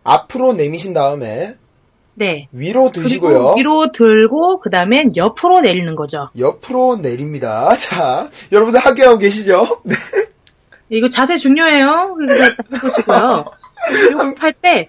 앞으로 0.02 0.52
내미신 0.54 0.92
다음에 0.94 1.54
네. 2.16 2.48
위로 2.52 2.90
드시고요. 2.92 3.54
위로 3.56 3.90
들고 3.92 4.60
그다음엔 4.60 5.16
옆으로 5.16 5.60
내리는 5.60 5.94
거죠. 5.96 6.28
옆으로 6.38 6.96
내립니다. 6.96 7.74
자, 7.78 8.28
여러분들 8.52 8.80
하게하고 8.80 9.18
계시죠? 9.18 9.80
네. 9.86 9.94
이거 10.90 11.08
자세 11.16 11.38
중요해요. 11.38 12.14
그래서 12.16 12.44
해보시고요. 12.72 13.44
할 14.40 14.52
때 14.62 14.88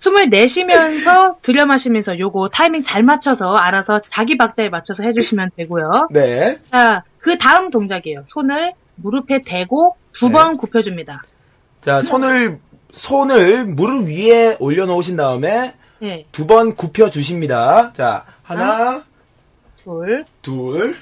숨을 0.00 0.30
내쉬면서 0.30 1.36
들여 1.42 1.66
마시면서 1.66 2.18
요거 2.18 2.50
타이밍 2.52 2.82
잘 2.82 3.02
맞춰서 3.02 3.54
알아서 3.54 4.00
자기 4.10 4.36
박자에 4.36 4.68
맞춰서 4.68 5.02
해주시면 5.02 5.50
되고요. 5.56 6.08
네. 6.10 6.58
자, 6.70 7.02
그 7.18 7.36
다음 7.38 7.70
동작이에요. 7.70 8.22
손을 8.26 8.72
무릎에 8.96 9.42
대고 9.44 9.96
두 10.18 10.26
네. 10.26 10.32
번 10.32 10.56
굽혀줍니다. 10.56 11.22
자, 11.80 12.02
손을, 12.02 12.58
손을 12.92 13.64
무릎 13.64 14.08
위에 14.08 14.56
올려놓으신 14.60 15.16
다음에 15.16 15.74
네, 16.00 16.26
두번 16.32 16.74
굽혀 16.76 17.10
주십니다. 17.10 17.92
자, 17.92 18.24
하나, 18.42 19.04
둘. 19.84 20.24
둘. 20.42 20.94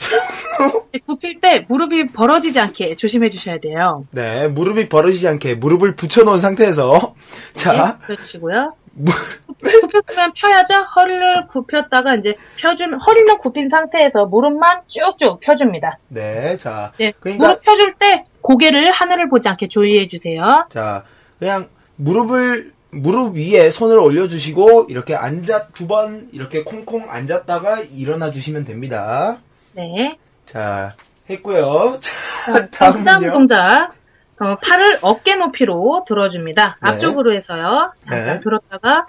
굽힐 1.07 1.41
때 1.41 1.67
무릎이 1.69 2.09
벌어지지 2.09 2.59
않게 2.59 2.97
조심해 2.97 3.29
주셔야 3.31 3.59
돼요. 3.59 4.03
네, 4.13 4.49
무릎이 4.49 4.89
벌어지지 4.89 5.29
않게 5.29 5.57
무릎을 5.57 5.97
붙여놓은 5.97 6.41
상태에서. 6.41 7.15
자, 7.55 7.99
네, 8.01 8.07
그러시고요. 8.15 8.75
무- 8.93 9.13
굽혔으면 9.61 10.33
펴야죠. 10.35 10.75
허리를 10.97 11.47
굽혔다가 11.49 12.15
이제 12.17 12.35
펴주면 12.57 13.01
허리는 13.01 13.39
굽힌 13.39 13.69
상태에서 13.69 14.27
무릎만 14.27 14.83
쭉쭉 14.89 15.41
펴줍니다. 15.41 15.99
네, 16.09 16.57
자. 16.57 16.93
네, 16.99 17.13
그러니까, 17.21 17.49
무릎 17.49 17.63
펴줄 17.63 17.95
때 17.99 18.25
고개를 18.41 18.93
하늘을 18.93 19.29
보지 19.29 19.49
않게 19.49 19.69
주의해 19.69 20.09
주세요. 20.09 20.67
자, 20.71 21.05
그냥 21.39 21.69
무릎을, 21.97 22.73
무릎 22.91 23.37
위에 23.37 23.71
손을 23.71 23.99
올려주시고, 23.99 24.87
이렇게 24.89 25.15
앉아, 25.15 25.69
두 25.69 25.87
번, 25.87 26.29
이렇게 26.33 26.63
콩콩 26.63 27.11
앉았다가 27.11 27.81
일어나 27.95 28.31
주시면 28.31 28.65
됩니다. 28.65 29.39
네. 29.75 30.17
자, 30.45 30.95
했고요. 31.29 31.99
자, 32.01 32.13
자, 32.53 32.71
다음 32.71 33.05
다음은요. 33.05 33.33
동작. 33.33 33.93
어, 34.39 34.57
팔을 34.57 34.99
어깨 35.03 35.35
높이로 35.37 36.05
들어줍니다. 36.07 36.79
네. 36.83 36.91
앞쪽으로 36.91 37.35
해서요. 37.35 37.93
잠깐 38.07 38.37
네. 38.37 38.41
들었다가 38.41 39.07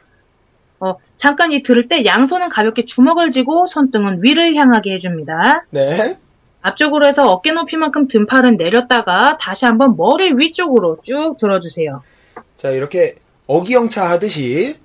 어, 0.79 0.95
잠깐 1.17 1.51
이 1.51 1.63
들을 1.63 1.87
때 1.87 2.05
양손은 2.05 2.49
가볍게 2.49 2.85
주먹을 2.85 3.31
쥐고 3.31 3.67
손등은 3.73 4.19
위를 4.21 4.55
향하게 4.55 4.93
해줍니다. 4.95 5.65
네. 5.71 6.17
앞쪽으로 6.61 7.07
해서 7.07 7.27
어깨 7.27 7.51
높이만큼 7.51 8.07
든 8.07 8.25
팔은 8.25 8.57
내렸다가 8.57 9.37
다시 9.41 9.65
한번 9.65 9.95
머리 9.97 10.31
위쪽으로 10.37 10.99
쭉 11.03 11.35
들어주세요. 11.39 12.03
자, 12.57 12.71
이렇게 12.71 13.15
어기영차 13.47 14.09
하듯이. 14.09 14.75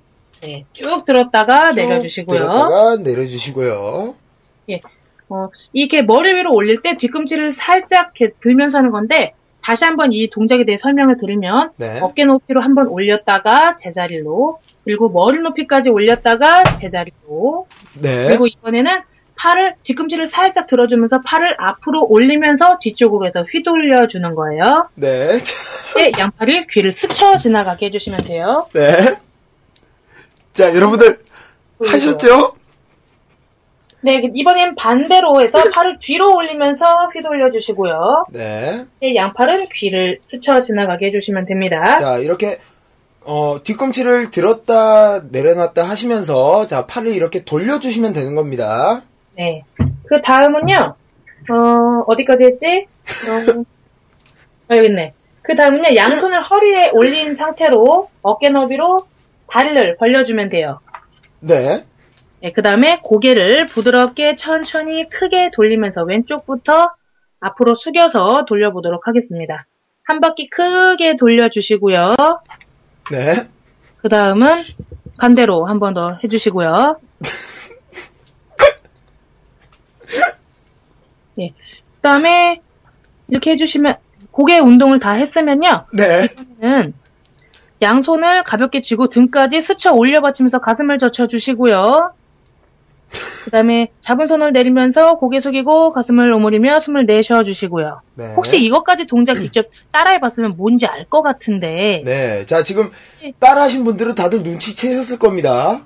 네, 0.41 0.65
쭉 0.73 1.05
들었다가 1.05 1.69
쭉 1.69 1.81
내려주시고요. 1.81 2.39
들었다가 2.39 2.95
내려주시고요. 2.97 4.15
어, 5.29 5.49
이렇게 5.71 6.03
머리 6.03 6.29
위로 6.35 6.53
올릴 6.53 6.81
때 6.81 6.95
뒤꿈치를 6.97 7.55
살짝 7.57 8.13
들면서 8.41 8.77
하는 8.77 8.91
건데 8.91 9.33
다시 9.63 9.83
한번 9.83 10.11
이 10.11 10.29
동작에 10.29 10.65
대해 10.65 10.77
설명을 10.79 11.17
드리면 11.17 11.71
네. 11.77 11.99
어깨 12.01 12.25
높이로 12.25 12.61
한번 12.61 12.87
올렸다가 12.87 13.75
제자리로 13.81 14.59
그리고 14.83 15.09
머리 15.09 15.39
높이까지 15.39 15.89
올렸다가 15.89 16.63
제자리로 16.81 17.67
네. 18.01 18.27
그리고 18.27 18.45
이번에는 18.45 19.01
팔을 19.35 19.75
뒤꿈치를 19.83 20.29
살짝 20.33 20.67
들어주면서 20.67 21.21
팔을 21.25 21.55
앞으로 21.59 22.05
올리면서 22.07 22.77
뒤쪽으로 22.81 23.27
해서 23.27 23.43
휘돌려 23.43 24.07
주는 24.07 24.35
거예요. 24.35 24.89
네. 24.95 25.37
자, 25.37 25.99
네, 25.99 26.11
양팔이 26.17 26.67
귀를 26.71 26.93
스쳐 26.93 27.37
지나가게 27.39 27.87
해주시면 27.87 28.25
돼요. 28.25 28.67
네. 28.73 29.17
자, 30.53 30.73
여러분들 30.73 31.19
하셨죠? 31.85 32.55
네, 34.01 34.21
이번엔 34.33 34.75
반대로 34.75 35.41
해서 35.41 35.59
팔을 35.73 35.97
뒤로 36.01 36.35
올리면서 36.35 36.83
휘돌려 37.13 37.51
주시고요. 37.51 38.25
네. 38.31 38.85
네, 39.01 39.15
양팔은 39.15 39.67
귀를 39.75 40.19
스쳐 40.29 40.61
지나가게 40.61 41.07
해주시면 41.07 41.45
됩니다. 41.45 41.97
자, 41.99 42.17
이렇게 42.17 42.59
어, 43.21 43.57
뒤꿈치를 43.63 44.31
들었다 44.31 45.21
내려놨다 45.31 45.83
하시면서 45.83 46.65
자, 46.65 46.85
팔을 46.85 47.13
이렇게 47.13 47.45
돌려주시면 47.45 48.11
되는 48.11 48.35
겁니다. 48.35 49.03
네. 49.35 49.63
그 50.07 50.21
다음은요, 50.21 50.95
어, 51.49 52.03
어디까지 52.07 52.43
했지? 52.43 52.65
어, 53.29 53.63
아, 54.69 54.77
여기 54.77 54.87
있네. 54.89 55.13
그 55.41 55.55
다음은요, 55.55 55.95
양손을 55.95 56.41
허리에 56.43 56.89
올린 56.93 57.35
상태로 57.35 58.09
어깨 58.21 58.49
너비로 58.49 59.05
다리를 59.49 59.97
벌려주면 59.97 60.49
돼요. 60.49 60.79
네. 61.39 61.83
네, 62.41 62.51
그 62.51 62.61
다음에 62.61 62.99
고개를 63.03 63.67
부드럽게 63.67 64.35
천천히 64.37 65.07
크게 65.09 65.49
돌리면서 65.53 66.03
왼쪽부터 66.03 66.91
앞으로 67.39 67.75
숙여서 67.75 68.45
돌려보도록 68.47 69.07
하겠습니다. 69.07 69.65
한 70.05 70.19
바퀴 70.19 70.49
크게 70.49 71.15
돌려주시고요. 71.17 72.15
네. 73.11 73.33
그 73.97 74.09
다음은 74.09 74.63
반대로 75.17 75.65
한 75.65 75.79
번 75.79 75.93
더 75.93 76.17
해주시고요. 76.23 76.97
예. 81.39 81.49
그 81.49 82.01
다음에 82.01 82.59
이렇게 83.27 83.51
해주시면 83.51 83.95
고개 84.31 84.57
운동을 84.59 84.99
다 84.99 85.11
했으면요. 85.11 85.85
네. 85.93 86.27
는 86.59 86.93
양손을 87.81 88.43
가볍게 88.43 88.81
쥐고 88.81 89.09
등까지 89.09 89.63
스쳐 89.67 89.91
올려 89.93 90.21
받치면서 90.21 90.59
가슴을 90.59 90.99
젖혀 90.99 91.27
주시고요. 91.27 92.13
그 93.43 93.51
다음에 93.51 93.89
잡은 94.01 94.27
손을 94.27 94.53
내리면서 94.53 95.15
고개 95.17 95.41
숙이고 95.41 95.91
가슴을 95.91 96.31
오므리며 96.33 96.79
숨을 96.85 97.05
내쉬어 97.05 97.43
주시고요. 97.43 97.99
네. 98.15 98.33
혹시 98.35 98.57
이것까지 98.57 99.05
동작 99.05 99.35
직접 99.35 99.65
따라해 99.91 100.19
봤으면 100.19 100.55
뭔지 100.57 100.85
알 100.87 101.05
것 101.09 101.21
같은데 101.21 102.01
네. 102.05 102.45
자, 102.45 102.63
지금 102.63 102.89
따라하신 103.39 103.83
분들은 103.83 104.15
다들 104.15 104.41
눈치채셨을 104.43 105.19
겁니다. 105.19 105.81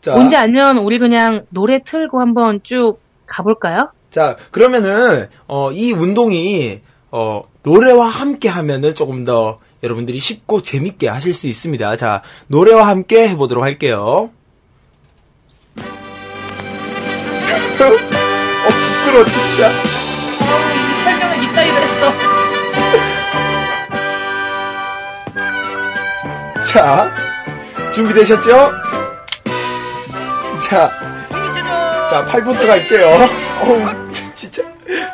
자. 0.00 0.14
뭔지 0.14 0.36
알면 0.36 0.78
우리 0.78 0.98
그냥 1.00 1.44
노래 1.50 1.80
틀고 1.82 2.20
한번 2.20 2.60
쭉 2.62 2.98
가볼까요? 3.26 3.90
자, 4.10 4.36
그러면은, 4.50 5.28
어, 5.46 5.70
이 5.72 5.92
운동이, 5.92 6.80
어, 7.10 7.42
노래와 7.62 8.06
함께 8.06 8.48
하면은 8.48 8.94
조금 8.94 9.24
더 9.24 9.58
여러분들이 9.82 10.18
쉽고 10.18 10.62
재밌게 10.62 11.08
하실 11.08 11.34
수 11.34 11.46
있습니다. 11.46 11.96
자, 11.96 12.22
노래와 12.48 12.86
함께 12.88 13.28
해보도록 13.28 13.62
할게요. 13.64 14.30
어, 17.78 18.68
부끄러워, 19.04 19.24
진짜. 19.28 19.70
이 19.70 21.04
설명을 21.04 21.44
이따위로 21.44 21.76
했어. 21.76 22.38
자, 26.64 27.12
준비되셨죠? 27.92 28.72
자, 30.60 30.90
자, 32.10 32.24
8부터 32.24 32.66
갈게요. 32.66 33.47
어우, 33.60 34.04
진짜. 34.34 34.62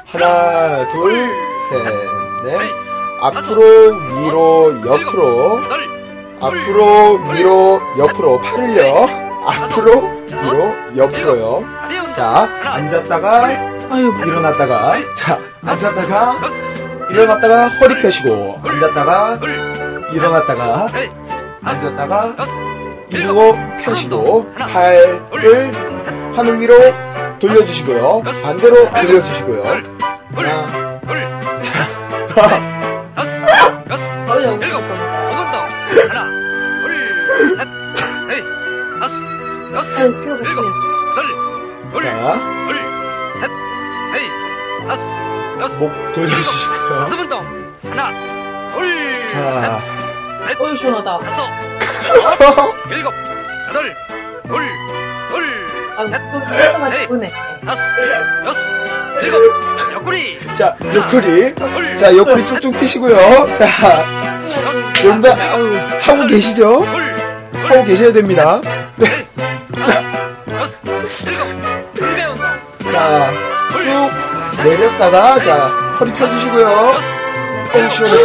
하나, 0.06 0.86
둘, 0.88 1.28
셋, 1.68 1.82
넷. 2.44 2.84
앞으로, 3.20 3.62
위로, 3.96 4.72
옆으로. 4.86 5.60
앞으로, 6.40 7.20
위로, 7.32 7.80
옆으로. 7.98 8.40
팔을요. 8.40 9.06
앞으로, 9.46 10.10
위로, 10.28 10.74
옆으로요. 10.96 11.64
자, 12.12 12.48
앉았다가, 12.64 13.50
일어났다가, 14.24 14.94
자, 15.14 15.38
앉았다가, 15.64 16.36
일어났다가, 17.10 17.68
허리 17.68 18.00
펴시고, 18.00 18.60
앉았다가, 18.62 19.40
일어났다가, 20.12 20.88
앉았다가, 21.62 22.36
이러고 23.10 23.56
펴시고, 23.82 24.52
팔을 24.54 25.72
하늘 26.36 26.60
위로 26.60 26.74
돌려주시고요. 27.46 28.22
반대로 28.42 28.90
돌려주시고요. 28.90 29.62
하나, 30.34 30.62
자, 31.60 31.86
거의 34.26 34.46
여기 34.46 34.64
있을 34.64 34.72
겁니다. 34.72 35.04
아유, 41.16 41.28
필요가 41.90 42.32
없네. 42.32 42.74
자, 45.60 45.68
목 45.78 46.12
돌려주시고요. 46.12 47.08
자, 49.26 49.80
어유 50.60 50.76
시원하다. 50.78 51.18
하나만 55.96 57.00
기분해. 57.00 57.32
자, 60.54 60.76
옆구리. 60.94 61.54
자, 61.96 62.16
옆구리 62.16 62.46
쭉쭉 62.46 62.78
피시고요. 62.78 63.52
자, 63.52 63.66
여러분들 65.02 65.30
하고 66.00 66.26
계시죠? 66.26 66.84
하고 67.64 67.84
계셔야 67.84 68.12
됩니다. 68.12 68.60
네. 68.96 69.06
자, 72.90 73.32
쭉 73.80 74.62
내렸다가, 74.62 75.40
자, 75.40 75.66
허리 76.00 76.12
펴주시고요. 76.12 76.66
어우, 77.74 77.88
시원해. 77.88 78.16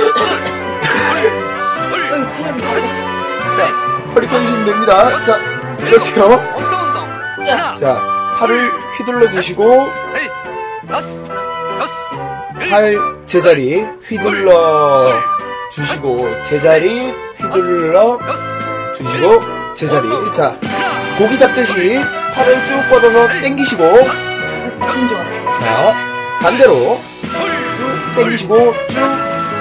자, 3.55 3.67
허리 4.15 4.27
펴주시면 4.27 4.65
됩니다. 4.65 5.23
자, 5.23 5.39
이렇게요. 5.81 6.78
자, 7.77 8.01
팔을 8.37 8.71
휘둘러 8.97 9.31
주시고, 9.31 9.87
팔 12.69 12.97
제자리 13.25 13.85
휘둘러 14.07 15.13
주시고, 15.71 16.43
제자리 16.43 17.13
휘둘러 17.37 18.19
주시고, 18.95 19.41
제자리. 19.75 20.07
자, 20.33 20.57
고기 21.17 21.37
잡듯이 21.37 21.99
팔을 22.33 22.63
쭉 22.65 22.89
뻗어서 22.89 23.27
당기시고, 23.27 23.83
자, 25.55 25.93
반대로 26.41 26.99
쭉 27.25 28.15
당기시고, 28.15 28.73
쭉 28.89 28.99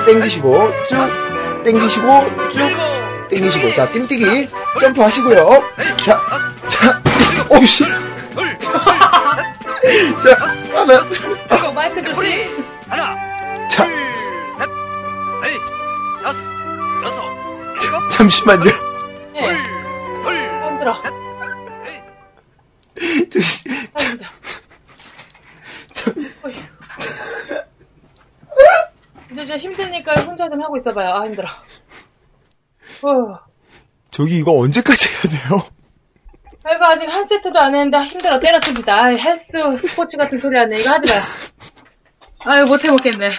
당기시고, 0.07 0.73
쭉 0.87 0.97
당기시고, 1.65 2.25
쭉 2.53 3.29
당기시고, 3.31 3.73
자, 3.73 3.91
띵뛰기 3.93 4.49
점프 4.81 5.03
하시고요. 5.03 5.63
자, 5.97 6.21
자, 6.69 7.03
오씨. 7.51 7.85
자, 10.21 10.35
하나, 10.73 11.09
둘, 11.09 11.39
이거 11.47 11.73
마이크 11.73 12.03
조심. 12.03 12.65
자. 13.71 13.87
자, 17.81 18.09
잠시만요. 18.11 18.65
네. 18.65 18.73
힘들어. 20.69 21.03
저, 23.31 23.41
씨, 23.41 23.65
자, 25.95 26.13
이제 29.33 29.47
저 29.47 29.57
힘드니까 29.57 30.13
혼자 30.23 30.49
좀 30.49 30.61
하고 30.63 30.77
있어봐요. 30.79 31.15
아, 31.15 31.25
힘들어. 31.25 31.49
어. 31.49 33.39
저기 34.11 34.39
이거 34.39 34.59
언제까지 34.59 35.09
해야 35.09 35.23
돼요? 35.49 35.63
아이고, 36.71 36.85
아직 36.85 37.07
한 37.07 37.27
세트도 37.29 37.59
안 37.59 37.75
했는데 37.75 37.97
힘들어. 38.11 38.39
때렸습니다. 38.39 38.93
아이, 39.03 39.17
헬스 39.17 39.89
스포츠 39.89 40.19
같은 40.19 40.39
소리 40.39 40.55
하네. 40.59 40.79
이거 40.79 40.91
하지 40.91 41.11
마요. 41.11 41.23
아유, 42.41 42.65
못해 42.67 42.89
먹겠네. 42.89 43.31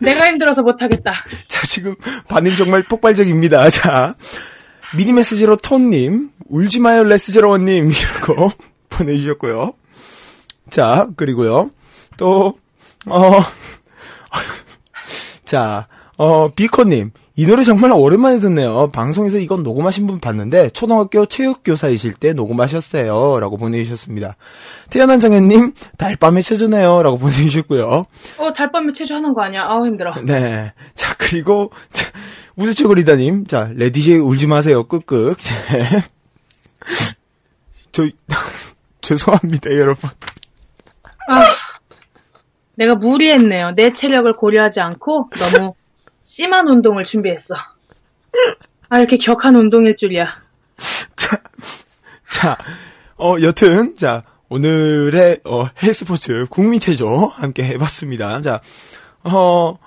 내가 0.00 0.26
힘들어서 0.26 0.62
못하겠다. 0.62 1.12
자, 1.46 1.62
지금 1.66 1.94
반응이 2.28 2.56
정말 2.56 2.82
폭발적입니다. 2.84 3.68
자, 3.68 4.14
미니 4.96 5.12
메시지로 5.12 5.56
톤님, 5.56 6.30
울지 6.48 6.80
마요 6.80 7.04
레스제로원님, 7.04 7.90
이러고 7.90 8.50
보내주셨고요. 8.88 9.74
자, 10.70 11.06
그리고요. 11.16 11.70
또, 12.16 12.58
어, 13.06 13.30
자, 15.44 15.86
어, 16.16 16.48
비코님, 16.48 17.12
이 17.40 17.46
노래 17.46 17.64
정말 17.64 17.90
오랜만에 17.90 18.38
듣네요. 18.38 18.90
방송에서 18.92 19.38
이건 19.38 19.62
녹음하신 19.62 20.06
분 20.06 20.20
봤는데 20.20 20.68
초등학교 20.74 21.24
체육교사이실 21.24 22.12
때 22.12 22.34
녹음하셨어요. 22.34 23.40
라고 23.40 23.56
보내주셨습니다. 23.56 24.36
태어난 24.90 25.20
장현님 25.20 25.72
달밤에 25.96 26.42
체조네요. 26.42 27.02
라고 27.02 27.16
보내주셨고요. 27.18 27.86
어, 27.86 28.52
달밤에 28.54 28.92
체조하는 28.94 29.32
거 29.32 29.40
아니야? 29.42 29.62
아우, 29.62 29.86
힘들어. 29.86 30.12
네. 30.22 30.74
자, 30.92 31.14
그리고 31.18 31.70
자, 31.94 32.10
우주최고리다님. 32.56 33.46
자, 33.46 33.70
레디제이 33.74 34.18
울지 34.18 34.46
마세요. 34.46 34.84
끄끄. 34.84 35.34
저 37.90 38.02
죄송합니다, 39.00 39.70
여러분. 39.78 40.10
아, 41.26 41.40
내가 42.74 42.96
무리했네요. 42.96 43.70
내 43.76 43.94
체력을 43.94 44.30
고려하지 44.34 44.80
않고 44.80 45.30
너무 45.38 45.72
심한 46.40 46.66
운동을 46.68 47.04
준비했어. 47.04 47.54
아, 48.88 48.98
이렇게 48.98 49.18
격한 49.18 49.54
운동일 49.54 49.96
줄이야. 49.98 50.40
자, 52.30 52.56
어, 53.18 53.34
여튼, 53.42 53.96
자, 53.98 54.22
오늘의, 54.48 55.40
어, 55.44 55.66
헬스포츠 55.82 56.46
국민체조 56.48 57.26
함께 57.26 57.64
해봤습니다. 57.64 58.40
자, 58.40 58.60
어, 59.22 59.78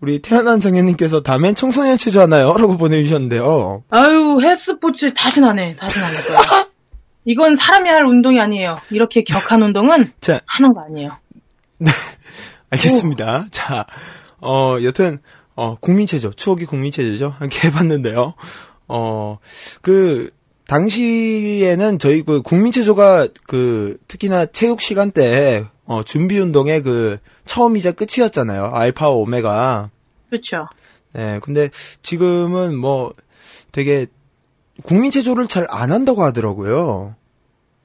우리 0.00 0.20
태어난 0.20 0.60
장현님께서 0.60 1.22
다음엔 1.22 1.56
청소년 1.56 1.98
체조 1.98 2.20
하나요? 2.20 2.54
라고 2.56 2.76
보내주셨는데요. 2.76 3.82
아유, 3.90 4.40
헬스포츠. 4.40 5.12
다신 5.16 5.44
안할 5.44 5.74
거야. 5.76 5.88
이건 7.24 7.56
사람이 7.56 7.88
할 7.90 8.06
운동이 8.06 8.40
아니에요. 8.40 8.80
이렇게 8.92 9.24
격한 9.24 9.62
운동은 9.62 10.04
자, 10.20 10.40
하는 10.46 10.72
거 10.72 10.82
아니에요. 10.82 11.10
알겠습니다. 12.70 13.46
자, 13.50 13.84
어, 14.40 14.76
여튼, 14.84 15.18
어, 15.56 15.74
국민체조, 15.80 16.32
추억이 16.32 16.64
국민체조죠. 16.66 17.34
함께 17.38 17.68
해봤는데요. 17.68 18.34
어, 18.88 19.38
그, 19.82 20.30
당시에는 20.68 21.98
저희 21.98 22.22
그 22.22 22.42
국민체조가 22.42 23.28
그, 23.46 23.96
특히나 24.08 24.46
체육 24.46 24.80
시간 24.80 25.10
때, 25.10 25.64
어, 25.86 26.02
준비 26.02 26.38
운동의 26.38 26.82
그, 26.82 27.18
처음이자 27.46 27.92
끝이었잖아요. 27.92 28.70
알파 28.74 29.08
오메가. 29.08 29.90
그렇죠. 30.28 30.68
네, 31.12 31.40
근데 31.42 31.70
지금은 32.02 32.76
뭐, 32.76 33.14
되게, 33.72 34.06
국민체조를 34.82 35.46
잘 35.46 35.66
안 35.70 35.90
한다고 35.90 36.22
하더라고요. 36.22 37.14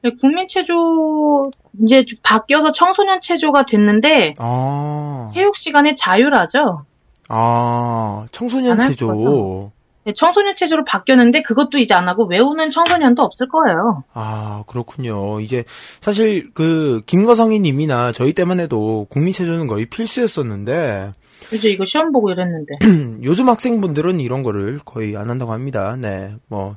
네, 0.04 0.10
국민체조 0.20 1.52
이제 1.86 2.04
좀 2.06 2.18
바뀌어서 2.24 2.74
청소년 2.74 3.20
체조가 3.24 3.66
됐는데 3.70 4.34
아, 4.40 5.26
체육 5.34 5.56
시간에 5.56 5.96
자율하죠. 5.98 6.86
아, 7.34 8.26
청소년 8.32 8.78
체조. 8.80 9.72
네, 10.04 10.14
청소년 10.18 10.56
체조로 10.58 10.84
바뀌었는데 10.86 11.44
그것도 11.44 11.78
이제 11.78 11.94
안 11.94 12.10
하고 12.10 12.26
외우는 12.26 12.72
청소년도 12.72 13.22
없을 13.22 13.48
거예요. 13.48 14.04
아, 14.14 14.64
그렇군요. 14.68 15.40
이제, 15.40 15.64
사실, 15.68 16.50
그, 16.54 17.02
김거성이 17.06 17.60
님이나 17.60 18.12
저희 18.12 18.34
때만 18.34 18.60
해도 18.60 19.06
국민 19.10 19.32
체조는 19.32 19.68
거의 19.68 19.86
필수였었는데, 19.86 21.14
이제 21.54 21.70
이거 21.70 21.86
시험 21.86 22.12
보고 22.12 22.32
이랬는데. 22.32 22.74
요즘 23.24 23.48
학생분들은 23.48 24.20
이런 24.20 24.42
거를 24.44 24.80
거의 24.84 25.16
안 25.16 25.30
한다고 25.30 25.54
합니다. 25.54 25.96
네, 25.98 26.34
뭐, 26.50 26.76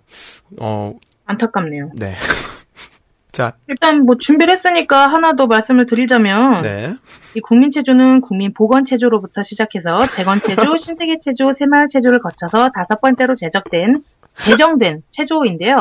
어, 0.60 0.92
안타깝네요. 1.24 1.92
네. 1.96 2.14
자, 3.34 3.54
일단 3.66 4.06
뭐 4.06 4.16
준비를 4.16 4.56
했으니까 4.56 5.08
하나 5.08 5.34
더 5.34 5.46
말씀을 5.46 5.86
드리자면 5.86 6.54
네. 6.62 6.94
이 7.36 7.40
국민 7.40 7.72
체조는 7.72 8.20
국민 8.20 8.54
보건 8.54 8.84
체조로부터 8.84 9.42
시작해서 9.42 10.04
재건 10.04 10.38
체조, 10.38 10.62
신세계 10.78 11.18
체조, 11.20 11.50
새마을 11.52 11.88
체조를 11.90 12.20
거쳐서 12.20 12.68
다섯 12.72 13.00
번째로 13.00 13.34
제적된 13.34 14.04
제정된 14.36 15.02
체조인데요. 15.10 15.74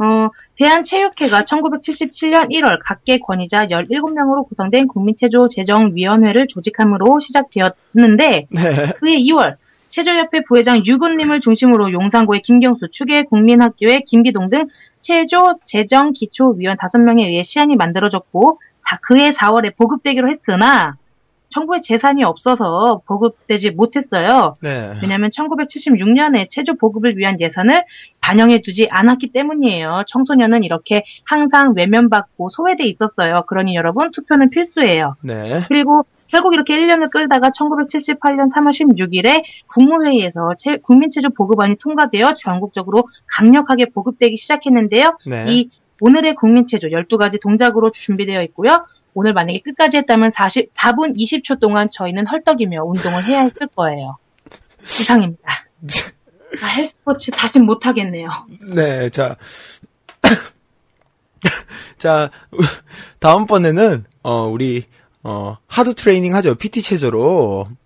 어, 0.00 0.28
대한체육회가 0.56 1.42
1977년 1.42 2.50
1월 2.50 2.78
각계 2.84 3.18
권위자 3.18 3.66
17명으로 3.66 4.46
구성된 4.48 4.86
국민체조 4.86 5.48
제정위원회를 5.48 6.46
조직함으로 6.48 7.18
시작되었는데 7.18 8.46
네. 8.48 8.70
그해 9.00 9.16
2월 9.16 9.56
체조협회 9.90 10.42
부회장 10.46 10.84
유근님을 10.84 11.40
중심으로 11.40 11.92
용산고의 11.92 12.42
김경수, 12.42 12.88
추계 12.92 13.24
국민학교의 13.24 14.04
김기동 14.06 14.50
등 14.50 14.66
체조 15.08 15.58
재정 15.64 16.12
기초위원 16.12 16.76
5명에 16.76 17.20
의해 17.20 17.42
시안이 17.42 17.76
만들어졌고 17.76 18.60
자, 18.86 18.98
그해 19.00 19.32
4월에 19.32 19.74
보급되기로 19.76 20.30
했으나 20.30 20.96
정부의 21.50 21.80
재산이 21.82 22.24
없어서 22.24 23.00
보급되지 23.06 23.70
못했어요. 23.70 24.54
네. 24.62 24.92
왜냐하면 25.02 25.30
1976년에 25.30 26.46
체조 26.50 26.74
보급을 26.76 27.16
위한 27.16 27.40
예산을 27.40 27.84
반영해 28.20 28.58
두지 28.62 28.88
않았기 28.90 29.32
때문이에요. 29.32 30.02
청소년은 30.08 30.62
이렇게 30.64 31.02
항상 31.24 31.72
외면받고 31.76 32.50
소외돼 32.50 32.84
있었어요. 32.84 33.44
그러니 33.48 33.74
여러분 33.76 34.10
투표는 34.12 34.50
필수예요. 34.50 35.14
네. 35.22 35.60
그리고 35.68 36.04
결국 36.26 36.52
이렇게 36.52 36.74
1년을 36.76 37.10
끌다가 37.10 37.48
1978년 37.50 38.52
3월 38.54 38.72
16일에 38.78 39.42
국무회의에서 39.68 40.50
체- 40.58 40.76
국민체조 40.82 41.30
보급안이 41.30 41.76
통과되어 41.80 42.32
전국적으로 42.44 43.04
강력하게 43.38 43.86
보급되기 43.94 44.36
시작했는데요. 44.36 45.04
네. 45.26 45.44
이 45.48 45.70
오늘의 46.00 46.34
국민체조 46.34 46.88
12가지 46.88 47.40
동작으로 47.40 47.90
준비되어 47.92 48.42
있고요. 48.44 48.84
오늘 49.18 49.32
만약에 49.32 49.62
끝까지 49.64 49.96
했다면 49.96 50.30
40, 50.32 50.72
4분 50.74 51.16
20초 51.16 51.58
동안 51.58 51.88
저희는 51.92 52.24
헐떡이며 52.28 52.84
운동을 52.84 53.24
해야 53.24 53.40
했을 53.40 53.66
거예요. 53.74 54.16
이상입니다. 54.84 55.56
아, 56.62 56.66
헬스포츠 56.68 57.32
다시 57.32 57.58
못하겠네요. 57.58 58.28
네, 58.74 59.10
자. 59.10 59.36
자, 61.98 62.30
다음번에는, 63.18 64.04
어, 64.22 64.46
우리, 64.46 64.84
어, 65.24 65.56
하드 65.66 65.94
트레이닝 65.94 66.36
하죠. 66.36 66.54
PT 66.54 66.80
체조로. 66.82 67.66
네. 67.70 67.76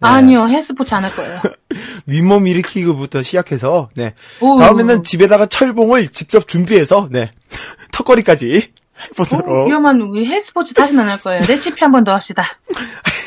아니요, 0.00 0.46
헬스포츠 0.46 0.94
안 0.94 1.02
할 1.02 1.10
거예요. 1.12 1.40
윗몸 2.06 2.46
일으키기부터 2.46 3.22
시작해서, 3.24 3.90
네. 3.96 4.14
오. 4.40 4.56
다음에는 4.60 5.02
집에다가 5.02 5.46
철봉을 5.46 6.10
직접 6.10 6.46
준비해서, 6.46 7.08
네. 7.10 7.32
턱걸이까지 7.92 8.77
해보도록. 9.10 9.48
오, 9.48 9.66
위험한 9.68 10.00
우리 10.00 10.26
헬스포츠 10.26 10.74
다시는 10.74 11.02
안 11.04 11.08
할 11.10 11.18
거예요. 11.20 11.40
레시피 11.48 11.76
한 11.80 11.92
번 11.92 12.04
더 12.04 12.12
합시다. 12.12 12.58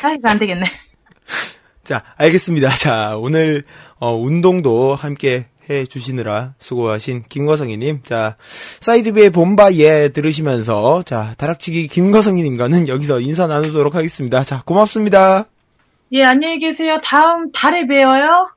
아, 0.04 0.12
이거 0.12 0.30
안 0.30 0.38
되겠네. 0.38 0.66
자, 1.84 2.02
알겠습니다. 2.16 2.70
자, 2.70 3.16
오늘, 3.16 3.64
어, 3.98 4.14
운동도 4.14 4.94
함께 4.94 5.46
해 5.70 5.84
주시느라 5.84 6.54
수고하신 6.58 7.22
김거성이님. 7.28 8.02
자, 8.02 8.36
사이드비의 8.80 9.30
봄바 9.30 9.74
예 9.74 10.08
들으시면서, 10.08 11.02
자, 11.04 11.34
다락치기 11.38 11.88
김거성이님과는 11.88 12.88
여기서 12.88 13.20
인사 13.20 13.46
나누도록 13.46 13.94
하겠습니다. 13.94 14.42
자, 14.42 14.62
고맙습니다. 14.66 15.46
예, 16.12 16.22
안녕히 16.24 16.58
계세요. 16.58 16.98
다음 17.04 17.50
달에 17.52 17.86
봬요. 17.86 18.50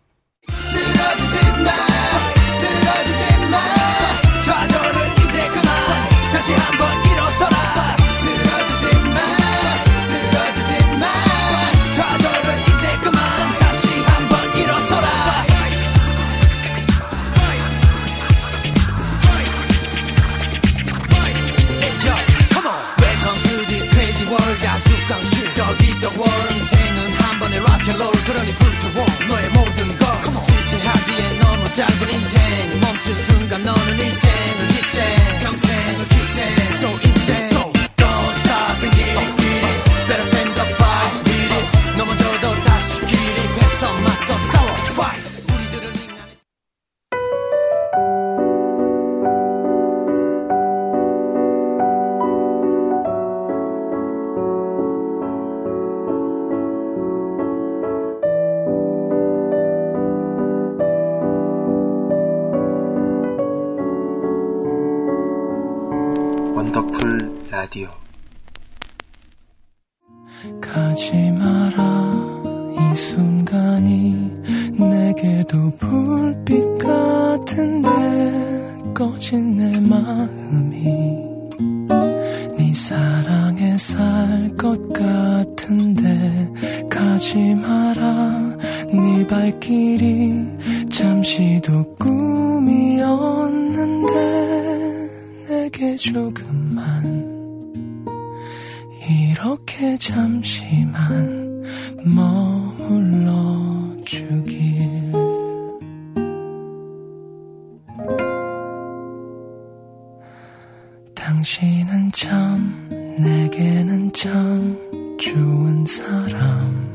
당신은 111.46 112.12
참 112.12 112.90
내게는 113.20 114.12
참 114.14 115.18
좋은 115.20 115.86
사람 115.86 116.92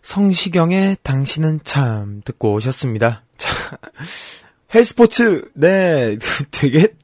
성시경의 0.00 0.96
당신은 1.02 1.60
참 1.62 2.22
듣고 2.24 2.54
오셨습니다. 2.54 3.24
자, 3.36 3.78
헬스포츠, 4.74 5.50
네, 5.52 6.16
되게, 6.50 6.94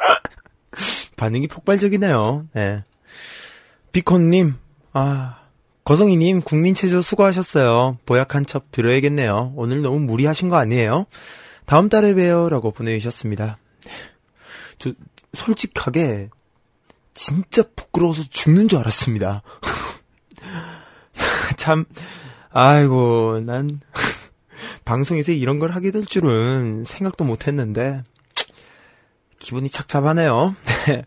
반응이 1.16 1.48
폭발적이네요. 1.48 2.48
네. 2.54 2.84
비콘님, 3.92 4.54
아, 4.94 5.43
거성이님, 5.84 6.40
국민체조 6.42 7.02
수고하셨어요. 7.02 7.98
보약 8.06 8.34
한 8.34 8.46
첩 8.46 8.70
들어야겠네요. 8.70 9.52
오늘 9.56 9.82
너무 9.82 10.00
무리하신 10.00 10.48
거 10.48 10.56
아니에요? 10.56 11.06
다음 11.66 11.88
달에 11.88 12.14
봬요. 12.14 12.48
라고 12.48 12.70
보내주셨습니다. 12.70 13.58
저, 14.78 14.92
솔직하게, 15.34 16.30
진짜 17.12 17.62
부끄러워서 17.76 18.22
죽는 18.30 18.68
줄 18.68 18.78
알았습니다. 18.80 19.42
참, 21.56 21.84
아이고, 22.50 23.40
난, 23.44 23.80
방송에서 24.84 25.32
이런 25.32 25.58
걸 25.58 25.70
하게 25.72 25.90
될 25.90 26.04
줄은 26.06 26.84
생각도 26.84 27.24
못 27.24 27.46
했는데, 27.46 28.02
기분이 29.38 29.68
착잡하네요. 29.68 30.56
네. 30.88 31.04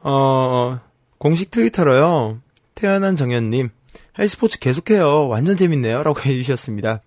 어, 0.00 0.80
공식 1.18 1.50
트위터로요, 1.50 2.40
태어난 2.80 3.14
정현님, 3.14 3.68
헬스포츠 4.18 4.58
계속해요. 4.58 5.28
완전 5.28 5.54
재밌네요. 5.58 6.02
라고 6.02 6.18
해주셨습니다. 6.24 7.02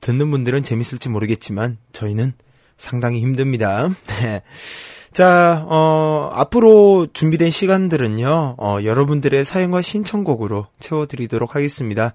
듣는 0.00 0.30
분들은 0.30 0.62
재밌을지 0.62 1.08
모르겠지만, 1.08 1.78
저희는 1.92 2.34
상당히 2.78 3.20
힘듭니다. 3.20 3.88
네. 4.06 4.42
자, 5.12 5.66
어, 5.66 6.30
앞으로 6.32 7.08
준비된 7.12 7.50
시간들은요, 7.50 8.54
어, 8.56 8.78
여러분들의 8.84 9.44
사연과 9.44 9.82
신청곡으로 9.82 10.68
채워드리도록 10.78 11.56
하겠습니다. 11.56 12.14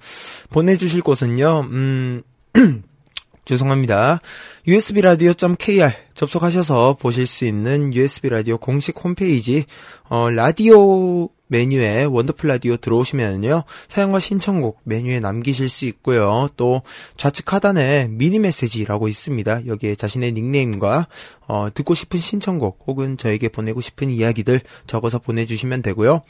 보내주실 0.51 1.01
곳은요, 1.01 1.67
음, 1.69 2.23
죄송합니다. 3.43 4.21
usbradio.kr 4.65 5.91
접속하셔서 6.13 6.95
보실 6.97 7.27
수 7.27 7.43
있는 7.43 7.93
USB 7.93 8.29
라디오 8.29 8.57
공식 8.57 9.03
홈페이지, 9.03 9.65
어, 10.07 10.29
라디오 10.29 11.27
메뉴에 11.47 12.05
원더풀 12.05 12.49
라디오 12.49 12.77
들어오시면요. 12.77 13.63
사연과 13.87 14.19
신청곡 14.19 14.79
메뉴에 14.83 15.19
남기실 15.19 15.69
수 15.69 15.85
있고요. 15.85 16.49
또 16.57 16.81
좌측 17.17 17.53
하단에 17.53 18.07
미니 18.09 18.39
메시지라고 18.39 19.07
있습니다. 19.07 19.67
여기에 19.67 19.95
자신의 19.95 20.33
닉네임과 20.33 21.07
어, 21.47 21.67
듣고 21.73 21.93
싶은 21.93 22.19
신청곡 22.19 22.83
혹은 22.87 23.17
저에게 23.17 23.49
보내고 23.49 23.81
싶은 23.81 24.09
이야기들 24.09 24.61
적어서 24.87 25.19
보내주시면 25.19 25.81
되고요. 25.81 26.21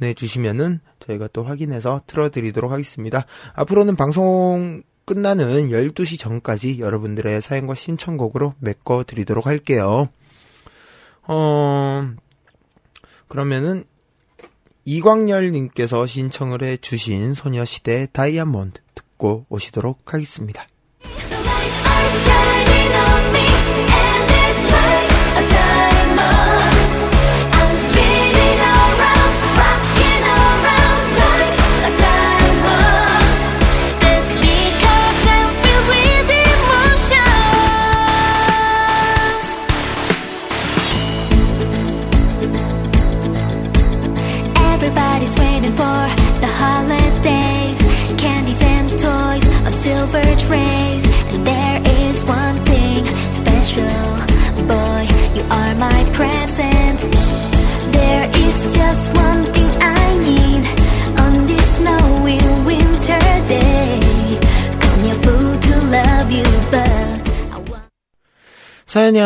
보내주시면은 0.00 0.80
저희가 0.98 1.28
또 1.32 1.44
확인해서 1.44 2.02
틀어드리도록 2.06 2.72
하겠습니다. 2.72 3.26
앞으로는 3.54 3.96
방송 3.96 4.82
끝나는 5.04 5.68
12시 5.68 6.18
전까지 6.18 6.80
여러분들의 6.80 7.40
사연과 7.40 7.74
신청곡으로 7.74 8.54
메꿔드리도록 8.58 9.46
할게요. 9.46 10.08
어, 11.26 12.10
그러면은 13.28 13.84
이광열님께서 14.84 16.06
신청을 16.06 16.62
해주신 16.62 17.34
소녀시대 17.34 18.08
다이아몬드 18.12 18.80
듣고 18.94 19.46
오시도록 19.48 20.14
하겠습니다. 20.14 20.66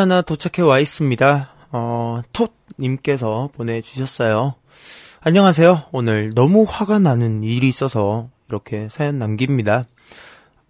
하나 0.05 0.21
도착해 0.21 0.61
와 0.61 0.81
있습니다. 0.81 1.49
어, 1.73 2.21
톳님께서 2.77 3.49
보내주셨어요. 3.55 4.55
안녕하세요. 5.23 5.85
오늘 5.93 6.35
너무 6.35 6.67
화가 6.69 6.99
나는 6.99 7.43
일이 7.43 7.69
있어서 7.69 8.29
이렇게 8.51 8.89
사연 8.91 9.19
남깁니다. 9.19 9.87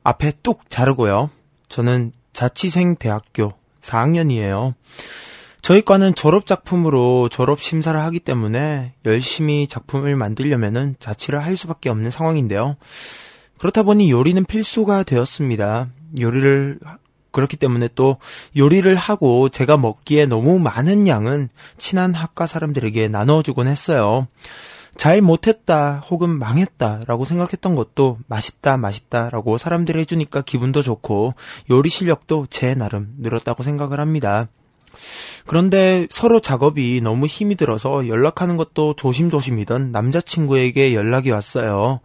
앞에 0.05 0.35
뚝 0.45 0.71
자르고요. 0.71 1.31
저는 1.69 2.13
자취생 2.33 2.95
대학교 2.95 3.55
4학년이에요. 3.81 4.75
저희 5.63 5.83
과는 5.83 6.15
졸업 6.15 6.47
작품으로 6.47 7.29
졸업 7.29 7.61
심사를 7.61 8.01
하기 8.01 8.21
때문에 8.21 8.93
열심히 9.05 9.67
작품을 9.67 10.15
만들려면은 10.15 10.95
자취를 11.01 11.43
할 11.43 11.57
수밖에 11.57 11.91
없는 11.91 12.13
상황인데요. 12.13 12.77
그렇다 13.59 13.83
보니 13.83 14.13
요리는 14.13 14.45
필수가 14.45 15.03
되었습니다. 15.03 15.89
요리를 16.21 16.79
그렇기 17.35 17.59
때문에 17.59 17.91
또 17.95 18.17
요리를 18.57 18.95
하고 18.97 19.51
제가 19.51 19.77
먹기에 19.77 20.25
너무 20.25 20.59
많은 20.59 21.07
양은 21.07 21.51
친한 21.77 22.15
학과 22.15 22.47
사람들에게 22.47 23.09
나눠주곤 23.09 23.69
했어요. 23.69 24.27
잘 24.97 25.21
못했다 25.21 26.03
혹은 26.09 26.39
망했다 26.39 27.03
라고 27.07 27.25
생각했던 27.25 27.75
것도 27.75 28.19
맛있다 28.29 28.77
맛있다 28.77 29.29
라고 29.31 29.59
사람들이 29.59 29.99
해주니까 30.01 30.43
기분도 30.43 30.83
좋고 30.83 31.35
요리 31.71 31.91
실력도 31.91 32.47
제 32.49 32.75
나름 32.75 33.13
늘었다고 33.19 33.63
생각을 33.63 34.01
합니다. 34.01 34.49
그런데 35.47 36.07
서로 36.11 36.41
작업이 36.41 37.01
너무 37.03 37.27
힘이 37.27 37.57
들어서 37.57 38.07
연락하는 38.07 38.57
것도 38.57 38.95
조심조심이던 38.95 39.91
남자친구에게 39.91 40.95
연락이 40.95 41.31
왔어요. 41.31 42.01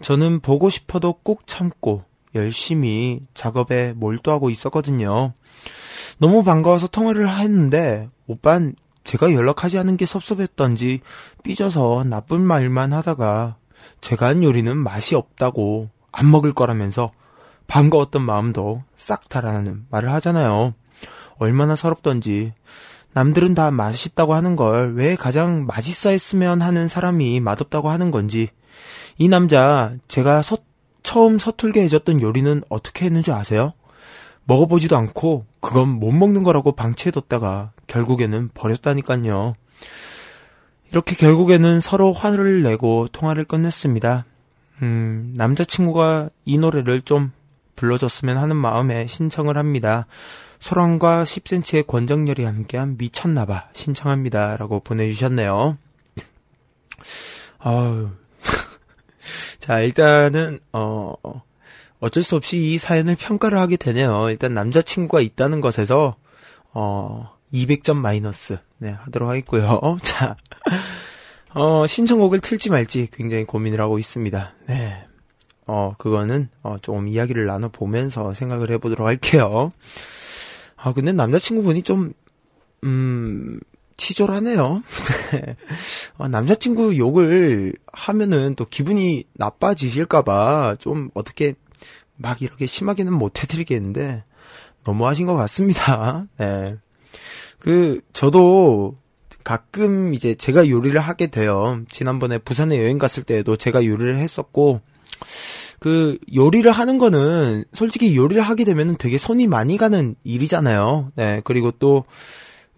저는 0.00 0.40
보고 0.40 0.70
싶어도 0.70 1.12
꾹 1.12 1.46
참고 1.46 2.04
열심히 2.34 3.20
작업에 3.34 3.92
몰두하고 3.94 4.50
있었거든요. 4.50 5.34
너무 6.18 6.42
반가워서 6.44 6.86
통화를 6.88 7.28
했는데 7.28 8.08
오빤 8.26 8.74
제가 9.04 9.32
연락하지 9.32 9.78
않은 9.78 9.96
게 9.96 10.06
섭섭했던지 10.06 11.00
삐져서 11.42 12.04
나쁜 12.04 12.40
말만 12.42 12.92
하다가 12.92 13.56
제가 14.00 14.26
한 14.26 14.44
요리는 14.44 14.76
맛이 14.76 15.14
없다고 15.14 15.88
안 16.12 16.30
먹을 16.30 16.52
거라면서 16.52 17.10
반가웠던 17.66 18.22
마음도 18.22 18.82
싹 18.96 19.28
달아나는 19.28 19.86
말을 19.90 20.12
하잖아요. 20.12 20.74
얼마나 21.38 21.74
서럽던지 21.74 22.52
남들은 23.12 23.54
다 23.54 23.70
맛있다고 23.70 24.34
하는 24.34 24.54
걸 24.56 24.92
왜 24.94 25.16
가장 25.16 25.66
맛있어 25.66 26.10
했으면 26.10 26.62
하는 26.62 26.88
사람이 26.88 27.40
맛없다고 27.40 27.88
하는 27.90 28.10
건지 28.10 28.48
이 29.18 29.28
남자 29.28 29.94
제가 30.08 30.42
서, 30.42 30.58
처음 31.02 31.38
서툴게 31.38 31.82
해줬던 31.82 32.20
요리는 32.20 32.62
어떻게 32.68 33.06
했는지 33.06 33.32
아세요? 33.32 33.72
먹어보지도 34.44 34.96
않고 34.96 35.46
그건 35.60 35.88
못 35.88 36.12
먹는 36.12 36.42
거라고 36.42 36.72
방치해뒀다가 36.72 37.72
결국에는 37.86 38.50
버렸다니깐요. 38.54 39.54
이렇게 40.90 41.14
결국에는 41.14 41.80
서로 41.80 42.12
화를 42.12 42.62
내고 42.62 43.08
통화를 43.12 43.44
끝냈습니다. 43.44 44.24
음, 44.82 45.34
남자친구가 45.36 46.30
이 46.44 46.58
노래를 46.58 47.02
좀 47.02 47.32
불러줬으면 47.76 48.36
하는 48.36 48.56
마음에 48.56 49.06
신청을 49.06 49.56
합니다. 49.56 50.06
소란과 50.58 51.24
10cm의 51.24 51.86
권정열이 51.86 52.44
함께한 52.44 52.96
미쳤나봐 52.98 53.70
신청합니다. 53.72 54.56
라고 54.56 54.80
보내주셨네요. 54.80 55.78
아유. 57.58 58.10
자, 59.70 59.82
일단은, 59.82 60.58
어, 60.72 61.14
어쩔 62.00 62.24
수 62.24 62.34
없이 62.34 62.56
이 62.56 62.76
사연을 62.76 63.14
평가를 63.14 63.56
하게 63.56 63.76
되네요. 63.76 64.28
일단 64.28 64.52
남자친구가 64.52 65.20
있다는 65.20 65.60
것에서, 65.60 66.16
어, 66.72 67.36
200점 67.54 67.94
마이너스, 67.94 68.58
네, 68.78 68.90
하도록 68.90 69.28
하겠고요. 69.28 69.98
자, 70.02 70.36
어, 71.54 71.86
신청곡을 71.86 72.40
틀지 72.40 72.70
말지 72.70 73.10
굉장히 73.12 73.44
고민을 73.44 73.80
하고 73.80 74.00
있습니다. 74.00 74.54
네. 74.66 75.06
어, 75.68 75.94
그거는, 75.98 76.48
어, 76.64 76.78
조금 76.82 77.06
이야기를 77.06 77.46
나눠보면서 77.46 78.34
생각을 78.34 78.72
해보도록 78.72 79.06
할게요. 79.06 79.70
아, 80.74 80.92
근데 80.92 81.12
남자친구분이 81.12 81.82
좀, 81.82 82.12
음, 82.82 83.60
치졸하네요. 84.00 84.82
어, 86.16 86.28
남자친구 86.28 86.96
욕을 86.96 87.74
하면은 87.92 88.54
또 88.56 88.64
기분이 88.64 89.24
나빠지실까봐 89.34 90.76
좀 90.78 91.10
어떻게 91.12 91.54
막 92.16 92.40
이렇게 92.40 92.66
심하게는 92.66 93.12
못 93.12 93.42
해드리겠는데, 93.42 94.24
너무하신 94.84 95.26
것 95.26 95.36
같습니다. 95.36 96.26
네. 96.38 96.76
그, 97.58 98.00
저도 98.14 98.96
가끔 99.44 100.14
이제 100.14 100.34
제가 100.34 100.68
요리를 100.68 100.98
하게 100.98 101.26
돼요. 101.26 101.82
지난번에 101.90 102.38
부산에 102.38 102.78
여행 102.78 102.98
갔을 102.98 103.22
때에도 103.22 103.56
제가 103.56 103.84
요리를 103.84 104.16
했었고, 104.16 104.80
그 105.78 106.18
요리를 106.34 106.70
하는 106.70 106.98
거는 106.98 107.64
솔직히 107.72 108.16
요리를 108.16 108.40
하게 108.42 108.64
되면 108.64 108.96
되게 108.98 109.18
손이 109.18 109.46
많이 109.46 109.76
가는 109.76 110.14
일이잖아요. 110.24 111.12
네. 111.16 111.42
그리고 111.44 111.70
또 111.70 112.04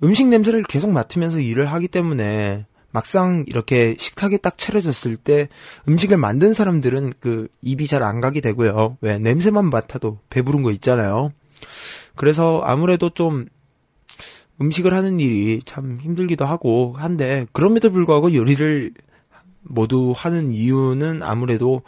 음식 0.03 0.27
냄새를 0.27 0.65
계속 0.65 0.91
맡으면서 0.91 1.41
일을 1.41 1.67
하기 1.67 1.89
때문에 1.89 2.67
막상 2.91 3.45
이렇게 3.47 3.95
식탁에 3.99 4.37
딱 4.37 4.59
차려졌을 4.59 5.17
때 5.17 5.49
음식을 5.89 6.17
만든 6.17 6.53
사람들은 6.55 7.15
그 7.21 7.49
입이 7.63 7.87
잘 7.87 8.03
안 8.03 8.21
가게 8.21 8.41
되고요. 8.41 8.99
왜 9.01 9.19
냄새만 9.19 9.71
맡아도 9.71 10.19
배부른 10.29 10.63
거 10.63 10.71
있잖아요. 10.73 11.33
그래서 12.17 12.61
아무래도 12.65 13.11
좀 13.11 13.47
음식을 14.61 14.93
하는 14.93 15.21
일이 15.21 15.63
참 15.65 15.99
힘들기도 16.03 16.45
하고 16.45 16.95
한데 16.97 17.47
그럼에도 17.53 17.91
불구하고 17.91 18.35
요리를 18.35 18.93
모두 19.63 20.13
하는 20.15 20.53
이유는 20.53 21.23
아무래도 21.23 21.83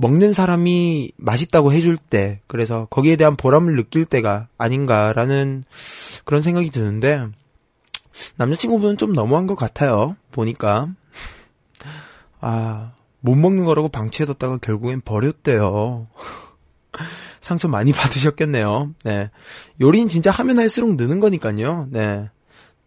먹는 0.00 0.32
사람이 0.32 1.12
맛있다고 1.18 1.74
해줄 1.74 1.98
때, 1.98 2.40
그래서 2.46 2.86
거기에 2.88 3.16
대한 3.16 3.36
보람을 3.36 3.76
느낄 3.76 4.06
때가 4.06 4.48
아닌가라는 4.56 5.64
그런 6.24 6.40
생각이 6.40 6.70
드는데, 6.70 7.26
남자친구분은 8.36 8.96
좀 8.96 9.12
너무한 9.12 9.46
것 9.46 9.56
같아요. 9.56 10.16
보니까. 10.30 10.88
아, 12.40 12.92
못 13.20 13.34
먹는 13.34 13.66
거라고 13.66 13.90
방치해뒀다가 13.90 14.56
결국엔 14.62 15.02
버렸대요. 15.02 16.06
상처 17.42 17.68
많이 17.68 17.92
받으셨겠네요. 17.92 18.94
네. 19.04 19.30
요리는 19.82 20.08
진짜 20.08 20.30
하면 20.30 20.58
할수록 20.58 20.96
느는 20.96 21.20
거니까요. 21.20 21.88
네. 21.90 22.30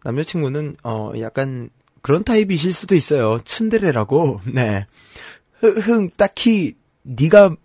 남자친구는, 0.02 0.78
어, 0.82 1.12
약간 1.20 1.70
그런 2.02 2.24
타입이실 2.24 2.72
수도 2.72 2.96
있어요. 2.96 3.38
츤데레라고. 3.44 4.40
네. 4.52 4.86
흥, 5.60 6.10
딱히 6.16 6.74
네가 7.04 7.56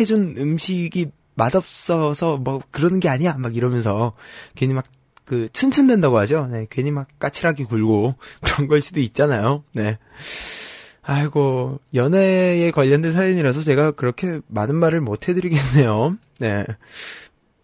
해준 0.00 0.34
음식이 0.38 1.10
맛없어서 1.34 2.38
뭐 2.38 2.62
그런 2.70 2.98
게 2.98 3.10
아니야 3.10 3.34
막 3.34 3.54
이러면서 3.54 4.14
괜히 4.54 4.72
막 4.72 4.86
그 5.26 5.48
츤츤댄다고 5.52 6.16
하죠. 6.18 6.46
네, 6.46 6.66
괜히 6.70 6.90
막 6.90 7.08
까칠하게 7.18 7.64
굴고 7.64 8.14
그런 8.40 8.68
걸 8.68 8.80
수도 8.80 9.00
있잖아요. 9.00 9.64
네. 9.74 9.98
아이고 11.02 11.78
연애에 11.94 12.70
관련된 12.70 13.12
사연이라서 13.12 13.60
제가 13.62 13.90
그렇게 13.92 14.40
많은 14.46 14.74
말을 14.76 15.00
못 15.00 15.28
해드리겠네요. 15.28 16.16
네. 16.38 16.64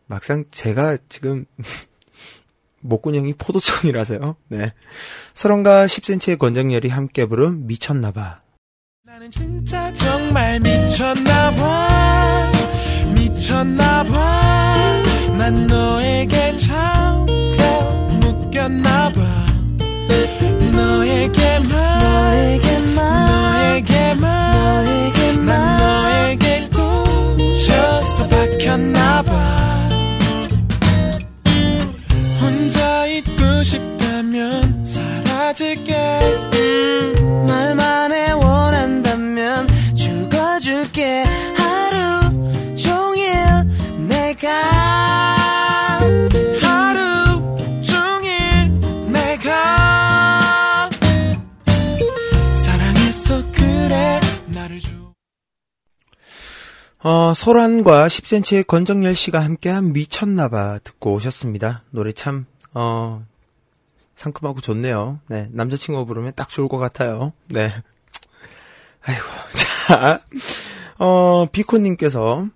막상 0.06 0.44
제가 0.50 0.98
지금 1.08 1.46
목구녕이 2.80 3.34
포도청이라서요. 3.34 4.36
네. 4.48 4.72
서른과 5.34 5.86
10cm의 5.86 6.38
권정열이 6.38 6.88
함께 6.88 7.26
부른 7.26 7.68
미쳤나봐. 7.68 8.41
나는 9.22 9.30
진짜 9.30 9.94
정말 9.94 10.58
미쳤나봐. 10.58 12.52
미쳤나봐. 13.14 15.02
난 15.38 15.68
너에게 15.68 16.56
참 16.56 17.24
소란과 57.42 58.06
10cm의 58.06 58.64
권정열 58.68 59.16
씨가 59.16 59.40
함께한 59.40 59.92
미쳤나봐 59.92 60.78
듣고 60.84 61.14
오셨습니다. 61.14 61.82
노래 61.90 62.12
참, 62.12 62.46
어, 62.72 63.26
상큼하고 64.14 64.60
좋네요. 64.60 65.18
네, 65.26 65.48
남자친구가 65.50 66.04
부르면 66.06 66.34
딱 66.36 66.48
좋을 66.48 66.68
것 66.68 66.78
같아요. 66.78 67.32
네. 67.48 67.74
아이고, 69.00 69.24
자, 69.88 70.20
어, 71.00 71.46
비코님께서 71.50 72.46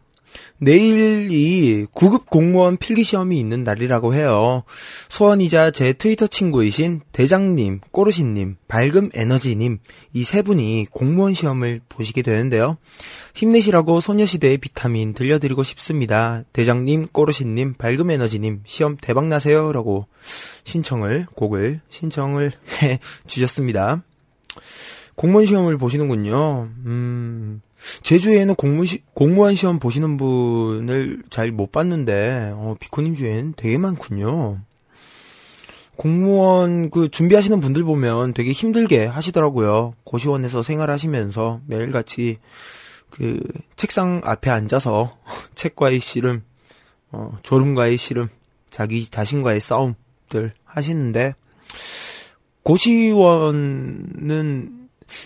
내일이 0.58 1.86
9급 1.94 2.26
공무원 2.30 2.76
필기 2.76 3.02
시험이 3.02 3.38
있는 3.38 3.62
날이라고 3.62 4.14
해요. 4.14 4.62
소원이자 5.08 5.70
제 5.70 5.92
트위터 5.92 6.26
친구이신 6.26 7.02
대장님, 7.12 7.80
꼬르신님, 7.92 8.56
밝음 8.66 9.10
에너지님, 9.12 9.78
이 10.14 10.24
세 10.24 10.42
분이 10.42 10.86
공무원 10.90 11.34
시험을 11.34 11.80
보시게 11.88 12.22
되는데요. 12.22 12.78
힘내시라고 13.34 14.00
소녀시대의 14.00 14.58
비타민 14.58 15.12
들려드리고 15.12 15.62
싶습니다. 15.62 16.42
대장님, 16.52 17.08
꼬르신님, 17.12 17.74
밝음 17.74 18.10
에너지님, 18.10 18.62
시험 18.64 18.96
대박 19.00 19.26
나세요. 19.26 19.72
라고 19.72 20.06
신청을, 20.64 21.26
곡을 21.34 21.80
신청을 21.90 22.52
해 22.82 22.98
주셨습니다. 23.26 24.02
공무원 25.16 25.46
시험을 25.46 25.78
보시는군요. 25.78 26.68
음, 26.86 27.60
제주에는 28.02 28.54
공무 28.54 28.86
시, 28.86 29.02
공무원 29.14 29.54
시험 29.54 29.78
보시는 29.78 30.16
분을 30.16 31.22
잘 31.30 31.50
못 31.52 31.72
봤는데, 31.72 32.52
어, 32.54 32.76
비코님 32.78 33.14
주엔 33.14 33.54
되게 33.56 33.78
많군요. 33.78 34.60
공무원 35.96 36.90
그 36.90 37.08
준비하시는 37.08 37.58
분들 37.60 37.84
보면 37.84 38.34
되게 38.34 38.52
힘들게 38.52 39.06
하시더라고요. 39.06 39.94
고시원에서 40.04 40.62
생활하시면서 40.62 41.62
매일같이 41.66 42.38
그 43.08 43.40
책상 43.76 44.20
앞에 44.24 44.50
앉아서 44.50 45.16
책과의 45.54 46.00
씨름, 46.00 46.42
어, 47.12 47.38
졸음과의 47.42 47.96
씨름, 47.96 48.28
자기 48.68 49.08
자신과의 49.08 49.60
싸움들 49.60 50.52
하시는데, 50.64 51.34
고시원은 52.62 54.08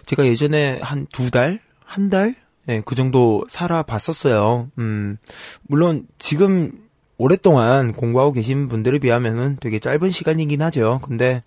제가 0.07 0.27
예전에 0.27 0.79
한 0.83 1.07
두 1.11 1.31
달? 1.31 1.59
한 1.85 2.11
달? 2.11 2.37
네, 2.71 2.83
그 2.85 2.95
정도 2.95 3.45
살아봤었어요. 3.49 4.71
음, 4.79 5.17
물론 5.63 6.07
지금 6.19 6.71
오랫동안 7.19 7.93
공부하고 7.93 8.31
계신 8.31 8.69
분들에 8.69 9.01
비하면은 9.01 9.57
되게 9.61 9.81
짧은 9.81 10.11
시간이긴 10.11 10.63
하죠. 10.63 11.01
근데, 11.03 11.43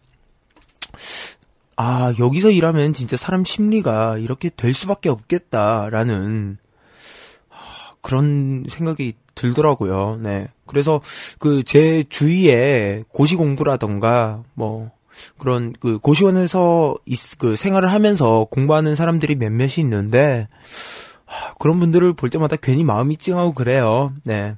아, 1.78 2.14
여기서 2.20 2.50
일하면 2.52 2.92
진짜 2.92 3.16
사람 3.16 3.46
심리가 3.46 4.18
이렇게 4.18 4.50
될 4.50 4.74
수밖에 4.74 5.08
없겠다라는 5.08 6.58
하, 7.48 7.96
그런 8.02 8.66
생각이 8.68 9.14
들더라고요. 9.34 10.20
네. 10.22 10.50
그래서 10.66 11.00
그 11.40 11.64
제 11.64 12.04
주위에 12.10 13.06
고시 13.08 13.38
공부라던가 13.38 14.44
뭐 14.56 14.92
그런 15.38 15.72
그 15.80 16.00
고시원에서 16.00 16.98
있, 17.06 17.38
그 17.38 17.56
생활을 17.56 17.94
하면서 17.94 18.46
공부하는 18.52 18.96
사람들이 18.98 19.36
몇몇이 19.36 19.76
있는데 19.78 20.50
하, 20.52 21.13
그런 21.60 21.80
분들을 21.80 22.14
볼 22.14 22.30
때마다 22.30 22.56
괜히 22.56 22.84
마음이 22.84 23.18
찡하고 23.18 23.54
그래요. 23.54 24.14
네. 24.24 24.56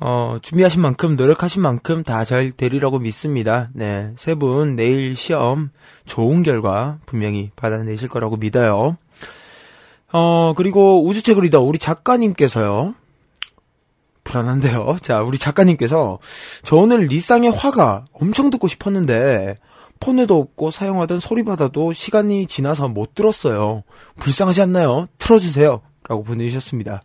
어, 0.00 0.38
준비하신 0.40 0.80
만큼, 0.80 1.16
노력하신 1.16 1.60
만큼 1.60 2.04
다 2.04 2.24
잘 2.24 2.52
되리라고 2.52 2.98
믿습니다. 3.00 3.68
네. 3.72 4.12
세 4.16 4.34
분 4.36 4.76
내일 4.76 5.16
시험 5.16 5.70
좋은 6.06 6.42
결과 6.44 6.98
분명히 7.06 7.50
받아내실 7.56 8.08
거라고 8.08 8.36
믿어요. 8.36 8.96
어, 10.12 10.54
그리고 10.56 11.04
우주책을 11.06 11.42
리더 11.42 11.60
우리 11.60 11.78
작가님께서요. 11.78 12.94
불안한데요. 14.24 14.96
자, 15.00 15.22
우리 15.22 15.38
작가님께서 15.38 16.18
저 16.62 16.76
오늘 16.76 17.06
리쌍의 17.06 17.50
화가 17.50 18.04
엄청 18.12 18.50
듣고 18.50 18.68
싶었는데 18.68 19.58
폰에도 20.00 20.38
없고 20.38 20.70
사용하던 20.70 21.20
소리받아도 21.20 21.92
시간이 21.92 22.46
지나서 22.46 22.88
못 22.88 23.14
들었어요. 23.14 23.82
불쌍하지 24.18 24.62
않나요? 24.62 25.08
틀어주세요. 25.18 25.80
라고 26.08 26.22
보내주셨습니다. 26.22 27.02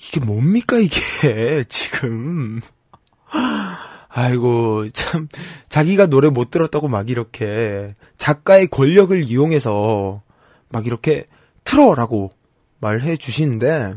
이게 0.00 0.20
뭡니까, 0.20 0.78
이게, 0.78 1.64
지금. 1.68 2.60
아이고, 4.08 4.90
참, 4.90 5.28
자기가 5.68 6.06
노래 6.06 6.28
못 6.28 6.50
들었다고 6.50 6.88
막 6.88 7.10
이렇게, 7.10 7.94
작가의 8.18 8.68
권력을 8.68 9.22
이용해서, 9.22 10.22
막 10.68 10.86
이렇게, 10.86 11.26
틀어라고 11.64 12.30
말해 12.80 13.16
주시는데, 13.16 13.94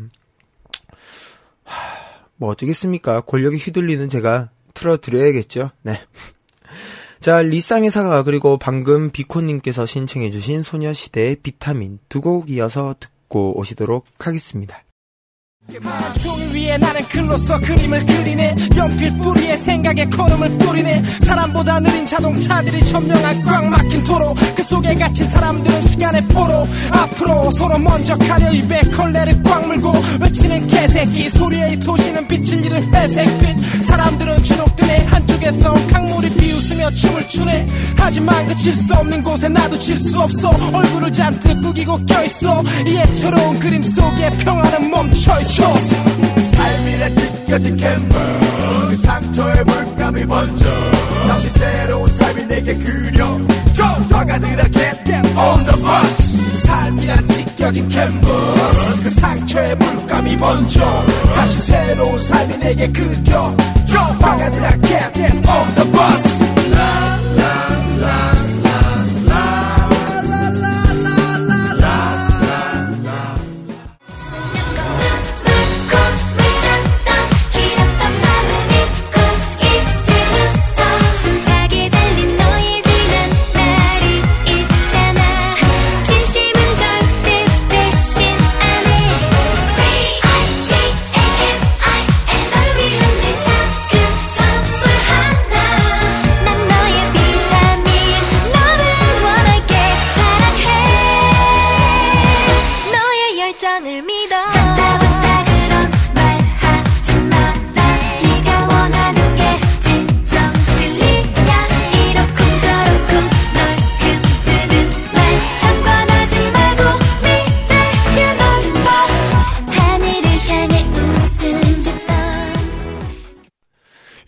뭐 2.37 2.49
어쩌겠습니까? 2.49 3.21
권력에 3.21 3.57
휘둘리는 3.57 4.07
제가 4.09 4.49
틀어 4.73 4.97
드려야겠죠? 4.97 5.71
네. 5.81 6.01
자, 7.19 7.41
리쌍의 7.41 7.91
사과, 7.91 8.23
그리고 8.23 8.57
방금 8.57 9.09
비코님께서 9.09 9.85
신청해주신 9.85 10.63
소녀시대의 10.63 11.37
비타민 11.43 11.99
두 12.07 12.21
곡 12.21 12.49
이어서 12.49 12.95
듣고 12.99 13.57
오시도록 13.59 14.05
하겠습니다. 14.19 14.83
종이 16.23 16.43
위에 16.65 16.77
나는 16.79 17.01
글로써 17.09 17.59
그림을 17.59 18.03
그리네. 18.03 18.55
연필 18.75 19.15
뿌리에 19.19 19.55
생각에 19.55 20.05
걸음을 20.05 20.49
뿌리네. 20.57 21.03
사람보다 21.27 21.79
느린 21.79 22.07
자동차들이 22.07 22.83
점령한 22.85 23.43
꽉 23.45 23.65
막힌 23.69 24.03
도로. 24.03 24.33
그 24.55 24.63
속에 24.63 24.95
갇힌 24.95 25.27
사람들은 25.27 25.81
시간의 25.81 26.23
포로. 26.29 26.65
앞으로 26.91 27.51
서로 27.51 27.77
먼저 27.77 28.17
가려. 28.17 28.51
입에 28.51 28.81
걸레를 28.95 29.43
꽉 29.43 29.67
물고 29.67 29.93
외치는 30.19 30.67
개새끼. 30.67 31.29
소리에 31.29 31.73
이 31.73 31.79
도시는 31.79 32.27
빛을 32.27 32.65
잃은 32.65 32.91
회색빛 32.91 33.78
사람들은 33.89 34.43
주눅드네. 34.43 35.05
한쪽에서 35.05 35.73
강물이 35.87 36.29
비웃으며 36.35 36.91
춤을 36.91 37.27
추네. 37.27 37.65
하지만 37.97 38.47
그질수 38.47 38.93
없는 38.93 39.23
곳에 39.23 39.49
나도 39.49 39.77
질 39.79 39.97
수 39.97 40.19
없어. 40.19 40.49
얼굴을 40.73 41.11
잔뜩 41.11 41.61
구기고 41.61 42.05
껴있어. 42.05 42.63
이 42.85 42.97
애처로운 42.97 43.59
그림 43.59 43.81
속에 43.83 44.29
평화는 44.43 44.89
멈춰있어. 44.91 45.73
삶이라 46.51 47.09
찢겨진 47.09 47.77
캔버 47.77 48.15
그 48.89 48.95
상처에 48.95 49.63
물감이 49.63 50.25
번져. 50.25 50.65
다시 51.27 51.49
새로운 51.49 52.09
삶이 52.09 52.45
내게 52.47 52.73
그려져 52.75 53.39
화가들아 54.11 54.63
get, 54.71 55.03
get 55.05 55.37
on 55.37 55.65
the 55.65 55.75
bus. 55.81 56.61
삶이란 56.65 57.27
찢겨진 57.29 57.87
캔버스. 57.89 59.03
그 59.03 59.09
상처에 59.09 59.75
물감이 59.75 60.37
번져. 60.37 60.79
다시 61.35 61.57
새로운 61.59 62.17
삶이 62.19 62.57
내게 62.57 62.87
그려져 62.91 63.55
화가들아 63.97 64.69
get, 64.81 65.13
get 65.13 65.49
on 65.49 65.75
the 65.75 65.85
bus 65.91 66.39
길 66.55 67.08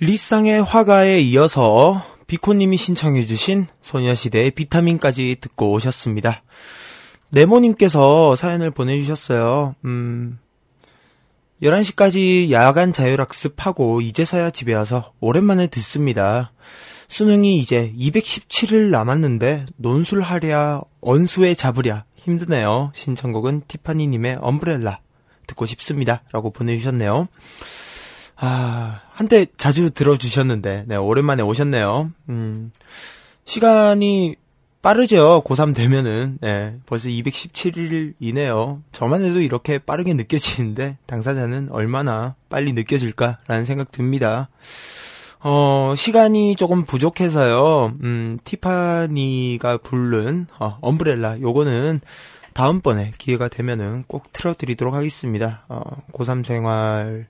리쌍의 0.04 0.64
화가에 0.64 1.20
이어서 1.20 2.04
비코님이 2.26 2.76
신청해주신 2.76 3.68
소녀시대의 3.84 4.50
비타민까지 4.50 5.38
듣고 5.40 5.74
오셨습니다. 5.74 6.42
네모님께서 7.30 8.36
사연을 8.36 8.72
보내주셨어요. 8.72 9.76
음, 9.86 10.40
11시까지 11.62 12.50
야간 12.50 12.94
자율학습하고 12.94 14.02
이제서야 14.02 14.50
집에 14.50 14.74
와서 14.74 15.14
오랜만에 15.20 15.68
듣습니다. 15.68 16.52
수능이 17.08 17.60
이제 17.60 17.94
217일 17.96 18.90
남았는데 18.90 19.68
논술하랴 19.76 20.82
언수에 21.02 21.54
잡으랴 21.54 22.06
힘드네요. 22.16 22.92
신청곡은 22.96 23.66
티파니님의 23.68 24.40
엄브렐라 24.42 25.00
듣고 25.46 25.68
싶습니다. 25.68 26.24
라고 26.32 26.50
보내주셨네요. 26.50 27.28
아, 28.44 29.02
한때 29.12 29.46
자주 29.56 29.92
들어주셨는데, 29.92 30.86
네, 30.88 30.96
오랜만에 30.96 31.44
오셨네요. 31.44 32.10
음, 32.30 32.72
시간이 33.46 34.36
빠르죠. 34.82 35.44
고3 35.46 35.76
되면은, 35.76 36.40
네, 36.42 36.76
벌써 36.88 37.08
217일이네요. 37.08 38.82
저만 38.92 39.24
해도 39.24 39.42
이렇게 39.42 39.78
빠르게 39.78 40.16
느껴지는데, 40.16 40.98
당사자는 41.06 41.70
얼마나 41.70 42.34
빨리 42.50 42.74
느껴질까라는 42.74 43.64
생각 43.64 43.92
듭니다. 43.92 44.50
어, 45.42 45.94
시간이 45.96 46.56
조금 46.56 46.84
부족해서요, 46.84 47.94
음, 48.02 48.40
티파니가 48.44 49.78
부른, 49.84 50.48
어, 50.60 50.80
엄브렐라, 50.82 51.42
요거는 51.42 52.02
다음번에 52.54 53.14
기회가 53.20 53.50
되면은 53.50 54.06
꼭 54.08 54.34
틀어드리도록 54.34 54.96
하겠습니다. 54.96 55.64
어, 55.70 55.82
고3 56.12 56.44
생활, 56.44 57.28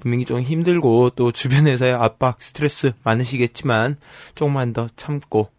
분명히 0.00 0.24
좀 0.24 0.40
힘들고 0.40 1.10
또 1.10 1.32
주변에서의 1.32 1.92
압박, 1.92 2.42
스트레스 2.42 2.92
많으시겠지만 3.04 3.96
조금만 4.34 4.72
더 4.72 4.88
참고 4.96 5.50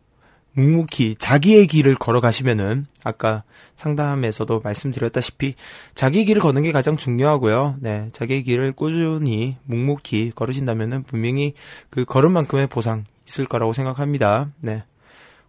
묵묵히 0.54 1.16
자기의 1.20 1.68
길을 1.68 1.96
걸어가시면은 1.96 2.88
아까 3.04 3.44
상담에서도 3.76 4.60
말씀드렸다시피 4.62 5.56
자기 5.96 6.26
길을 6.26 6.42
걷는 6.42 6.64
게 6.64 6.72
가장 6.72 6.98
중요하고요. 6.98 7.78
네, 7.80 8.10
자기의 8.12 8.44
길을 8.44 8.74
꾸준히 8.74 9.58
묵묵히 9.66 10.34
걸으신다면은 10.36 11.04
분명히 11.04 11.54
그 11.90 12.04
걸음만큼의 12.04 12.68
보상 12.68 13.06
있을 13.28 13.46
거라고 13.46 13.74
생각합니다. 13.74 14.52
네. 14.60 14.84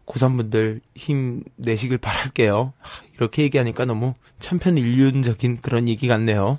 고3분들 0.07 0.81
힘 0.95 1.45
내시길 1.57 1.99
바랄게요. 1.99 2.73
하, 2.79 3.03
이렇게 3.15 3.43
얘기하니까 3.43 3.85
너무 3.85 4.15
천편일륜적인 4.41 5.59
그런 5.59 5.89
얘기 5.89 6.09
같네요. 6.09 6.59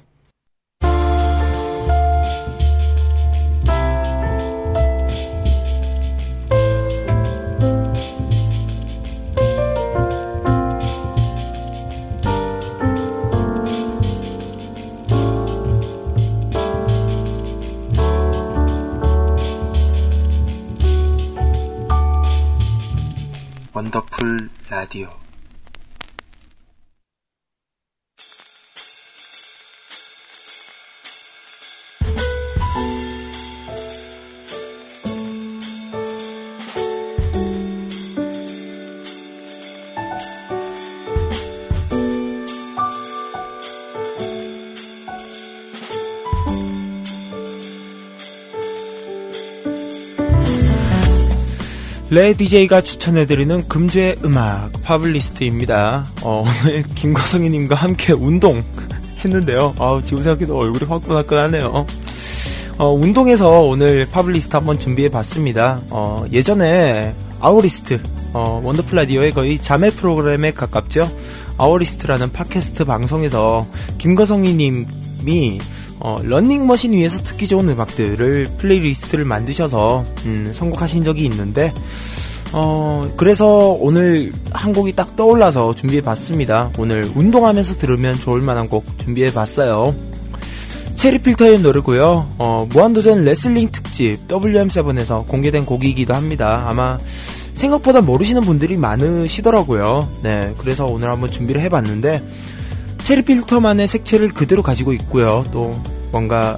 साथी 24.81 25.03
레 52.13 52.33
DJ가 52.33 52.81
추천해드리는 52.81 53.69
금주의 53.69 54.17
음악 54.25 54.69
파블리스트입니다. 54.83 56.05
어, 56.23 56.43
오늘 56.65 56.83
김과성이님과 56.83 57.75
함께 57.75 58.11
운동 58.11 58.61
했는데요. 59.23 59.73
아 59.79 60.01
지금 60.03 60.21
생각해도 60.21 60.57
얼굴이 60.57 60.89
화끈화끈하네요. 60.89 61.85
어, 62.79 62.93
운동에서 62.93 63.61
오늘 63.61 64.05
파블리스트 64.11 64.53
한번 64.53 64.77
준비해봤습니다. 64.77 65.83
어, 65.91 66.25
예전에 66.33 67.15
아우리스트, 67.39 68.01
어, 68.33 68.59
원더풀 68.61 68.97
라디오의 68.97 69.31
거의 69.31 69.57
자매 69.57 69.89
프로그램에 69.89 70.51
가깝죠. 70.51 71.09
아우리스트라는 71.57 72.33
팟캐스트 72.33 72.83
방송에서 72.83 73.65
김과성이님이 73.99 75.59
어, 76.03 76.19
런닝머신 76.23 76.93
위에서 76.93 77.23
듣기 77.23 77.47
좋은 77.47 77.69
음악들을 77.69 78.47
플레이리스트를 78.57 79.23
만드셔서 79.23 80.03
음, 80.25 80.51
선곡하신 80.53 81.03
적이 81.03 81.25
있는데 81.25 81.73
어, 82.53 83.09
그래서 83.17 83.69
오늘 83.69 84.31
한 84.51 84.73
곡이 84.73 84.93
딱 84.93 85.15
떠올라서 85.15 85.73
준비해봤습니다. 85.75 86.71
오늘 86.77 87.09
운동하면서 87.15 87.75
들으면 87.75 88.15
좋을 88.15 88.41
만한 88.41 88.67
곡 88.67 88.83
준비해봤어요. 88.97 89.95
체리필터의 90.97 91.61
노래고요. 91.61 92.33
어, 92.37 92.67
무한도전 92.69 93.23
레슬링 93.23 93.69
특집 93.71 94.27
WM7에서 94.27 95.25
공개된 95.27 95.65
곡이기도 95.65 96.13
합니다. 96.13 96.65
아마 96.67 96.97
생각보다 97.53 98.01
모르시는 98.01 98.41
분들이 98.41 98.75
많으시더라고요. 98.75 100.09
네, 100.23 100.53
그래서 100.57 100.85
오늘 100.85 101.09
한번 101.09 101.31
준비를 101.31 101.61
해봤는데 101.61 102.21
체리 103.11 103.23
필터만의 103.23 103.89
색채를 103.89 104.29
그대로 104.29 104.63
가지고 104.63 104.93
있고요. 104.93 105.43
또 105.51 105.77
뭔가 106.13 106.57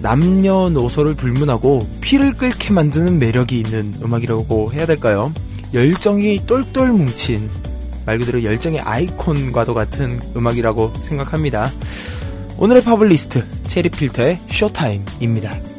남녀노소를 0.00 1.14
불문하고 1.16 1.86
피를 2.00 2.32
끓게 2.32 2.72
만드는 2.72 3.18
매력이 3.18 3.60
있는 3.60 3.92
음악이라고 4.02 4.72
해야 4.72 4.86
될까요? 4.86 5.34
열정이 5.74 6.46
똘똘 6.46 6.92
뭉친 6.92 7.50
말 8.06 8.18
그대로 8.18 8.42
열정의 8.42 8.80
아이콘과도 8.80 9.74
같은 9.74 10.18
음악이라고 10.34 10.94
생각합니다. 11.02 11.70
오늘의 12.56 12.82
파블리스트 12.82 13.44
체리 13.66 13.90
필터의 13.90 14.38
쇼타임입니다. 14.48 15.75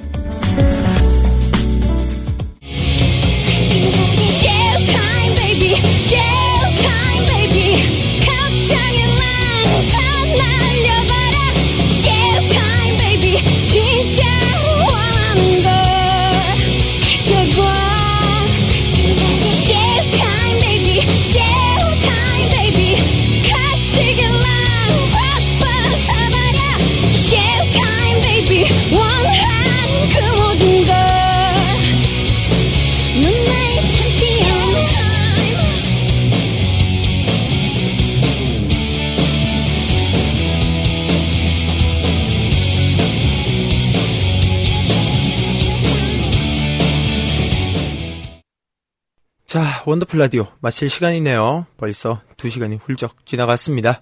자, 49.58 49.82
원더풀 49.88 50.20
라디오 50.20 50.46
마칠 50.60 50.88
시간이네요. 50.88 51.66
벌써 51.78 52.22
2시간이 52.38 52.78
훌쩍 52.80 53.26
지나갔습니다. 53.26 54.02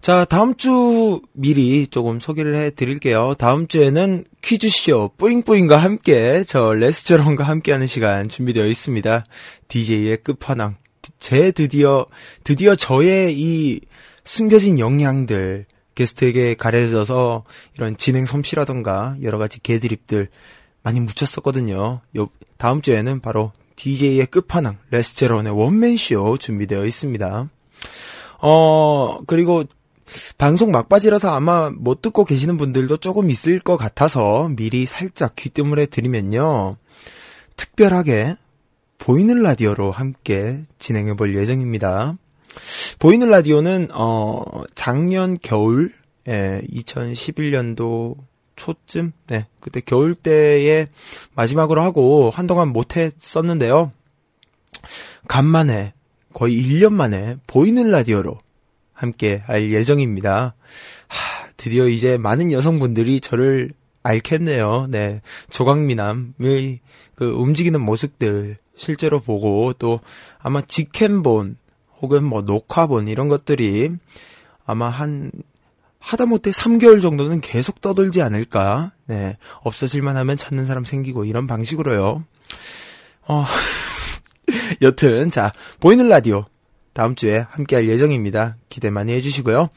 자, 0.00 0.24
다음 0.24 0.54
주 0.54 1.20
미리 1.32 1.88
조금 1.88 2.20
소개를 2.20 2.54
해 2.54 2.70
드릴게요. 2.70 3.34
다음 3.36 3.66
주에는 3.66 4.24
퀴즈쇼 4.40 5.14
뿌잉뿌잉과 5.18 5.78
함께 5.78 6.44
저 6.46 6.74
레스저런과 6.74 7.42
함께하는 7.42 7.88
시간 7.88 8.28
준비되어 8.28 8.66
있습니다. 8.66 9.24
DJ의 9.66 10.18
끝판왕. 10.18 10.76
제 11.18 11.50
드디어, 11.50 12.06
드디어 12.44 12.76
저의 12.76 13.34
이 13.36 13.80
숨겨진 14.22 14.78
역량들 14.78 15.66
게스트에게 15.96 16.54
가려져서 16.54 17.42
이런 17.76 17.96
진행 17.96 18.26
솜씨라던가 18.26 19.16
여러 19.24 19.38
가지 19.38 19.58
개드립들 19.60 20.28
많이 20.84 21.00
묻혔었거든요. 21.00 22.00
요, 22.16 22.28
다음 22.58 22.80
주에는 22.80 23.18
바로 23.18 23.50
DJ의 23.78 24.26
끝판왕 24.26 24.76
레스제론의 24.90 25.52
원맨쇼 25.52 26.38
준비되어 26.38 26.84
있습니다. 26.84 27.48
어, 28.40 29.18
그리고 29.26 29.64
방송 30.36 30.72
막바지라서 30.72 31.32
아마 31.32 31.70
못 31.70 32.02
듣고 32.02 32.24
계시는 32.24 32.56
분들도 32.56 32.96
조금 32.96 33.30
있을 33.30 33.60
것 33.60 33.76
같아서 33.76 34.50
미리 34.56 34.84
살짝 34.84 35.36
귀뜸을 35.36 35.78
해드리면요. 35.78 36.76
특별하게 37.56 38.36
보이는 38.98 39.42
라디오로 39.42 39.92
함께 39.92 40.62
진행해 40.78 41.14
볼 41.14 41.36
예정입니다. 41.36 42.16
보이는 42.98 43.30
라디오는, 43.30 43.88
어, 43.92 44.42
작년 44.74 45.38
겨울, 45.40 45.92
예, 46.26 46.62
2011년도 46.72 48.16
초쯤, 48.58 49.12
네, 49.28 49.46
그때 49.60 49.80
겨울 49.80 50.14
때에 50.14 50.88
마지막으로 51.34 51.80
하고 51.80 52.30
한동안 52.30 52.68
못 52.68 52.96
했었는데요. 52.96 53.92
간만에, 55.28 55.94
거의 56.34 56.60
1년 56.60 56.92
만에 56.92 57.36
보이는 57.46 57.90
라디오로 57.90 58.38
함께 58.92 59.42
할 59.46 59.70
예정입니다. 59.70 60.54
하, 61.06 61.48
드디어 61.56 61.88
이제 61.88 62.18
많은 62.18 62.52
여성분들이 62.52 63.20
저를 63.20 63.72
알겠네요. 64.02 64.88
네. 64.90 65.20
조각미남의 65.50 66.80
그 67.14 67.30
움직이는 67.30 67.80
모습들 67.80 68.56
실제로 68.76 69.20
보고 69.20 69.72
또 69.78 69.98
아마 70.38 70.60
직캠본 70.62 71.56
혹은 72.00 72.24
뭐 72.24 72.42
녹화본 72.42 73.08
이런 73.08 73.28
것들이 73.28 73.90
아마 74.64 74.88
한 74.88 75.30
하다못해 75.98 76.50
3개월 76.50 77.02
정도는 77.02 77.40
계속 77.40 77.80
떠돌지 77.80 78.22
않을까. 78.22 78.92
네. 79.06 79.36
없어질만 79.62 80.16
하면 80.16 80.36
찾는 80.36 80.66
사람 80.66 80.84
생기고 80.84 81.24
이런 81.24 81.46
방식으로요. 81.46 82.24
어, 83.26 83.44
여튼, 84.82 85.30
자, 85.30 85.52
보이는 85.80 86.08
라디오. 86.08 86.46
다음 86.92 87.14
주에 87.14 87.46
함께 87.50 87.76
할 87.76 87.88
예정입니다. 87.88 88.56
기대 88.68 88.90
많이 88.90 89.12
해주시고요. 89.12 89.68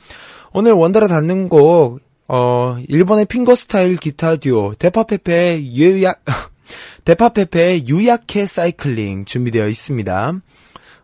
오늘 0.54 0.72
원더라 0.72 1.08
닿는 1.08 1.50
곡, 1.50 2.00
어, 2.28 2.78
일본의 2.88 3.26
핑거 3.26 3.56
스타일 3.56 3.98
기타 3.98 4.38
듀오, 4.38 4.74
데파페페의 4.76 5.76
유약, 5.76 6.24
데파페페의 7.06 7.88
유약해 7.88 8.48
사이클링 8.48 9.26
준비되어 9.26 9.68
있습니다. 9.68 10.34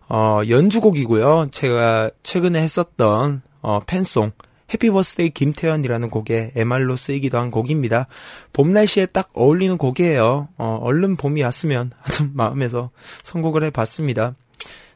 어, 0.09 0.41
연주곡이고요. 0.47 1.49
제가 1.51 2.11
최근에 2.23 2.61
했었던, 2.61 3.41
어, 3.61 3.81
팬송, 3.85 4.31
Happy 4.73 4.89
Birthday 4.89 5.29
김태현이라는 5.29 6.09
곡에 6.09 6.51
MR로 6.55 6.95
쓰이기도 6.95 7.37
한 7.37 7.51
곡입니다. 7.51 8.07
봄 8.53 8.71
날씨에 8.71 9.07
딱 9.07 9.29
어울리는 9.33 9.77
곡이에요. 9.77 10.49
어, 10.57 10.79
얼른 10.81 11.15
봄이 11.15 11.41
왔으면 11.41 11.91
하는 11.99 12.31
마음에서 12.35 12.91
선곡을 13.23 13.63
해봤습니다. 13.65 14.35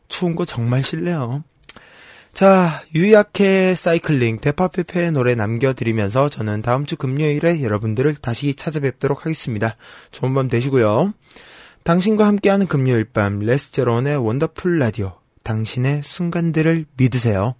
추운 0.07 0.35
거 0.35 0.45
정말 0.45 0.83
싫네요. 0.83 1.43
자, 2.33 2.81
유약해 2.95 3.75
사이클링 3.75 4.39
대파페페의 4.39 5.11
노래 5.11 5.35
남겨드리면서 5.35 6.29
저는 6.29 6.61
다음 6.61 6.85
주 6.85 6.95
금요일에 6.95 7.61
여러분들을 7.61 8.15
다시 8.15 8.55
찾아뵙도록 8.55 9.25
하겠습니다. 9.25 9.75
좋은 10.11 10.33
밤 10.33 10.47
되시고요. 10.47 11.13
당신과 11.83 12.25
함께하는 12.27 12.67
금요일 12.67 13.05
밤 13.05 13.39
레스제론의 13.39 14.17
원더풀 14.17 14.79
라디오. 14.79 15.13
당신의 15.43 16.03
순간들을 16.03 16.85
믿으세요. 16.95 17.55